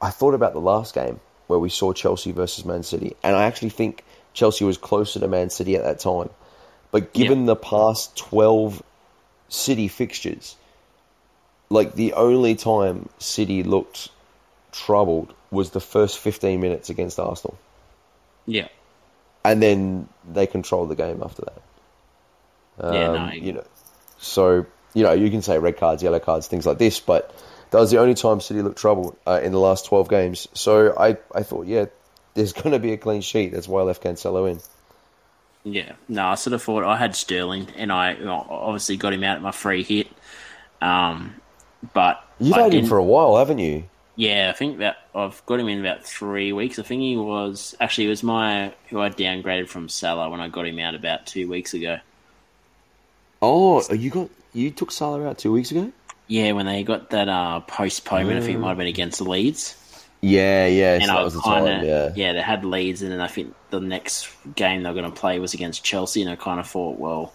[0.00, 3.44] I thought about the last game where we saw Chelsea versus Man City, and I
[3.44, 6.30] actually think Chelsea was closer to Man City at that time.
[6.90, 8.82] But given the past twelve
[9.48, 10.56] City fixtures,
[11.70, 14.08] like the only time City looked
[14.72, 17.56] troubled was the first fifteen minutes against Arsenal
[18.46, 18.68] yeah,
[19.44, 21.62] and then they control the game after that.
[22.94, 23.08] yeah.
[23.08, 23.64] Um, No, you know,
[24.18, 27.34] so you know you can say red cards, yellow cards, things like this, but
[27.70, 30.48] that was the only time City looked troubled uh, in the last twelve games.
[30.54, 31.86] So I, I thought, yeah,
[32.34, 33.52] there's going to be a clean sheet.
[33.52, 34.60] That's why I left Cancelo in.
[35.64, 39.36] Yeah, no, I sort of thought I had Sterling, and I obviously got him out
[39.36, 40.08] at my free hit.
[40.82, 41.34] Um,
[41.94, 43.84] but You've I had him for a while, haven't you?
[44.16, 46.78] Yeah, I think that I've got him in about three weeks.
[46.78, 50.48] I think he was actually it was my who I downgraded from Salah when I
[50.48, 51.98] got him out about two weeks ago.
[53.42, 55.90] Oh, you got you took Salah out two weeks ago.
[56.28, 59.76] Yeah, when they got that uh, postponement, I think it might have been against Leeds.
[60.20, 61.80] Yeah, yeah, so and that I was the kind time.
[61.80, 65.04] of Yeah, yeah, they had Leeds, and then I think the next game they're going
[65.04, 67.34] to play was against Chelsea, and I kind of thought, well,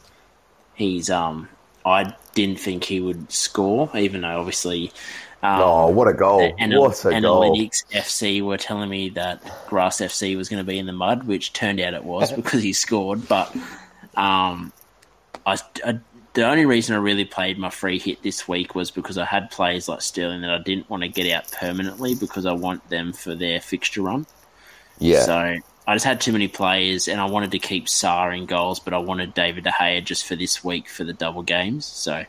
[0.73, 1.49] he's um,
[1.85, 4.93] I didn't think he would score, even though obviously.
[5.41, 6.55] Um, Oh, what a goal!
[6.59, 7.69] and what a goal!
[7.69, 11.23] Analytics FC were telling me that Grass FC was going to be in the mud,
[11.25, 13.27] which turned out it was because he scored.
[13.27, 13.55] But
[14.15, 14.73] um,
[15.45, 15.99] I, I-
[16.33, 19.49] the only reason I really played my free hit this week was because I had
[19.49, 23.13] players like Sterling that I didn't want to get out permanently because I want them
[23.13, 24.27] for their fixture run.
[24.99, 25.33] Yeah, So
[25.87, 28.93] I just had too many players, and I wanted to keep Sá in goals, but
[28.93, 31.85] I wanted David De Gea just for this week for the double games.
[31.85, 32.25] So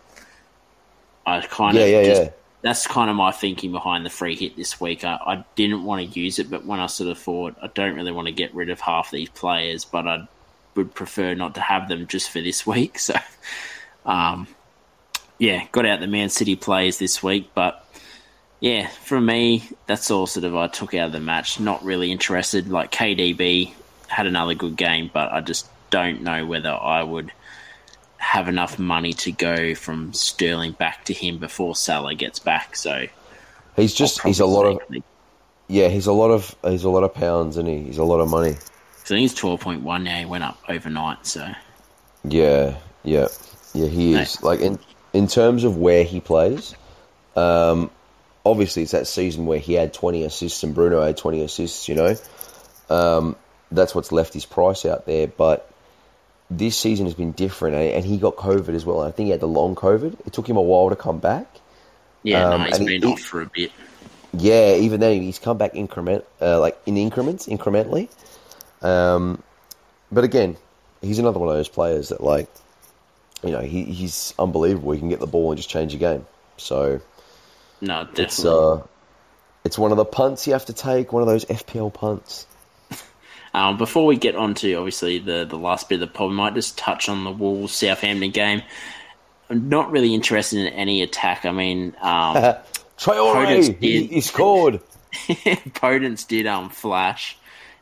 [1.27, 2.31] I kind yeah, of yeah, just yeah.
[2.63, 5.05] That's kind of my thinking behind the free hit this week.
[5.05, 7.95] I, I didn't want to use it, but when I sort of thought I don't
[7.95, 10.29] really want to get rid of half these players, but I
[10.75, 12.99] would prefer not to have them just for this week.
[12.99, 13.15] So,
[14.05, 14.47] um,
[15.39, 17.87] yeah, got out the Man City players this week, but
[18.61, 21.59] yeah, for me, that's all sort of I took out of the match.
[21.59, 22.69] Not really interested.
[22.69, 23.73] Like KDB
[24.07, 27.33] had another good game, but I just don't know whether I would
[28.21, 32.77] have enough money to go from Sterling back to him before Salah gets back.
[32.77, 33.07] So
[33.77, 35.03] He's just he's a lot of
[35.69, 37.79] yeah he's a lot of he's a lot of pounds and he?
[37.83, 38.57] he's a lot of money.
[39.05, 40.19] So he's twelve point one now.
[40.19, 41.27] He went up overnight.
[41.27, 41.51] So
[42.25, 43.29] Yeah, yeah,
[43.73, 43.87] yeah.
[43.87, 44.79] He is like in
[45.13, 46.75] in terms of where he plays.
[47.37, 47.91] Um,
[48.45, 51.89] obviously, it's that season where he had twenty assists and Bruno had twenty assists.
[51.89, 52.17] You know,
[52.91, 53.37] um,
[53.73, 55.27] that's what's left his price out there.
[55.27, 55.70] But
[56.51, 59.01] this season has been different, and and he got COVID as well.
[59.01, 60.27] I think he had the long COVID.
[60.27, 61.47] It took him a while to come back.
[62.23, 63.71] yeah, Um, no, he's been off for a bit.
[64.33, 68.09] Yeah, even then he's come back increment, uh, like in increments, incrementally.
[68.83, 69.43] Um,
[70.13, 70.57] but again,
[71.03, 72.49] he's another one of those players that, like,
[73.43, 74.93] you know, he, he's unbelievable.
[74.93, 76.27] He can get the ball and just change the game.
[76.59, 77.01] So
[77.81, 78.25] No, definitely.
[78.25, 78.83] it's uh,
[79.65, 81.13] it's one of the punts you have to take.
[81.13, 82.47] One of those FPL punts.
[83.53, 86.37] Um, before we get on to obviously the, the last bit of the pod, we
[86.37, 88.63] might just touch on the Wolves Southampton game.
[89.49, 91.45] I'm not really interested in any attack.
[91.45, 92.37] I mean, um,
[92.99, 94.11] Traore, Podence he, did.
[94.11, 94.81] he scored.
[95.13, 97.37] Podence did um flash.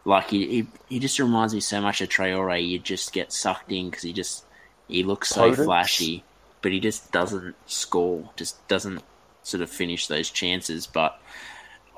[0.07, 2.67] Like he, he he just reminds me so much of Traore.
[2.67, 4.45] You just get sucked in because he just
[4.87, 5.65] he looks so Podence?
[5.67, 6.25] flashy,
[6.63, 8.31] but he just doesn't score.
[8.37, 9.03] Just doesn't
[9.43, 10.87] sort of finish those chances.
[10.87, 11.21] But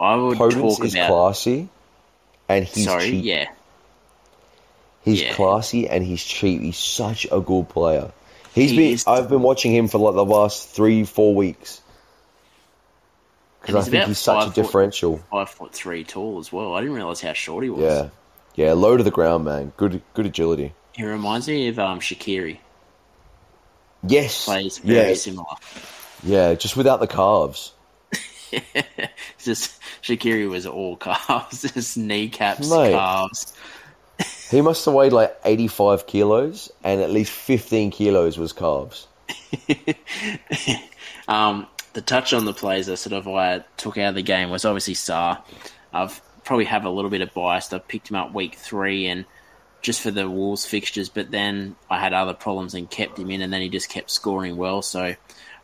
[0.00, 1.08] I would Podence talk is about.
[1.10, 1.68] classy,
[2.48, 3.24] and he's sorry, cheap.
[3.24, 3.44] yeah,
[5.02, 5.34] He's Yeah.
[5.34, 6.60] classy and he's cheap.
[6.60, 8.12] He's such a good player.
[8.54, 8.92] He's He been.
[8.94, 11.80] is- I've been watching him for like the last three, four weeks
[13.62, 15.20] because I think he's such a five foot- differential.
[15.30, 16.74] Five foot three tall as well.
[16.74, 17.82] I didn't realize how short he was.
[17.82, 18.08] Yeah,
[18.56, 19.72] yeah, low to the ground, man.
[19.76, 20.72] Good, good agility.
[20.92, 22.58] He reminds me of um, Shaqiri.
[24.06, 25.44] Yes, Plays very yeah, similar.
[26.22, 27.72] yeah, just without the calves.
[29.38, 32.92] Just Shaqiri was all calves, just kneecaps, Mate.
[32.92, 33.52] calves.
[34.50, 39.06] He must have weighed like eighty-five kilos, and at least fifteen kilos was calves.
[41.30, 44.50] Um, the touch on the plays that sort of I took out of the game
[44.50, 45.38] was obviously Sá.
[45.92, 47.72] I've probably have a little bit of bias.
[47.72, 49.24] I picked him up week three and
[49.80, 53.42] just for the Wolves fixtures, but then I had other problems and kept him in,
[53.42, 54.82] and then he just kept scoring well.
[54.82, 55.14] So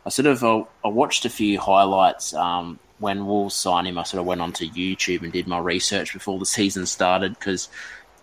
[0.05, 3.97] I sort of I, I watched a few highlights um, when Wolves signed him.
[3.97, 7.67] I sort of went onto YouTube and did my research before the season started because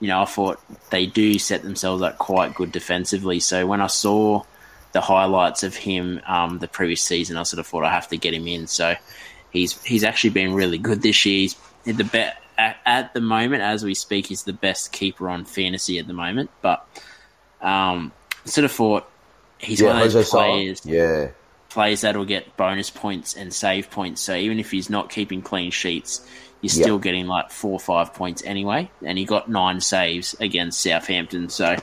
[0.00, 0.60] you know I thought
[0.90, 3.40] they do set themselves up quite good defensively.
[3.40, 4.42] So when I saw
[4.92, 8.16] the highlights of him um, the previous season, I sort of thought I have to
[8.16, 8.66] get him in.
[8.66, 8.94] So
[9.50, 11.48] he's he's actually been really good this year.
[11.84, 15.98] He's the at, at the moment as we speak, he's the best keeper on fantasy
[15.98, 16.50] at the moment.
[16.62, 16.86] But
[17.60, 18.12] um,
[18.44, 19.10] sort of thought
[19.58, 21.28] he's yeah, one of those players Yeah,
[21.70, 24.20] players that'll get bonus points and save points.
[24.20, 26.26] So even if he's not keeping clean sheets,
[26.64, 28.90] you're still getting like four or five points anyway.
[29.04, 31.50] And he got nine saves against Southampton.
[31.50, 31.76] So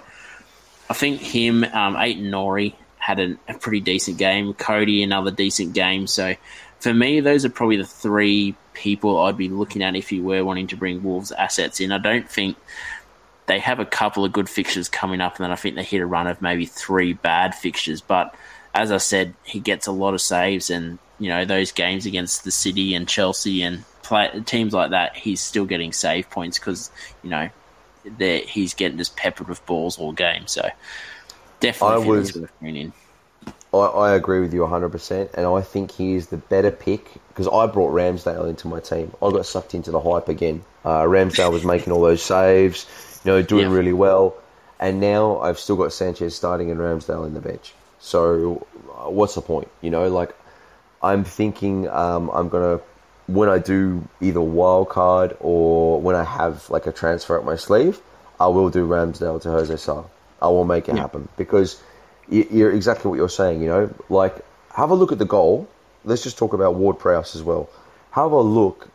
[0.89, 4.55] I think him, um, Aït-Nouri had a, a pretty decent game.
[4.55, 6.07] Cody, another decent game.
[6.07, 6.33] So
[6.79, 10.43] for me, those are probably the three people I'd be looking at if you were
[10.43, 11.91] wanting to bring Wolves assets in.
[11.91, 12.57] I don't think
[13.45, 16.01] they have a couple of good fixtures coming up, and then I think they hit
[16.01, 18.01] a run of maybe three bad fixtures.
[18.01, 18.33] But
[18.73, 22.45] as I said, he gets a lot of saves, and you know those games against
[22.45, 26.91] the City and Chelsea and play, teams like that, he's still getting save points because
[27.23, 27.49] you know
[28.47, 30.47] he's getting just peppered with balls all game.
[30.47, 30.67] So
[31.59, 32.93] definitely, I was- he's worth bringing in.
[33.73, 37.47] I, I agree with you 100%, and I think he is the better pick because
[37.47, 39.13] I brought Ramsdale into my team.
[39.21, 40.63] I got sucked into the hype again.
[40.83, 42.85] Uh, Ramsdale was making all those saves,
[43.23, 43.75] you know, doing Yeah.
[43.75, 44.35] really well,
[44.79, 47.73] and now I've still got Sanchez starting and Ramsdale in the bench.
[47.99, 49.69] So, uh, what's the point?
[49.81, 50.35] You know, like
[51.01, 52.81] I'm thinking um, I'm gonna
[53.33, 57.55] when I do either wild card or when I have like a transfer up my
[57.55, 57.99] sleeve,
[58.39, 60.03] I will do Ramsdale to Jose Sá.
[60.41, 61.81] I will make it happen because
[62.29, 63.61] you're exactly what you're saying.
[63.61, 64.35] You know, like
[64.75, 65.67] have a look at the goal.
[66.03, 67.69] Let's just talk about Ward Prowse as well.
[68.11, 68.87] Have a look.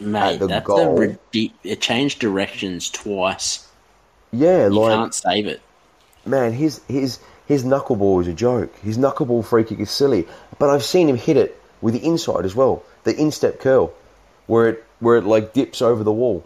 [0.00, 1.02] Mate, the that's goal.
[1.02, 1.16] a
[1.64, 3.66] it changed directions twice.
[4.32, 5.62] Yeah, You like can't save it.
[6.26, 8.76] man, his his his knuckleball is a joke.
[8.80, 10.26] His knuckleball free kick is silly,
[10.58, 13.92] but I've seen him hit it with the inside as well, the instep curl,
[14.46, 16.44] where it where it like dips over the wall.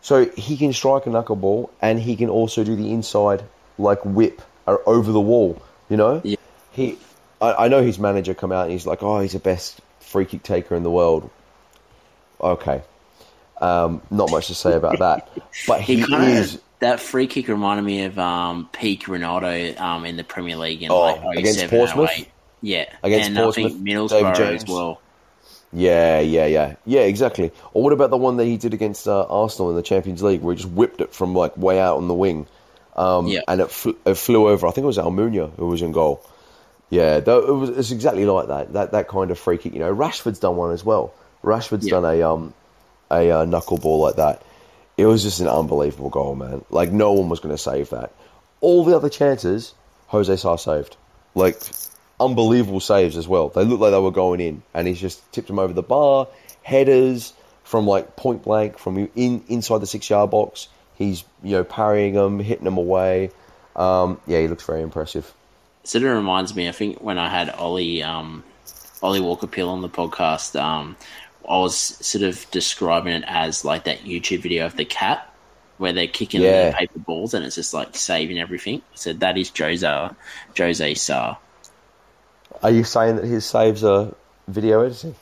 [0.00, 3.42] So he can strike a knuckleball, and he can also do the inside
[3.78, 5.60] like whip or over the wall.
[5.88, 6.36] You know, Yeah.
[6.72, 6.98] he.
[7.40, 10.24] I, I know his manager come out and he's like, oh, he's the best free
[10.24, 11.28] kick taker in the world.
[12.40, 12.82] Okay,
[13.60, 15.28] um, not much to say about that,
[15.66, 16.54] but he, He is.
[16.56, 20.82] of that free kick reminded me of um, peak Ronaldo um, in the Premier League
[20.82, 22.10] in Oh, like against Portsmouth?
[22.12, 22.28] 08.
[22.60, 25.00] Yeah, Against and Portsmouth, I think Middlesbrough as well.
[25.74, 27.00] Yeah, yeah, yeah, yeah.
[27.00, 27.50] Exactly.
[27.72, 30.40] Or what about the one that he did against uh, Arsenal in the Champions League,
[30.40, 32.46] where he just whipped it from like way out on the wing,
[32.96, 33.40] um, Yeah.
[33.48, 34.66] and it, fl- it flew over.
[34.66, 36.24] I think it was Almunia who was in goal.
[36.90, 37.70] Yeah, it was.
[37.70, 38.72] It's exactly like that.
[38.74, 39.72] That that kind of free kick.
[39.72, 41.12] You know, Rashford's done one as well.
[41.42, 42.00] Rashford's Yeah.
[42.00, 42.54] done a um
[43.10, 44.42] a uh, knuckleball like that.
[44.96, 46.64] It was just an unbelievable goal, man.
[46.70, 48.12] Like no one was going to save that.
[48.60, 49.74] All the other chances,
[50.06, 50.96] Jose Sá saved.
[51.34, 51.56] Like
[52.20, 53.48] unbelievable saves as well.
[53.48, 56.28] They looked like they were going in, and he's just tipped them over the bar.
[56.62, 57.32] Headers
[57.64, 60.68] from like point blank from in inside the six yard box.
[60.96, 63.30] He's you know parrying them, hitting them away.
[63.76, 65.32] Um, yeah, he looks very impressive.
[65.82, 66.68] Sort of reminds me.
[66.68, 68.44] I think when I had Ollie um,
[69.02, 70.96] Ollie Walker Pill on the podcast, um,
[71.48, 75.30] I was sort of describing it as like that YouTube video of the cat
[75.76, 76.70] where they're kicking Yeah.
[76.70, 78.80] the paper balls and it's just like saving everything.
[78.94, 80.10] So that is Jose
[80.56, 81.36] Jose Sá.
[82.62, 84.14] Are you saying that his saves are
[84.48, 85.14] video editing?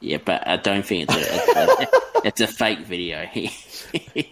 [0.00, 1.86] Yeah, but I don't think it's a, it's a,
[2.26, 3.26] it's a fake video.
[3.34, 3.50] He,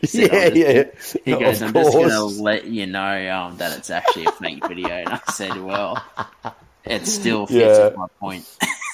[0.00, 1.36] he said, Yeah, just- yeah.
[1.36, 4.32] He goes, Of I'm just going to let you know um, that it's actually a
[4.32, 4.88] fake video.
[4.90, 6.02] And I said, well,
[6.84, 7.90] it still fits Yeah.
[7.96, 8.44] my point.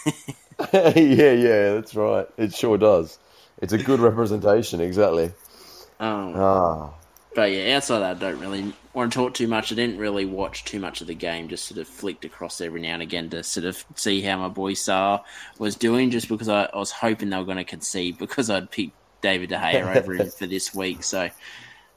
[0.74, 0.90] yeah,
[1.32, 2.26] yeah, that's right.
[2.36, 3.18] It sure does.
[3.62, 5.32] It's a good representation, exactly.
[5.98, 6.90] Um, Ah,
[7.34, 9.72] but yeah, outside that, I don't really want to talk too much.
[9.72, 12.80] I didn't really watch too much of the game, just sort of flicked across every
[12.80, 15.20] now and again to sort of see how my boy Sá
[15.58, 18.70] was doing, just because I, I was hoping they were going to concede because I'd
[18.70, 21.02] picked David De Gea over him for this week.
[21.02, 21.30] So,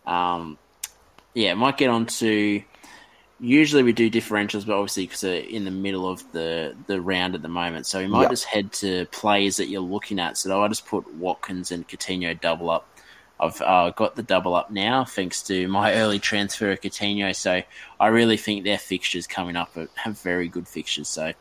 [0.05, 0.57] um,
[1.33, 2.63] yeah, might get on to
[3.39, 7.33] usually we do differentials, but obviously because we're in the middle of the, the round
[7.35, 8.29] at the moment, so we might yep.
[8.29, 10.37] just head to players that you're looking at.
[10.37, 12.87] So I just put Watkins and Coutinho double up.
[13.41, 17.35] I've uh, got the double up now thanks to my early transfer of Coutinho.
[17.35, 17.63] So
[17.99, 21.07] I really think their fixtures coming up have very good fixtures.
[21.07, 21.33] So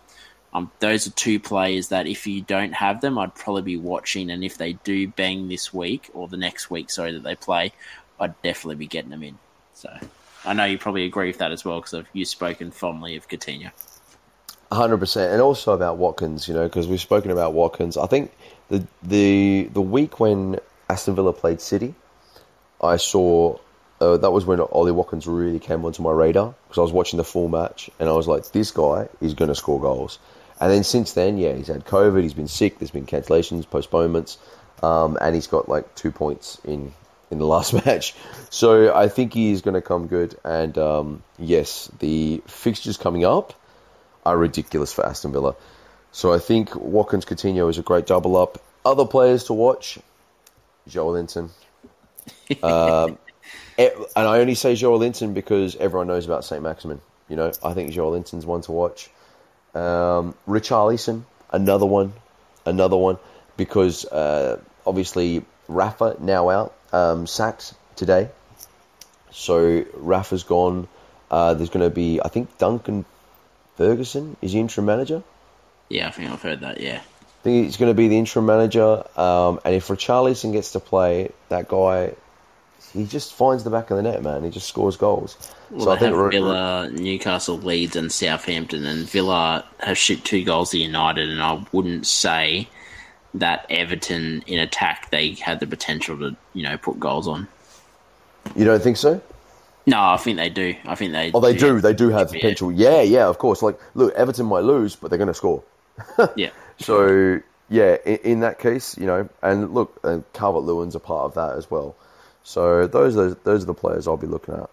[0.54, 4.30] um, those are two players that if you don't have them, I'd probably be watching.
[4.30, 7.72] And if they do bang this week or the next week, sorry, that they play,
[8.18, 9.38] I'd definitely be getting them in.
[9.74, 9.94] So
[10.46, 13.72] I know you probably agree with that as well because you've spoken fondly of Coutinho.
[14.72, 15.32] 100%.
[15.32, 17.98] And also about Watkins, you know, because we've spoken about Watkins.
[17.98, 18.32] I think
[18.68, 20.60] the, the, the week when
[20.90, 21.94] Aston Villa played City,
[22.80, 23.58] I saw
[24.00, 27.18] uh, that was when Ollie Watkins really came onto my radar because I was watching
[27.18, 30.18] the full match and I was like, this guy is going to score goals.
[30.60, 34.36] And then since then, yeah, he's had COVID, he's been sick, there's been cancellations, postponements,
[34.82, 36.92] um, and he's got like two points in
[37.30, 38.14] in the last match.
[38.50, 40.36] So I think he is going to come good.
[40.44, 43.54] And um, yes, the fixtures coming up
[44.26, 45.54] are ridiculous for Aston Villa.
[46.10, 48.58] So I think Watkins Coutinho is a great double up.
[48.84, 49.98] Other players to watch,
[50.88, 51.50] Joelinton.
[52.62, 53.18] um,
[53.78, 56.62] and I only say Joelinton because everyone knows about St.
[56.62, 57.00] Maximin.
[57.28, 59.08] You know, I think Joelinton's one to watch.
[59.74, 62.12] Um, Richarlison, another one,
[62.66, 63.18] another one,
[63.56, 68.28] because uh, obviously Rafa now out, um, sacked today.
[69.30, 70.88] So Rafa's gone.
[71.30, 73.04] Uh, there's going to be, I think, Duncan
[73.76, 75.22] Ferguson is the interim manager.
[75.88, 76.80] Yeah, I think I've heard that.
[76.80, 77.00] Yeah,
[77.40, 79.02] I think he's going to be the interim manager.
[79.18, 82.12] Um, and if Richarlison gets to play, that guy,
[82.92, 84.44] he just finds the back of the net, man.
[84.44, 85.38] He just scores goals.
[85.70, 90.72] Well, so I think Villa, Newcastle, Leeds, and Southampton, and Villa have shipped two goals
[90.72, 92.68] to United, and I wouldn't say
[93.34, 97.48] that Everton in attack they had the potential to you know put goals on.
[98.54, 99.22] You don't think so?
[99.86, 100.74] No, I think they do.
[100.84, 101.32] I think they.
[101.32, 101.80] Oh, they do.
[101.80, 102.70] They do have potential.
[102.70, 103.62] Yeah, yeah, of course.
[103.62, 105.62] Like, look, Everton might lose, but they're going to score.
[106.36, 106.50] Yeah.
[106.82, 111.26] So yeah, in, in, that case, you know, and look, and Calvert Lewin's a part
[111.26, 111.94] of that as well.
[112.42, 114.70] So those are those are the players I'll be looking at.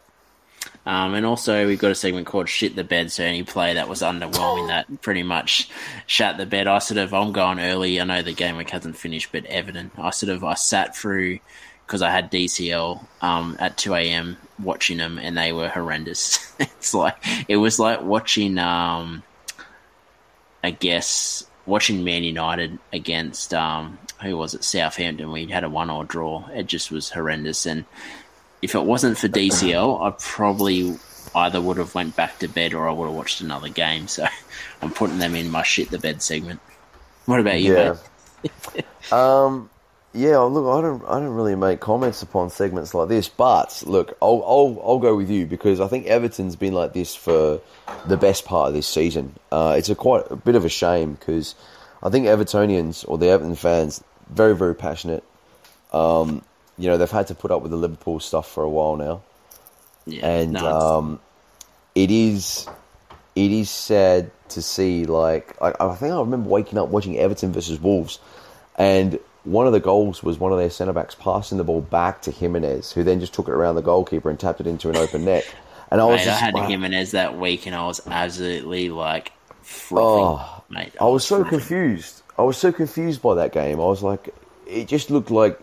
[0.85, 3.89] Um, and also, we've got a segment called "Shit the Bed." So any player that
[3.89, 5.69] was underwhelming that pretty much
[6.05, 6.67] shat the bed.
[6.67, 7.99] I sort of I'm going early.
[7.99, 9.91] I know the game week hasn't finished, but evident.
[9.97, 11.39] I sort of I sat through
[11.85, 14.37] because I had DCL um, at 2 a.m.
[14.61, 16.53] watching them, and they were horrendous.
[16.59, 17.15] it's like
[17.47, 19.23] it was like watching, um,
[20.67, 25.31] I guess, watching Man United against um, who was it, Southampton.
[25.31, 26.45] We had a one-all draw.
[26.49, 27.85] It just was horrendous, and
[28.61, 30.99] if it wasn't for DCL, I probably
[31.33, 34.09] either would have went back to bed or I would have watched another game.
[34.09, 34.27] So
[34.81, 36.59] I'm putting them in my shit the bed segment.
[37.27, 37.95] What about you, yeah.
[39.13, 39.69] um,
[40.13, 40.39] yeah.
[40.39, 44.43] Look, I don't, I don't really make comments upon segments like this, but look, I'll,
[44.45, 47.61] I'll, I'll go with you because I think Everton's been like this for
[48.05, 49.35] the best part of this season.
[49.51, 51.55] Uh, it's a quite a bit of a shame because
[52.01, 55.23] I think Evertonians or the Everton fans very, very passionate.
[55.93, 56.41] Um,
[56.77, 59.21] you know they've had to put up with the Liverpool stuff for a while now,
[60.05, 61.19] yeah, and no, um,
[61.95, 62.67] it is
[63.35, 65.05] it is sad to see.
[65.05, 68.19] Like I, I think I remember waking up watching Everton versus Wolves,
[68.77, 72.21] and one of the goals was one of their centre backs passing the ball back
[72.23, 74.97] to Jimenez, who then just took it around the goalkeeper and tapped it into an
[74.97, 75.49] open net.
[75.89, 76.67] And I was mate, just, I had wow.
[76.67, 80.93] Jimenez that week, and I was absolutely like, frothing, oh, mate.
[80.99, 82.23] I, I was, was so confused.
[82.37, 83.79] I was so confused by that game.
[83.79, 84.33] I was like,
[84.67, 85.57] it just looked like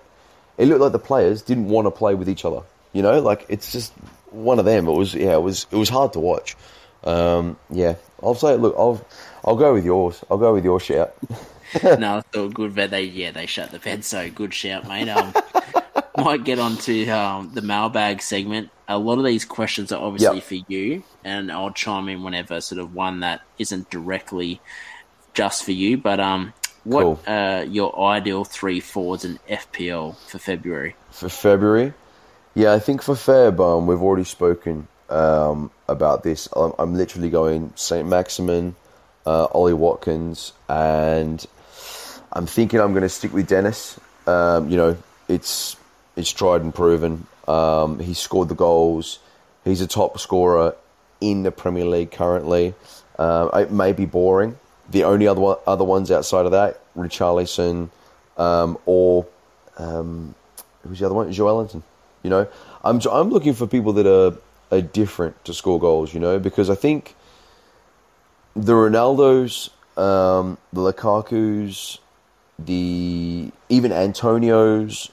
[0.56, 2.62] it looked like the players didn't want to play with each other.
[2.94, 3.92] You know, like it's just
[4.30, 4.88] one of them.
[4.88, 6.56] It was yeah, it was it was hard to watch.
[7.04, 9.04] Um, yeah, I'll say look, I'll
[9.44, 10.24] I'll go with yours.
[10.30, 11.14] I'll go with your shout.
[11.98, 12.74] no, it's all good.
[12.74, 14.04] But they yeah, they shut the bed.
[14.04, 15.08] So good shout, mate.
[15.08, 15.34] Um,
[16.18, 18.70] might get on to um, the mailbag segment.
[18.86, 20.44] A lot of these questions are obviously yep.
[20.44, 24.60] for you, and I'll chime in whenever sort of one that isn't directly
[25.32, 25.96] just for you.
[25.96, 26.52] But um,
[26.84, 27.20] what cool.
[27.26, 30.94] uh, your ideal three forwards in FPL for February?
[31.10, 31.94] For February,
[32.54, 36.48] yeah, I think for Feb, um, we've already spoken um, about this.
[36.54, 38.76] I'm, I'm, literally going Saint Maximin,
[39.26, 41.44] uh, Ollie Watkins, and
[42.34, 43.98] I'm thinking I'm going to stick with Dennis.
[44.26, 44.96] Um, you know,
[45.28, 45.76] it's
[46.16, 47.26] it's tried and proven.
[47.46, 49.18] Um, he scored the goals.
[49.64, 50.74] He's a top scorer
[51.20, 52.74] in the Premier League currently.
[53.18, 54.58] Uh, it may be boring,
[54.90, 57.90] the only other other ones outside of that, Richarlison,
[58.36, 59.26] um, or
[59.78, 60.34] um,
[60.82, 61.32] who's the other one?
[61.32, 61.82] Joelinton.
[62.22, 62.48] You know,
[62.82, 64.36] I'm I'm looking for people that are
[64.76, 66.12] are different to score goals.
[66.12, 67.14] You know, because I think
[68.56, 71.98] the Ronaldos, um, the Lukaku's,
[72.58, 75.10] the even Antonio's,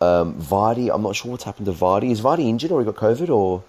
[0.00, 0.90] um, Vardy.
[0.92, 2.10] I'm not sure what's happened to Vardy.
[2.10, 3.62] Is Vardy injured or he got COVID or?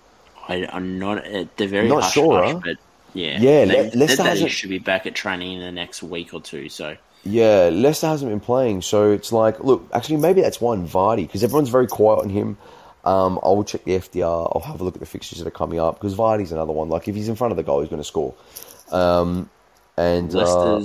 [0.48, 1.23] I, am not.
[1.57, 2.77] They're very not hush, sure, hush, but
[3.14, 5.60] yeah, Yeah, They Le- Leicester said that he hasn't- should be back at training in
[5.61, 6.69] the next week or two.
[6.69, 11.23] So Yeah, Leicester hasn't been playing, so it's like, look, actually, maybe that's one Vardy
[11.26, 12.57] because everyone's very quiet on him.
[13.03, 14.52] Um, I will check the FDR.
[14.53, 16.90] I'll have a look at the fixtures that are coming up because Vardy's another one.
[16.90, 18.34] Like if he's in front of the goal, he's going to score.
[18.91, 19.49] Um,
[19.98, 20.82] and uh,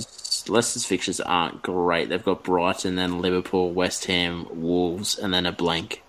[0.51, 2.09] Leicester's fixtures aren't great.
[2.09, 6.03] They've got Brighton, then Liverpool, West Ham, Wolves, and then a blank.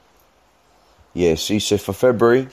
[1.14, 2.48] yeah, see, so for February,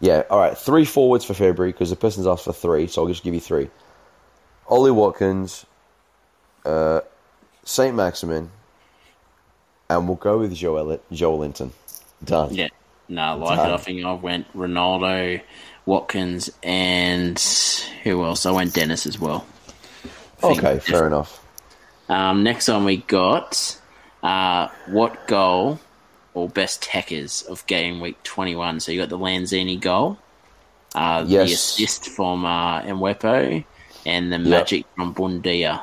[0.00, 3.08] yeah, all right, three forwards for February because the person's asked for three, so I'll
[3.08, 3.68] just give you three.
[4.68, 5.66] Ollie Watkins,
[6.64, 7.00] uh,
[7.64, 8.50] Saint Maximin,
[9.88, 11.70] and we'll go with Joel Joelinton.
[12.24, 12.54] Done.
[12.54, 12.68] Yeah,
[13.08, 13.72] no, I like it.
[13.72, 15.40] I think I went Ronaldo,
[15.86, 17.38] Watkins, and
[18.04, 18.46] who else?
[18.46, 19.46] I went Dennis as well.
[20.42, 21.44] I think- Okay, fair enough.
[22.08, 23.78] Um, next one we got
[24.22, 25.78] uh, what goal
[26.34, 28.80] or best techers of game week 21?
[28.80, 30.18] So you got the Lanzini goal,
[30.94, 33.64] uh, the assist from uh, Mbeumo,
[34.06, 35.82] and the magic from Buendia.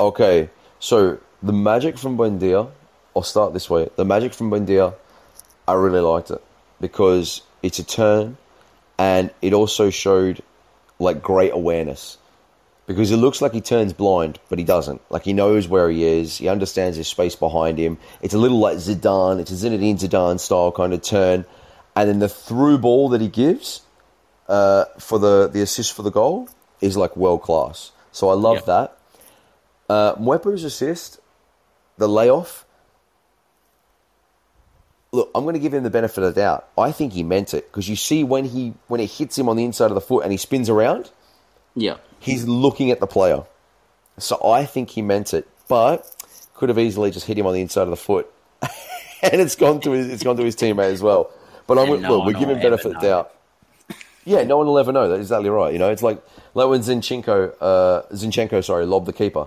[0.00, 0.48] Okay,
[0.78, 2.68] so the magic from Buendia,
[3.16, 3.88] I'll start this way.
[3.96, 4.94] The magic from Buendia,
[5.66, 6.42] I really liked it
[6.80, 8.36] because it's a turn
[8.98, 10.42] and it also showed
[11.00, 12.18] like great awareness
[12.88, 15.02] because it looks like he turns blind, but he doesn't.
[15.10, 17.98] Like he knows where he is, he understands his space behind him.
[18.22, 21.44] It's a little like Zidane, it's a Zinedine Zidane style kind of turn,
[21.94, 23.82] and then the through ball that he gives
[24.48, 26.48] uh, for the the assist for the goal
[26.80, 27.92] is like world class.
[28.10, 28.96] So I love that.
[29.88, 31.20] Uh, Mbeumo's assist,
[31.98, 32.64] the layoff.
[35.12, 36.68] Look, I'm going to give him the benefit of the doubt.
[36.76, 39.56] I think he meant it because you see when he when it hits him on
[39.56, 41.10] the inside of the foot and he spins around,
[41.74, 43.42] Yeah, he's looking at the player.
[44.18, 46.04] So I think he meant it, but
[46.54, 48.28] could have easily just hit him on the inside of the foot,
[49.22, 51.30] and it's gone to his it's gone to his teammate as well.
[51.66, 53.32] But I'm no look, we're giving benefit of doubt.
[54.24, 55.08] Yeah, no one will ever know.
[55.08, 55.72] That's exactly right.
[55.72, 56.20] You know, it's like
[56.54, 59.46] like when Zinchenko, uh, Zinchenko, sorry, lobbed the keeper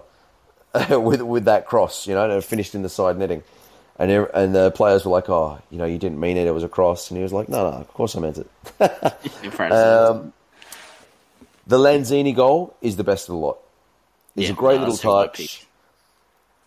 [0.89, 2.07] with with that cross.
[2.07, 3.43] You know, and it finished in the side netting,
[3.99, 6.47] and ev- and the players were like, "Oh, you know, you didn't mean it.
[6.47, 8.49] It was a cross." And he was like, "No, no, of course I meant it."
[9.71, 10.33] um,
[11.71, 13.57] The Lanzini goal is the best of the lot.
[14.35, 15.65] It's a great little touch.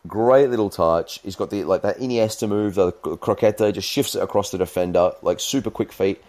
[0.07, 1.21] Great little touch.
[1.23, 5.13] He's got the like that Iniesta move, the croqueta, just shifts it across the defender,
[5.21, 6.25] like super quick feet.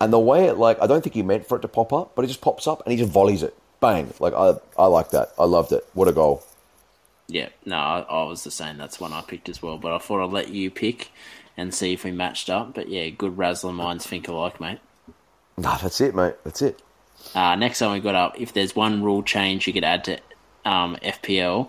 [0.00, 2.16] And the way it like, I don't think he meant for it to pop up,
[2.16, 4.12] but it just pops up and he just volleys it, bang!
[4.18, 5.28] Like I, I like that.
[5.38, 5.86] I loved it.
[5.94, 6.42] What a goal!
[7.28, 8.76] Yeah, no, I, I was the same.
[8.76, 9.78] That's one I picked as well.
[9.78, 11.12] But I thought I'd let you pick
[11.56, 12.74] and see if we matched up.
[12.74, 14.80] But yeah, good Razzler minds think alike, mate.
[15.56, 16.34] Nah, that's it, mate.
[16.42, 16.82] That's it.
[17.34, 20.18] Uh, next time we got up, if there's one rule change you could add to
[20.64, 21.68] um, FPL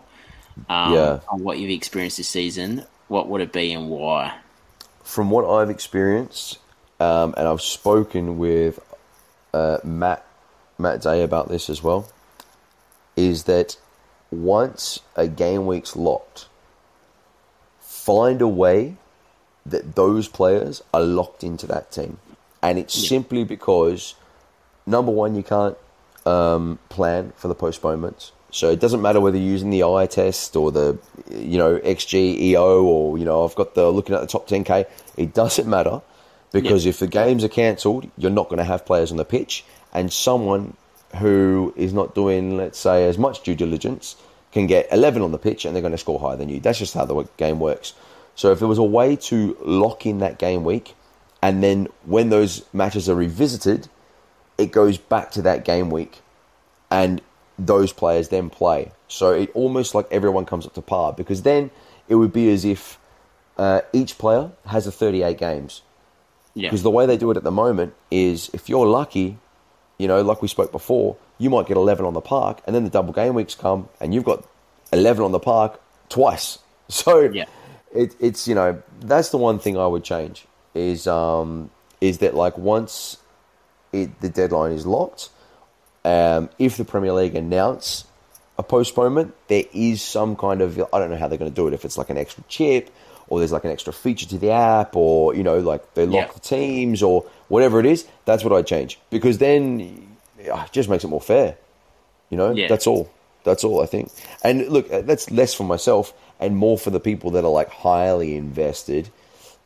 [0.70, 1.20] um, Yeah.
[1.30, 4.34] on what you've experienced this season, what would it be and why?
[5.04, 6.58] From what I've experienced,
[7.00, 8.80] um, and I've spoken with
[9.54, 10.26] uh, Matt
[10.78, 12.10] Matt Day about this as well,
[13.16, 13.78] is that
[14.30, 16.48] once a game week's locked,
[17.80, 18.98] find a way
[19.66, 22.20] that those players are locked into that team,
[22.62, 24.16] and it's simply because
[24.88, 25.78] number one, you can't
[26.26, 28.32] um, plan for the postponements.
[28.50, 30.98] So it doesn't matter whether you're using the eye test or the,
[31.30, 34.88] you know, XG EO or you know I've got the looking at the top 10k.
[35.18, 36.02] It doesn't matter
[36.52, 39.66] because if the games are cancelled, you're not going to have players on the pitch,
[39.94, 40.76] and someone
[41.18, 44.16] who is not doing, let's say, as much due diligence
[44.52, 46.60] can get 11 on the pitch and they're going to score higher than you.
[46.60, 47.94] That's just how the game works.
[48.36, 50.96] So if there was a way to lock in that game week,
[51.42, 53.88] and then when those matches are revisited,
[54.58, 56.22] it goes back to that game week,
[56.90, 57.22] and
[57.60, 58.92] those players then play.
[59.08, 61.72] So it almost like everyone comes up to par because then
[62.08, 63.00] it would be as if
[63.58, 65.82] uh, each player has a 38 games.
[66.54, 69.38] Yeah, Because the way they do it at the moment is if you're lucky,
[69.98, 72.84] you know, like we spoke before, you might get 11 on the park, and then
[72.84, 74.44] the double game weeks come, and you've got
[74.92, 75.80] 11 on the park
[76.10, 76.60] twice.
[76.90, 77.46] So Yeah.
[77.94, 81.70] it, it's, you know, that's the one thing I would change is, um,
[82.00, 83.18] is that like once
[84.04, 85.30] it, the deadline is locked,
[86.06, 88.06] um, if the Premier League announce
[88.58, 91.68] a postponement, there is some kind of I don't know how they're going to do
[91.68, 91.74] it.
[91.74, 92.90] If it's like an extra chip,
[93.28, 96.28] or there's like an extra feature to the app, or you know, like they lock
[96.28, 96.34] Yeah.
[96.34, 98.08] the teams, or whatever it is.
[98.26, 100.08] That's what I would change because then
[100.40, 101.58] it just makes it more fair.
[102.30, 102.68] You know, Yeah.
[102.68, 103.10] that's all.
[103.44, 104.12] That's all I think.
[104.44, 107.70] And look, uh, that's less for myself and more for the people that are like
[107.70, 109.10] highly invested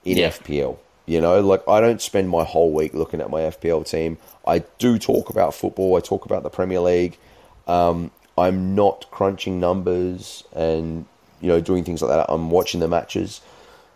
[0.06, 0.28] in Yeah.
[0.30, 0.78] FPL.
[1.06, 4.18] You know, like I don't spend my whole week looking at my FPL team.
[4.45, 5.95] I do talk about football.
[5.98, 7.18] I talk about the Premier League.
[7.68, 11.06] Um, I'm not crunching numbers and
[11.41, 12.32] you know doing things like that.
[12.32, 13.41] I'm watching the matches.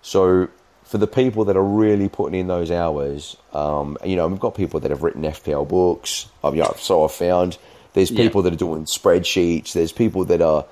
[0.01, 0.49] So
[0.83, 4.55] for the people that are really putting in those hours, um, you know, we've got
[4.55, 6.27] people that have written FPL books.
[6.43, 7.57] I've, you so I've found
[7.93, 8.49] there's people yeah.
[8.49, 9.73] that are doing spreadsheets.
[9.73, 10.65] There's people that are,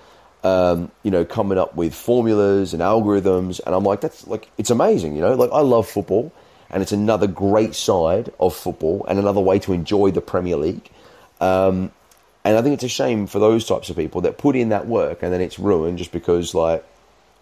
[0.43, 3.61] um, you know, coming up with formulas and algorithms.
[3.65, 6.31] And I'm like, that's like, it's amazing, you know, like I love football
[6.69, 10.89] and it's another great side of football and another way to enjoy the Premier League.
[11.39, 11.91] Um,
[12.43, 14.85] and I think it's a shame for those types of people that put in that
[14.85, 16.83] work and then it's ruined just because, like,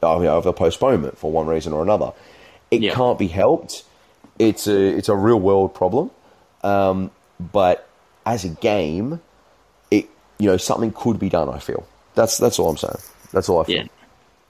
[0.03, 2.13] oh, you know, of a postponement for one reason or another.
[2.69, 2.93] It yeah.
[2.93, 3.83] can't be helped.
[4.37, 6.11] It's a it's a real world problem.
[6.63, 7.87] Um, but
[8.25, 9.21] as a game,
[9.89, 10.07] it
[10.37, 11.49] you know something could be done.
[11.49, 12.99] I feel that's that's all I'm saying.
[13.31, 13.77] That's all I feel.
[13.77, 13.87] Yeah.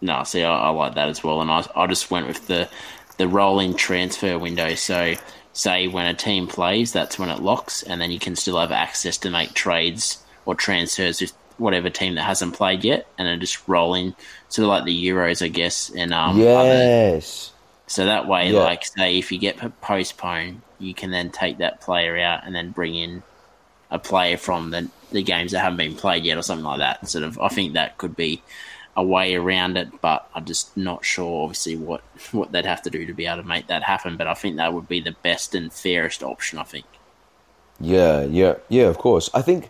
[0.01, 2.69] No, see, I, I like that as well, and I I just went with the
[3.17, 4.75] the rolling transfer window.
[4.75, 5.15] So
[5.53, 8.71] say when a team plays, that's when it locks, and then you can still have
[8.71, 13.39] access to make trades or transfers with whatever team that hasn't played yet, and then
[13.39, 14.15] just rolling
[14.49, 15.91] sort of like the Euros, I guess.
[15.95, 18.59] And um, yes, other, so that way, yeah.
[18.59, 22.71] like say, if you get postponed, you can then take that player out and then
[22.71, 23.21] bring in
[23.91, 27.07] a player from the the games that haven't been played yet, or something like that.
[27.07, 28.41] Sort of, I think that could be
[28.95, 32.01] a way around it, but I'm just not sure, obviously, what
[32.31, 34.18] what they'd have to do to be able to make that happen.
[34.18, 36.57] But I think that would be the best and fairest option.
[36.57, 36.85] I think.
[37.80, 38.85] Yeah, yeah, yeah.
[38.85, 39.69] Of course, I think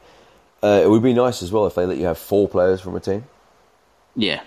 [0.63, 2.95] uh, it would be nice as well if they let you have four players from
[2.95, 3.23] a team.
[4.15, 4.41] Yeah.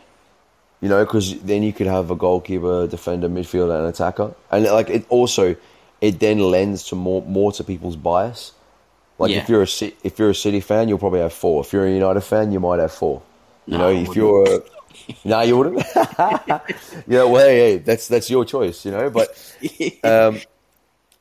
[0.81, 4.91] You know, because then you could have a goalkeeper, defender, midfielder, and attacker, and like
[4.91, 5.57] it also,
[6.03, 8.53] it then lends to more more to people's bias.
[9.19, 9.39] Like yeah.
[9.39, 11.63] if you're a if you're a City fan, you'll probably have four.
[11.63, 13.23] If you're a United fan, you might have four.
[13.67, 14.63] You no, know, if you're a,
[15.25, 15.87] no, you wouldn't.
[17.07, 18.85] yeah, well, hey, hey, that's that's your choice.
[18.85, 19.29] You know, but
[20.05, 20.41] um,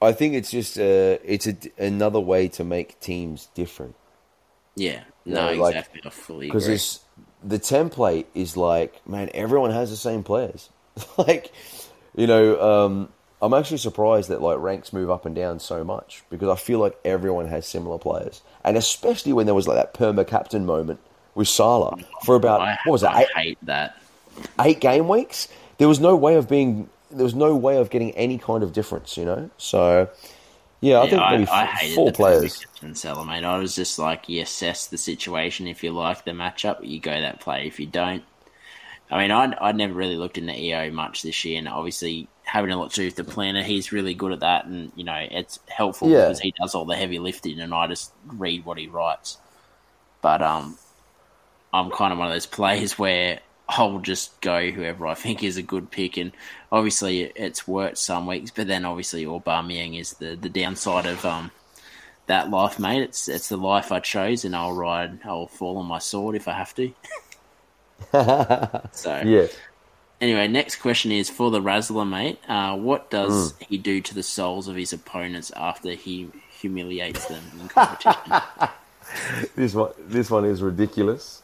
[0.02, 3.96] I think it's just uh, it's a, another way to make teams different.
[4.76, 6.02] Yeah, no, you know, exactly.
[6.04, 7.00] Like, I fully Because it's
[7.44, 10.70] the template is like, man, everyone has the same players.
[11.18, 11.52] like,
[12.16, 13.13] you know, um,
[13.44, 16.80] I'm actually surprised that like ranks move up and down so much because I feel
[16.80, 21.02] like everyone has similar players, and especially when there was like that perma captain moment
[21.36, 23.08] with Salah for about I, what was it?
[23.08, 23.98] I eight, hate that.
[24.62, 25.50] Eight game weeks.
[25.78, 26.90] There was no way of being.
[27.12, 29.50] There was no way of getting any kind of difference, you know.
[29.58, 30.10] So
[30.80, 32.66] yeah, I think maybe I, I four players.
[32.82, 33.44] And Salah, mate.
[33.44, 35.68] I was just like, you assess the situation.
[35.68, 37.68] If you like the matchup, you go that play.
[37.68, 38.24] If you don't,
[39.12, 42.70] I mean, I'd, I'd never really looked into EO much this year, and obviously having
[42.70, 45.28] a lot to do with the planner, he's really good at that, and you know,
[45.32, 46.26] it's helpful yeah.
[46.26, 49.40] because he does all the heavy lifting, and I just read what he writes.
[50.22, 50.78] But um,
[51.74, 55.58] I'm kind of one of those players where I'll just go whoever I think is
[55.58, 56.32] a good pick, and
[56.72, 61.50] obviously it's worked some weeks, but then obviously Aubameyang is the, the downside of um
[62.28, 63.02] that life, mate.
[63.02, 66.48] It's it's the life I chose, and I'll ride, I'll fall on my sword if
[66.48, 66.94] I have to.
[68.92, 69.48] so yeah.
[70.22, 72.40] Anyway, next question is for the Razzler, mate.
[72.48, 73.64] Uh, what does mm.
[73.68, 76.30] he do to the souls of his opponents after he
[76.60, 78.42] humiliates them in competition?
[79.56, 81.44] this one, this one is ridiculous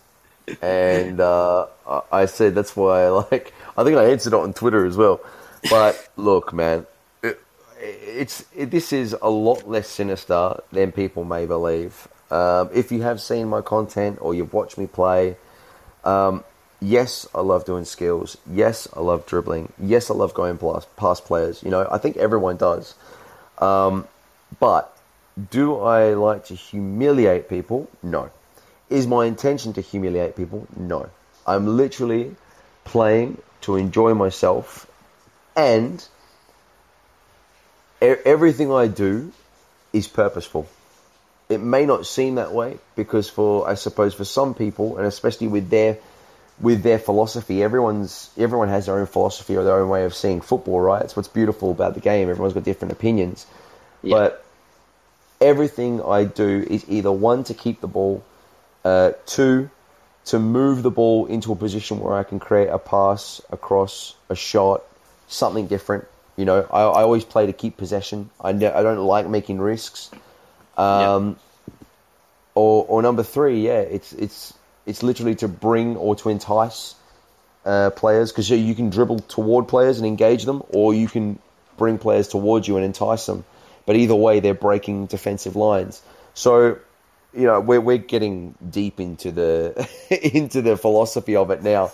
[0.62, 1.68] and uh,
[2.12, 3.54] I said that's why I like.
[3.78, 5.20] I think I answered it on Twitter as well.
[5.70, 6.86] But look, man,
[7.22, 7.40] it,
[7.80, 12.08] it's it, this is a lot less sinister than people may believe.
[12.32, 15.36] Um, if you have seen my content or you've watched me play,
[16.04, 16.44] um,
[16.82, 18.38] yes, I love doing skills.
[18.50, 19.72] Yes, I love dribbling.
[19.80, 21.64] Yes, I love going past, past players.
[21.64, 22.96] You know, I think everyone does.
[23.58, 24.08] Um,
[24.60, 24.96] but
[25.52, 27.90] do I like to humiliate people?
[28.02, 28.30] No.
[28.90, 30.68] Is my intention to humiliate people?
[30.76, 31.10] No.
[31.46, 32.36] I'm literally
[32.86, 34.90] playing to enjoy myself
[35.56, 36.06] and
[38.02, 39.32] everything I do
[39.92, 40.68] is purposeful.
[41.50, 45.48] It may not seem that way because for I suppose for some people and especially
[45.48, 45.98] with their
[46.60, 50.42] with their philosophy, everyone's everyone has their own philosophy or their own way of seeing
[50.42, 51.02] football, right?
[51.02, 52.30] It's what's beautiful about the game.
[52.30, 53.46] Everyone's got different opinions.
[54.04, 54.16] Yeah.
[54.16, 54.46] But
[55.42, 58.24] everything I do is either one to keep the ball
[58.84, 59.70] uh, two,
[60.26, 64.36] to move the ball into a position where I can create a pass, across, a
[64.36, 64.84] shot,
[65.28, 66.06] something different.
[66.38, 68.30] You know, I, I always play to keep possession.
[68.40, 70.10] I, ne- I don't like making risks.
[70.78, 71.38] Um, yep.
[72.56, 74.54] or, or number three, yeah, it's it's
[74.90, 76.96] it's literally to bring or to entice
[77.66, 81.40] uh, players because you can dribble toward players and engage them, or you can
[81.78, 83.46] bring players towards you and entice them.
[83.86, 86.02] But either way, they're breaking defensive lines.
[86.34, 86.80] So
[87.34, 89.88] you know, we're we're getting deep into the
[90.34, 91.92] into the philosophy of it now.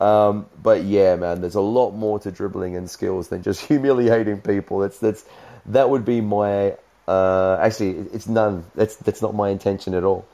[0.00, 4.40] Um, but yeah, man, there's a lot more to dribbling and skills than just humiliating
[4.40, 4.78] people.
[4.78, 5.24] That's that's
[5.66, 6.76] that would be my
[7.06, 8.64] uh, actually it's none.
[8.74, 10.26] That's that's not my intention at all.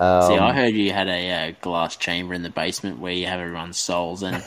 [0.00, 3.26] Um, See, I heard you had a uh, glass chamber in the basement where you
[3.26, 4.42] have everyone's souls, and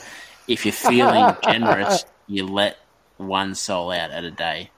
[0.48, 2.76] if you're feeling generous, you let
[3.18, 4.70] one soul out at a day.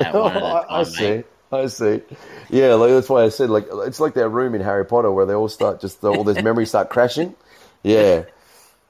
[0.00, 1.08] At a time, I, see.
[1.08, 1.26] mate.
[1.52, 2.02] I see.
[2.48, 5.26] Yeah, like that's why I said like it's like that room in Harry Potter where
[5.26, 7.36] they all start just all those memories start crashing.
[7.84, 8.24] Yeah,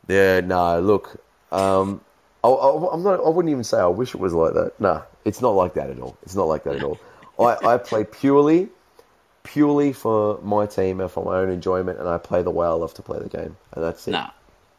[0.09, 0.41] yeah.
[0.41, 1.23] Nah, look,
[1.53, 2.01] um,
[2.43, 3.21] I, I, I'm not.
[3.21, 4.81] I wouldn't even say I wish it was like that.
[4.81, 6.17] Nah, it's not like that at all.
[6.23, 6.99] It's not like that at all.
[7.39, 8.69] I, I play purely,
[9.43, 12.71] purely for my team and for my own enjoyment, and I play the way I
[12.73, 14.13] love to play the game, and that's it.
[14.13, 14.31] Nah,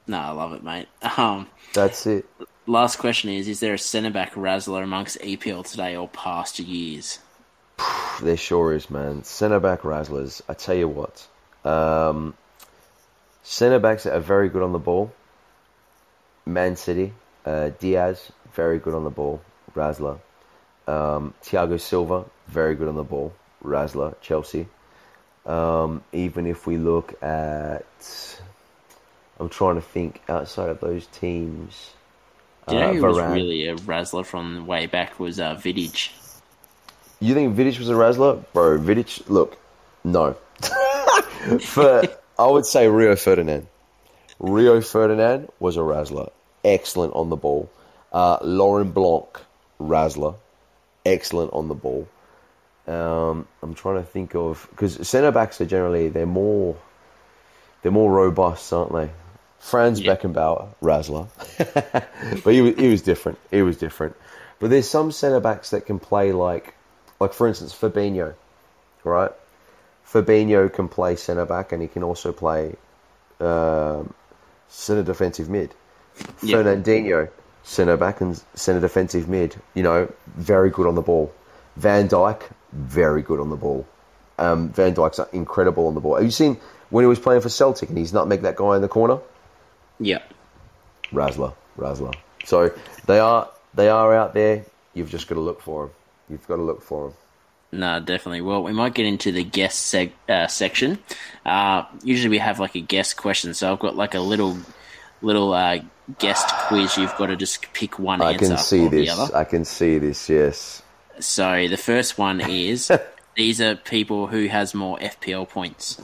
[0.08, 0.88] nah, I love it, mate.
[1.18, 2.26] Um, That's it.
[2.68, 7.20] last question is: Is there a centre back razzler amongst EPL today or past years?
[8.22, 9.24] There sure is, man.
[9.24, 10.42] Centre back razzlers.
[10.48, 11.28] I tell you what,
[11.66, 12.36] um,
[13.42, 15.12] centre backs are very good on the ball.
[16.46, 17.14] Man City,
[17.46, 19.42] uh, Dias, very good on the ball,
[19.76, 20.20] razzler.
[20.88, 23.34] Um, Thiago Silva, very good on the ball,
[23.64, 24.16] razzler.
[24.22, 24.68] Chelsea.
[25.46, 27.86] Um, even if we look at,
[29.40, 31.92] I'm trying to think outside of those teams.
[32.68, 36.12] Do you know uh, who was really a razzler from way back was uh, Vidic.
[37.20, 38.44] You think Vidic was a razzler?
[38.54, 39.58] Bro, Vidic, look,
[40.04, 40.36] no.
[41.60, 42.04] For,
[42.38, 43.68] I would say Rio Ferdinand.
[44.40, 46.32] Rio Ferdinand was a razzler.
[46.64, 47.70] Excellent on the ball.
[48.12, 49.40] Uh, Laurent Blanc,
[49.80, 50.36] razzler.
[51.06, 52.08] Excellent on the ball.
[52.88, 56.76] Um, I'm trying to think of because centre backs are generally they're more
[57.82, 59.10] they're more robust, aren't they?
[59.60, 60.16] Franz Yeah.
[60.16, 61.28] Beckenbauer, razzler,
[62.44, 63.38] but he was, he was different.
[63.52, 64.16] He was different.
[64.60, 66.74] But there's some centre backs that can play like,
[67.20, 68.34] like for instance, Fabinho,
[69.03, 69.32] right?
[70.06, 72.76] Fabinho can play centre back and he can also play
[73.40, 74.14] um,
[74.68, 75.74] centre defensive mid.
[76.41, 76.58] Yeah.
[76.58, 77.30] Fernandinho,
[77.64, 79.56] centre back and centre defensive mid.
[79.74, 81.32] You know, very good on the ball.
[81.78, 82.41] Van Dijk,
[82.72, 83.88] very good on the ball.
[84.38, 86.15] Um, Van Dijk's incredible on the ball.
[86.15, 86.57] Have you seen
[86.89, 89.19] when he was playing for Celtic and he's not make that guy in the corner?
[89.99, 90.19] Yeah.
[91.11, 92.15] Razzler, Razzler.
[92.45, 92.72] So
[93.06, 94.65] they are they are out there.
[94.93, 95.95] You've just got to look for them.
[96.30, 97.18] You've got to look for them.
[97.73, 98.41] No, definitely.
[98.41, 100.99] Well, we might get into the guest seg- uh, section.
[101.45, 104.57] Uh, usually we have like a guest question, so I've got like a little
[105.22, 105.80] little uh,
[106.19, 106.98] guest quiz.
[106.98, 109.31] You've got to just pick one I answer can see this.
[109.31, 110.30] I can see this.
[110.30, 110.81] Yes.
[111.20, 112.92] So the first one is
[113.36, 116.00] these are people who has more FPL points.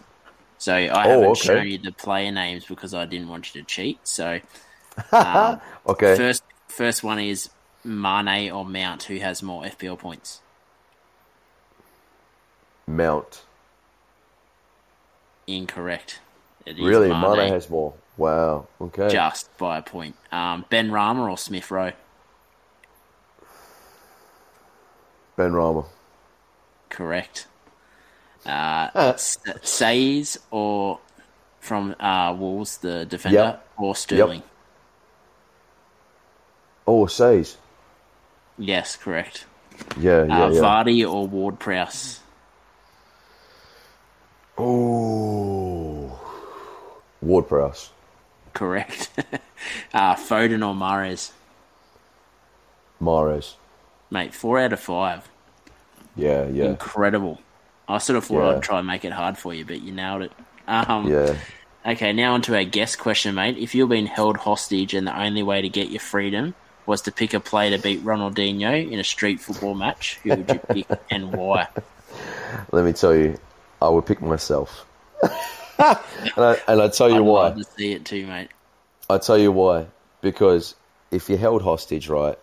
[0.57, 1.37] So I haven't Oh, okay.
[1.37, 3.99] shown you the player names because I didn't want you to cheat.
[4.07, 4.39] So
[5.11, 6.15] um, Okay.
[6.15, 7.49] first first one is
[7.83, 10.41] Mane or Mount who has more FPL points.
[12.87, 13.45] Mount.
[15.47, 16.19] Incorrect.
[16.77, 17.93] Really, Mane, Mane has more.
[18.17, 18.67] Wow.
[18.81, 19.07] Okay.
[19.09, 20.15] just by a point.
[20.31, 21.93] Um, Benrahma or Smith Rowe.
[25.37, 25.85] Benrahma.
[26.89, 27.47] Correct.
[28.45, 30.99] Uh, S- Saïss or
[31.59, 33.67] from uh, Wolves, the defender, Yep.
[33.77, 34.43] or Sterling.
[36.87, 37.57] Oh, Saïss.
[38.57, 39.45] Yes, correct.
[39.99, 40.61] Yeah, yeah, uh, yeah.
[40.61, 42.21] Vardy or Ward Prowse.
[44.57, 46.19] Oh.
[47.21, 47.91] Ward Prowse.
[48.53, 49.09] Correct.
[49.93, 51.31] uh, Foden or Mahrez.
[53.01, 53.53] Mahrez.
[54.09, 55.27] Mate, four out of five.
[56.15, 57.39] Yeah, yeah, Incredible.
[57.87, 58.55] I sort of thought Yeah.
[58.57, 60.31] I'd try and make it hard for you, but you nailed it.
[60.67, 61.35] Um, yeah.
[61.85, 63.57] Okay, now on to our guest question, mate.
[63.57, 66.53] If you're being held hostage and the only way to get your freedom
[66.85, 70.49] was to pick a player to beat Ronaldinho in a street football match, who would
[70.49, 71.67] you pick and why?
[72.71, 73.37] Let me tell you,
[73.81, 74.85] I would pick myself.
[75.23, 75.31] and,
[75.79, 77.47] I, and I tell you I'd why.
[77.49, 78.49] love to see it too, mate.
[79.09, 79.87] I tell you why.
[80.21, 80.75] Because
[81.11, 82.37] if you're held hostage, right,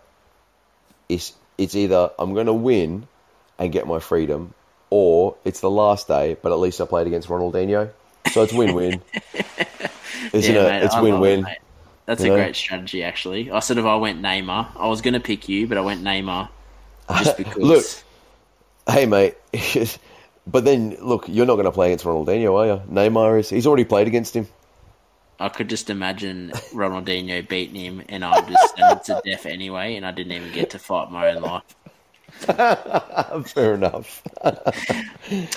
[1.09, 3.07] it's it's either I'm going to win
[3.59, 4.53] and get my freedom,
[4.89, 7.89] or it's the last day, but at least I played against Ronaldinho,
[8.31, 9.01] so it's win-win,
[10.33, 10.69] isn't Yeah, it?
[10.69, 11.41] mate, it's I love it, win-win.
[11.43, 11.57] mate.
[12.05, 12.43] That's You a know?
[12.43, 13.49] great strategy, actually.
[13.49, 14.67] I sort of I went Neymar.
[14.75, 16.49] I was going to pick you, but I went Neymar
[17.19, 17.57] just because.
[17.57, 17.85] Look,
[18.87, 19.35] hey mate,
[20.47, 22.81] but then look, you're not going to play against Ronaldinho, are you?
[22.91, 23.49] Neymar is.
[23.49, 24.47] He's already played against him.
[25.39, 29.95] I could just imagine Ronaldinho beating him, and I just sent him to death anyway,
[29.95, 33.45] and I didn't even get to fight my own life.
[33.49, 34.21] Fair enough.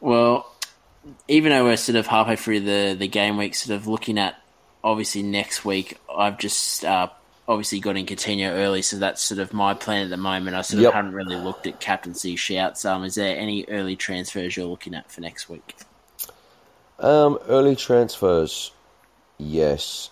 [0.00, 0.50] Well,
[1.28, 4.40] even though we're sort of halfway through the, the game week, sort of looking at
[4.82, 7.08] obviously next week, I've just uh,
[7.46, 10.56] obviously got in Coutinho early, so that's sort of my plan at the moment.
[10.56, 10.88] I sort Yep.
[10.88, 12.86] of haven't really looked at captaincy shouts.
[12.86, 15.76] Um, is there any early transfers you're looking at for next week?
[16.98, 18.72] Um, early transfers,
[19.40, 20.10] yes.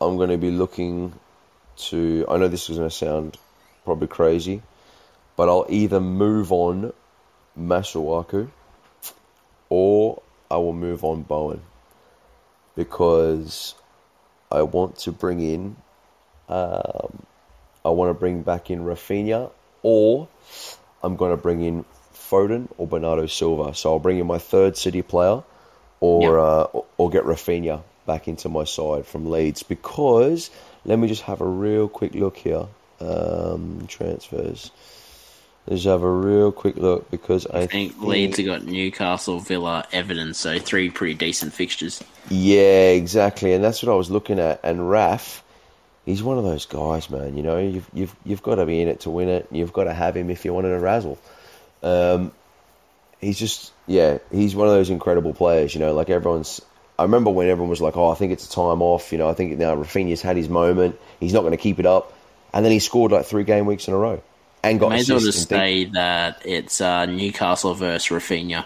[0.00, 1.14] I'm going to be looking
[1.88, 2.26] to.
[2.28, 3.38] I know this is going to sound
[3.84, 4.62] probably crazy,
[5.36, 6.92] but I'll either move on
[7.58, 8.50] Masuaku
[9.68, 11.62] or I will move on Bowen
[12.76, 13.74] because
[14.50, 15.76] I want to bring in
[16.48, 17.26] um,
[17.84, 19.50] I want to bring back in Raphinha,
[19.82, 20.28] or
[21.02, 21.84] I'm going to bring in
[22.14, 23.74] Foden or Bernardo Silva.
[23.74, 25.42] So I'll bring in my third City player,
[26.00, 26.74] or yep.
[26.74, 30.50] uh, or get Raphinha back into my side from Leeds because
[30.84, 32.66] let me just have a real quick look here.
[33.00, 34.70] Um, transfers.
[35.66, 39.40] Let's have a real quick look because I, I think, think, Leeds have got Newcastle,
[39.40, 42.04] Villa, Everton, so three pretty decent fixtures.
[42.28, 44.60] Yeah, exactly, and that's what I was looking at.
[44.62, 45.42] And Raf,
[46.04, 47.36] he's one of those guys, man.
[47.36, 49.48] You know, you've you've you've got to be in it to win it.
[49.50, 51.18] You've got to have him if you wanted to razzle.
[51.82, 52.32] Um,
[53.20, 55.74] he's just yeah, he's one of those incredible players.
[55.74, 56.60] You know, like everyone's.
[56.98, 59.28] I remember when everyone was like, "Oh, I think it's a time off." You know,
[59.28, 60.98] I think now Raphinha's had his moment.
[61.20, 62.12] He's not going to keep it up,
[62.52, 64.22] and then he scored like three game weeks in a row
[64.62, 64.90] and got.
[64.90, 68.64] May as well just say that it's uh, Newcastle versus Raphinha.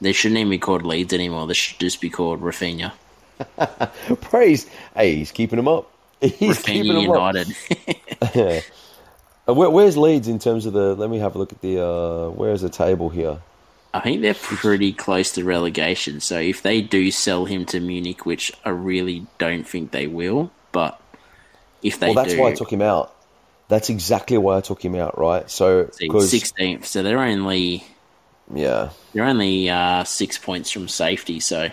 [0.00, 1.46] They shouldn't even be called Leeds anymore.
[1.46, 2.92] They should just be called Raphinha.
[4.22, 4.66] Praise.
[4.94, 5.90] Hey, he's keeping them up.
[6.20, 7.54] He's Raphinha keeping them United.
[8.20, 8.64] up.
[9.48, 10.94] Uh, where, where's Leeds in terms of the?
[10.94, 11.82] Let me have a look at the.
[11.82, 13.38] Uh, where's the table here?
[13.92, 16.20] I think they're pretty close to relegation.
[16.20, 20.52] So if they do sell him to Munich, which I really don't think they will,
[20.70, 21.00] but
[21.82, 23.14] if they well, that's do, why I took him out.
[23.68, 25.48] That's exactly why I took him out, right?
[25.50, 27.84] So sixteenth, so they're only
[28.52, 31.40] yeah they're only uh, six points from safety.
[31.40, 31.70] So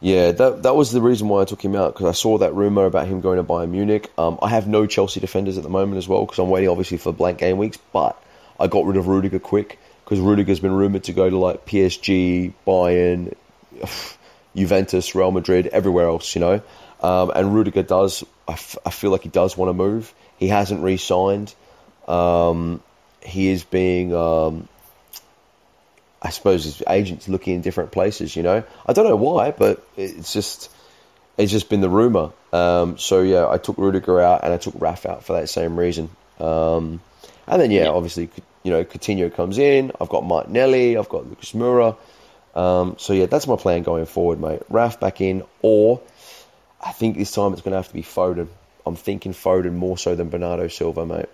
[0.00, 2.54] yeah, that that was the reason why I took him out because I saw that
[2.54, 4.10] rumor about him going to Bayern Munich.
[4.16, 6.96] Um, I have no Chelsea defenders at the moment as well because I'm waiting obviously
[6.96, 7.76] for blank game weeks.
[7.92, 8.20] But
[8.60, 12.52] I got rid of Rudiger quick because Rudiger's been rumored to go to like PSG,
[12.66, 13.34] Bayern,
[14.56, 16.62] Juventus, Real Madrid, everywhere else, you know.
[17.00, 20.12] Um, and Rudiger does, I, f- I feel like he does want to move.
[20.36, 21.54] He hasn't re signed.
[22.06, 22.82] Um,
[23.22, 24.68] he is being, um,
[26.20, 28.62] I suppose, his agent's looking in different places, you know.
[28.84, 30.70] I don't know why, but it's just.
[31.38, 32.32] It's just been the rumor.
[32.52, 35.78] Um, so yeah, I took Rudiger out and I took Raf out for that same
[35.78, 36.10] reason.
[36.38, 37.00] Um,
[37.46, 38.28] and then yeah, yeah, obviously,
[38.62, 39.92] you know, Coutinho comes in.
[40.00, 40.96] I've got Martinelli.
[40.96, 41.96] I've got Lucas Moura.
[42.54, 44.62] Um, so yeah, that's my plan going forward, mate.
[44.68, 46.00] Raf back in, or
[46.84, 48.48] I think this time it's going to have to be Foden.
[48.84, 51.28] I'm thinking Foden more so than Bernardo Silva, mate.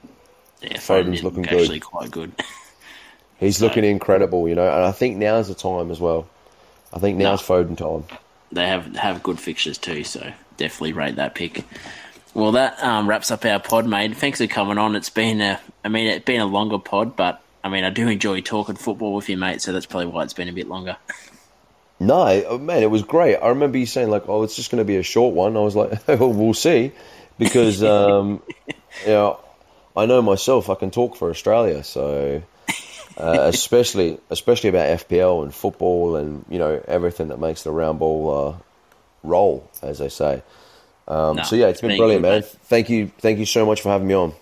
[0.63, 1.61] Yeah, Foden's looking good.
[1.61, 2.33] Actually, quite good.
[3.41, 6.29] He's so, looking incredible, you know, and I think now's the time as well.
[6.93, 8.19] I think now's no, Foden time.
[8.53, 11.65] They have have good fixtures too, so definitely rate that pick.
[12.37, 14.15] Well, that um, wraps up our pod, mate.
[14.15, 14.95] Thanks for coming on.
[14.95, 18.09] It's been a, I mean, it's been a longer pod, but I mean, I do
[18.09, 19.63] enjoy talking football with you, mate.
[19.63, 20.99] So that's probably why it's been a bit longer.
[21.99, 23.37] No, oh, man, it was great.
[23.37, 25.61] I remember you saying like, "Oh, it's just going to be a short one." I
[25.61, 26.93] was like, "Well, we'll see,"
[27.39, 28.75] because um, you
[29.07, 29.41] know,
[29.97, 30.69] I know myself.
[30.69, 32.43] I can talk for Australia, so
[33.17, 37.99] uh, especially especially about FPL and football and you know everything that makes the round
[37.99, 38.63] ball uh,
[39.23, 40.43] roll, as they say.
[41.09, 42.41] Um, no, so yeah, it's been brilliant, good, man.
[42.41, 42.45] Mate.
[42.65, 44.35] Thank you, thank you so much for having me on.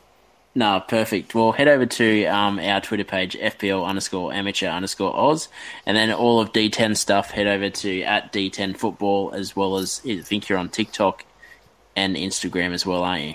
[0.57, 1.35] No, perfect.
[1.35, 5.49] Well, head over to um, our Twitter page, FPL underscore amateur underscore Oz,
[5.85, 10.01] and then all of D10 stuff, head over to at D10 football, as well as
[10.07, 11.25] I think you're on TikTok
[11.97, 13.35] and Instagram as well, aren't you?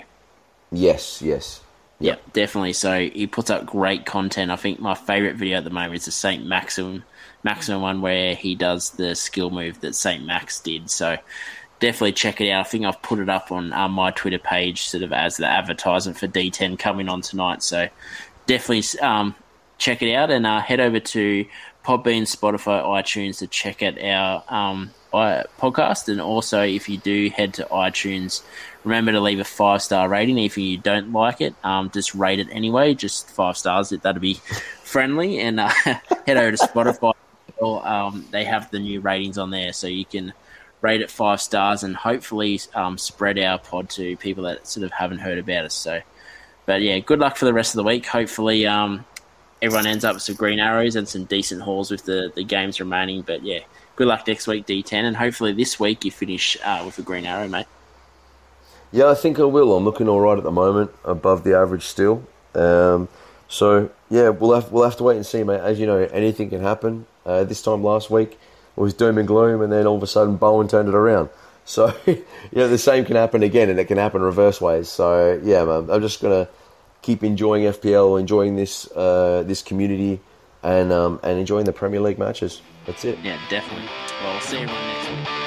[0.72, 1.60] Yes, yes.
[1.98, 2.72] Yep, yep definitely.
[2.72, 4.50] So he puts up great content.
[4.50, 7.04] I think my favourite video at the moment is the Saint Maximin
[7.42, 10.90] Maximin one where he does the skill move that Saint Max did.
[10.90, 11.16] So
[11.80, 12.60] definitely check it out.
[12.60, 15.46] I think I've put it up on uh, my Twitter page, sort of as the
[15.46, 17.62] advertisement for D10 coming on tonight.
[17.62, 17.88] So
[18.46, 19.34] definitely um,
[19.78, 21.44] check it out and uh, head over to
[21.84, 26.08] Podbean, Spotify, iTunes to check out our um, podcast.
[26.08, 28.42] And also, if you do head to iTunes,
[28.84, 30.38] remember to leave a five star rating.
[30.38, 32.94] If you don't like it, um, just rate it anyway.
[32.94, 33.88] Just five stars.
[33.90, 34.34] That'd be
[34.84, 35.40] friendly.
[35.40, 35.68] And uh,
[36.26, 37.14] head over to Spotify.
[37.62, 40.32] Um, they have the new ratings on there, so you can
[40.80, 44.92] rate it five stars, and hopefully um, spread our pod to people that sort of
[44.92, 45.74] haven't heard about us.
[45.74, 46.00] So,
[46.66, 48.06] but yeah, good luck for the rest of the week.
[48.06, 49.04] Hopefully, um,
[49.62, 52.80] everyone ends up with some green arrows and some decent hauls with the, the games
[52.80, 53.22] remaining.
[53.22, 53.60] But yeah,
[53.96, 57.26] good luck next week, D10, and hopefully this week you finish uh, with a green
[57.26, 57.66] arrow, mate.
[58.92, 59.76] Yeah, I think I will.
[59.76, 62.24] I'm looking all right at the moment, above the average still.
[62.54, 63.08] Um,
[63.48, 65.60] so yeah, we'll have we'll have to wait and see, mate.
[65.60, 67.06] As you know, anything can happen.
[67.24, 68.38] Uh, this time last week,
[68.80, 71.28] it was doom and gloom, and then all of a sudden Bowen turned it around.
[71.66, 74.88] So yeah, the same can happen again, and it can happen reverse ways.
[74.88, 76.48] So yeah, man, I'm just gonna
[77.00, 80.18] keep enjoying FPL, enjoying this uh, this community,
[80.64, 82.60] and um, and enjoying the Premier League matches.
[82.86, 83.18] That's it.
[83.22, 83.88] Yeah, definitely.
[84.20, 85.39] Well, we'll see everyone next week.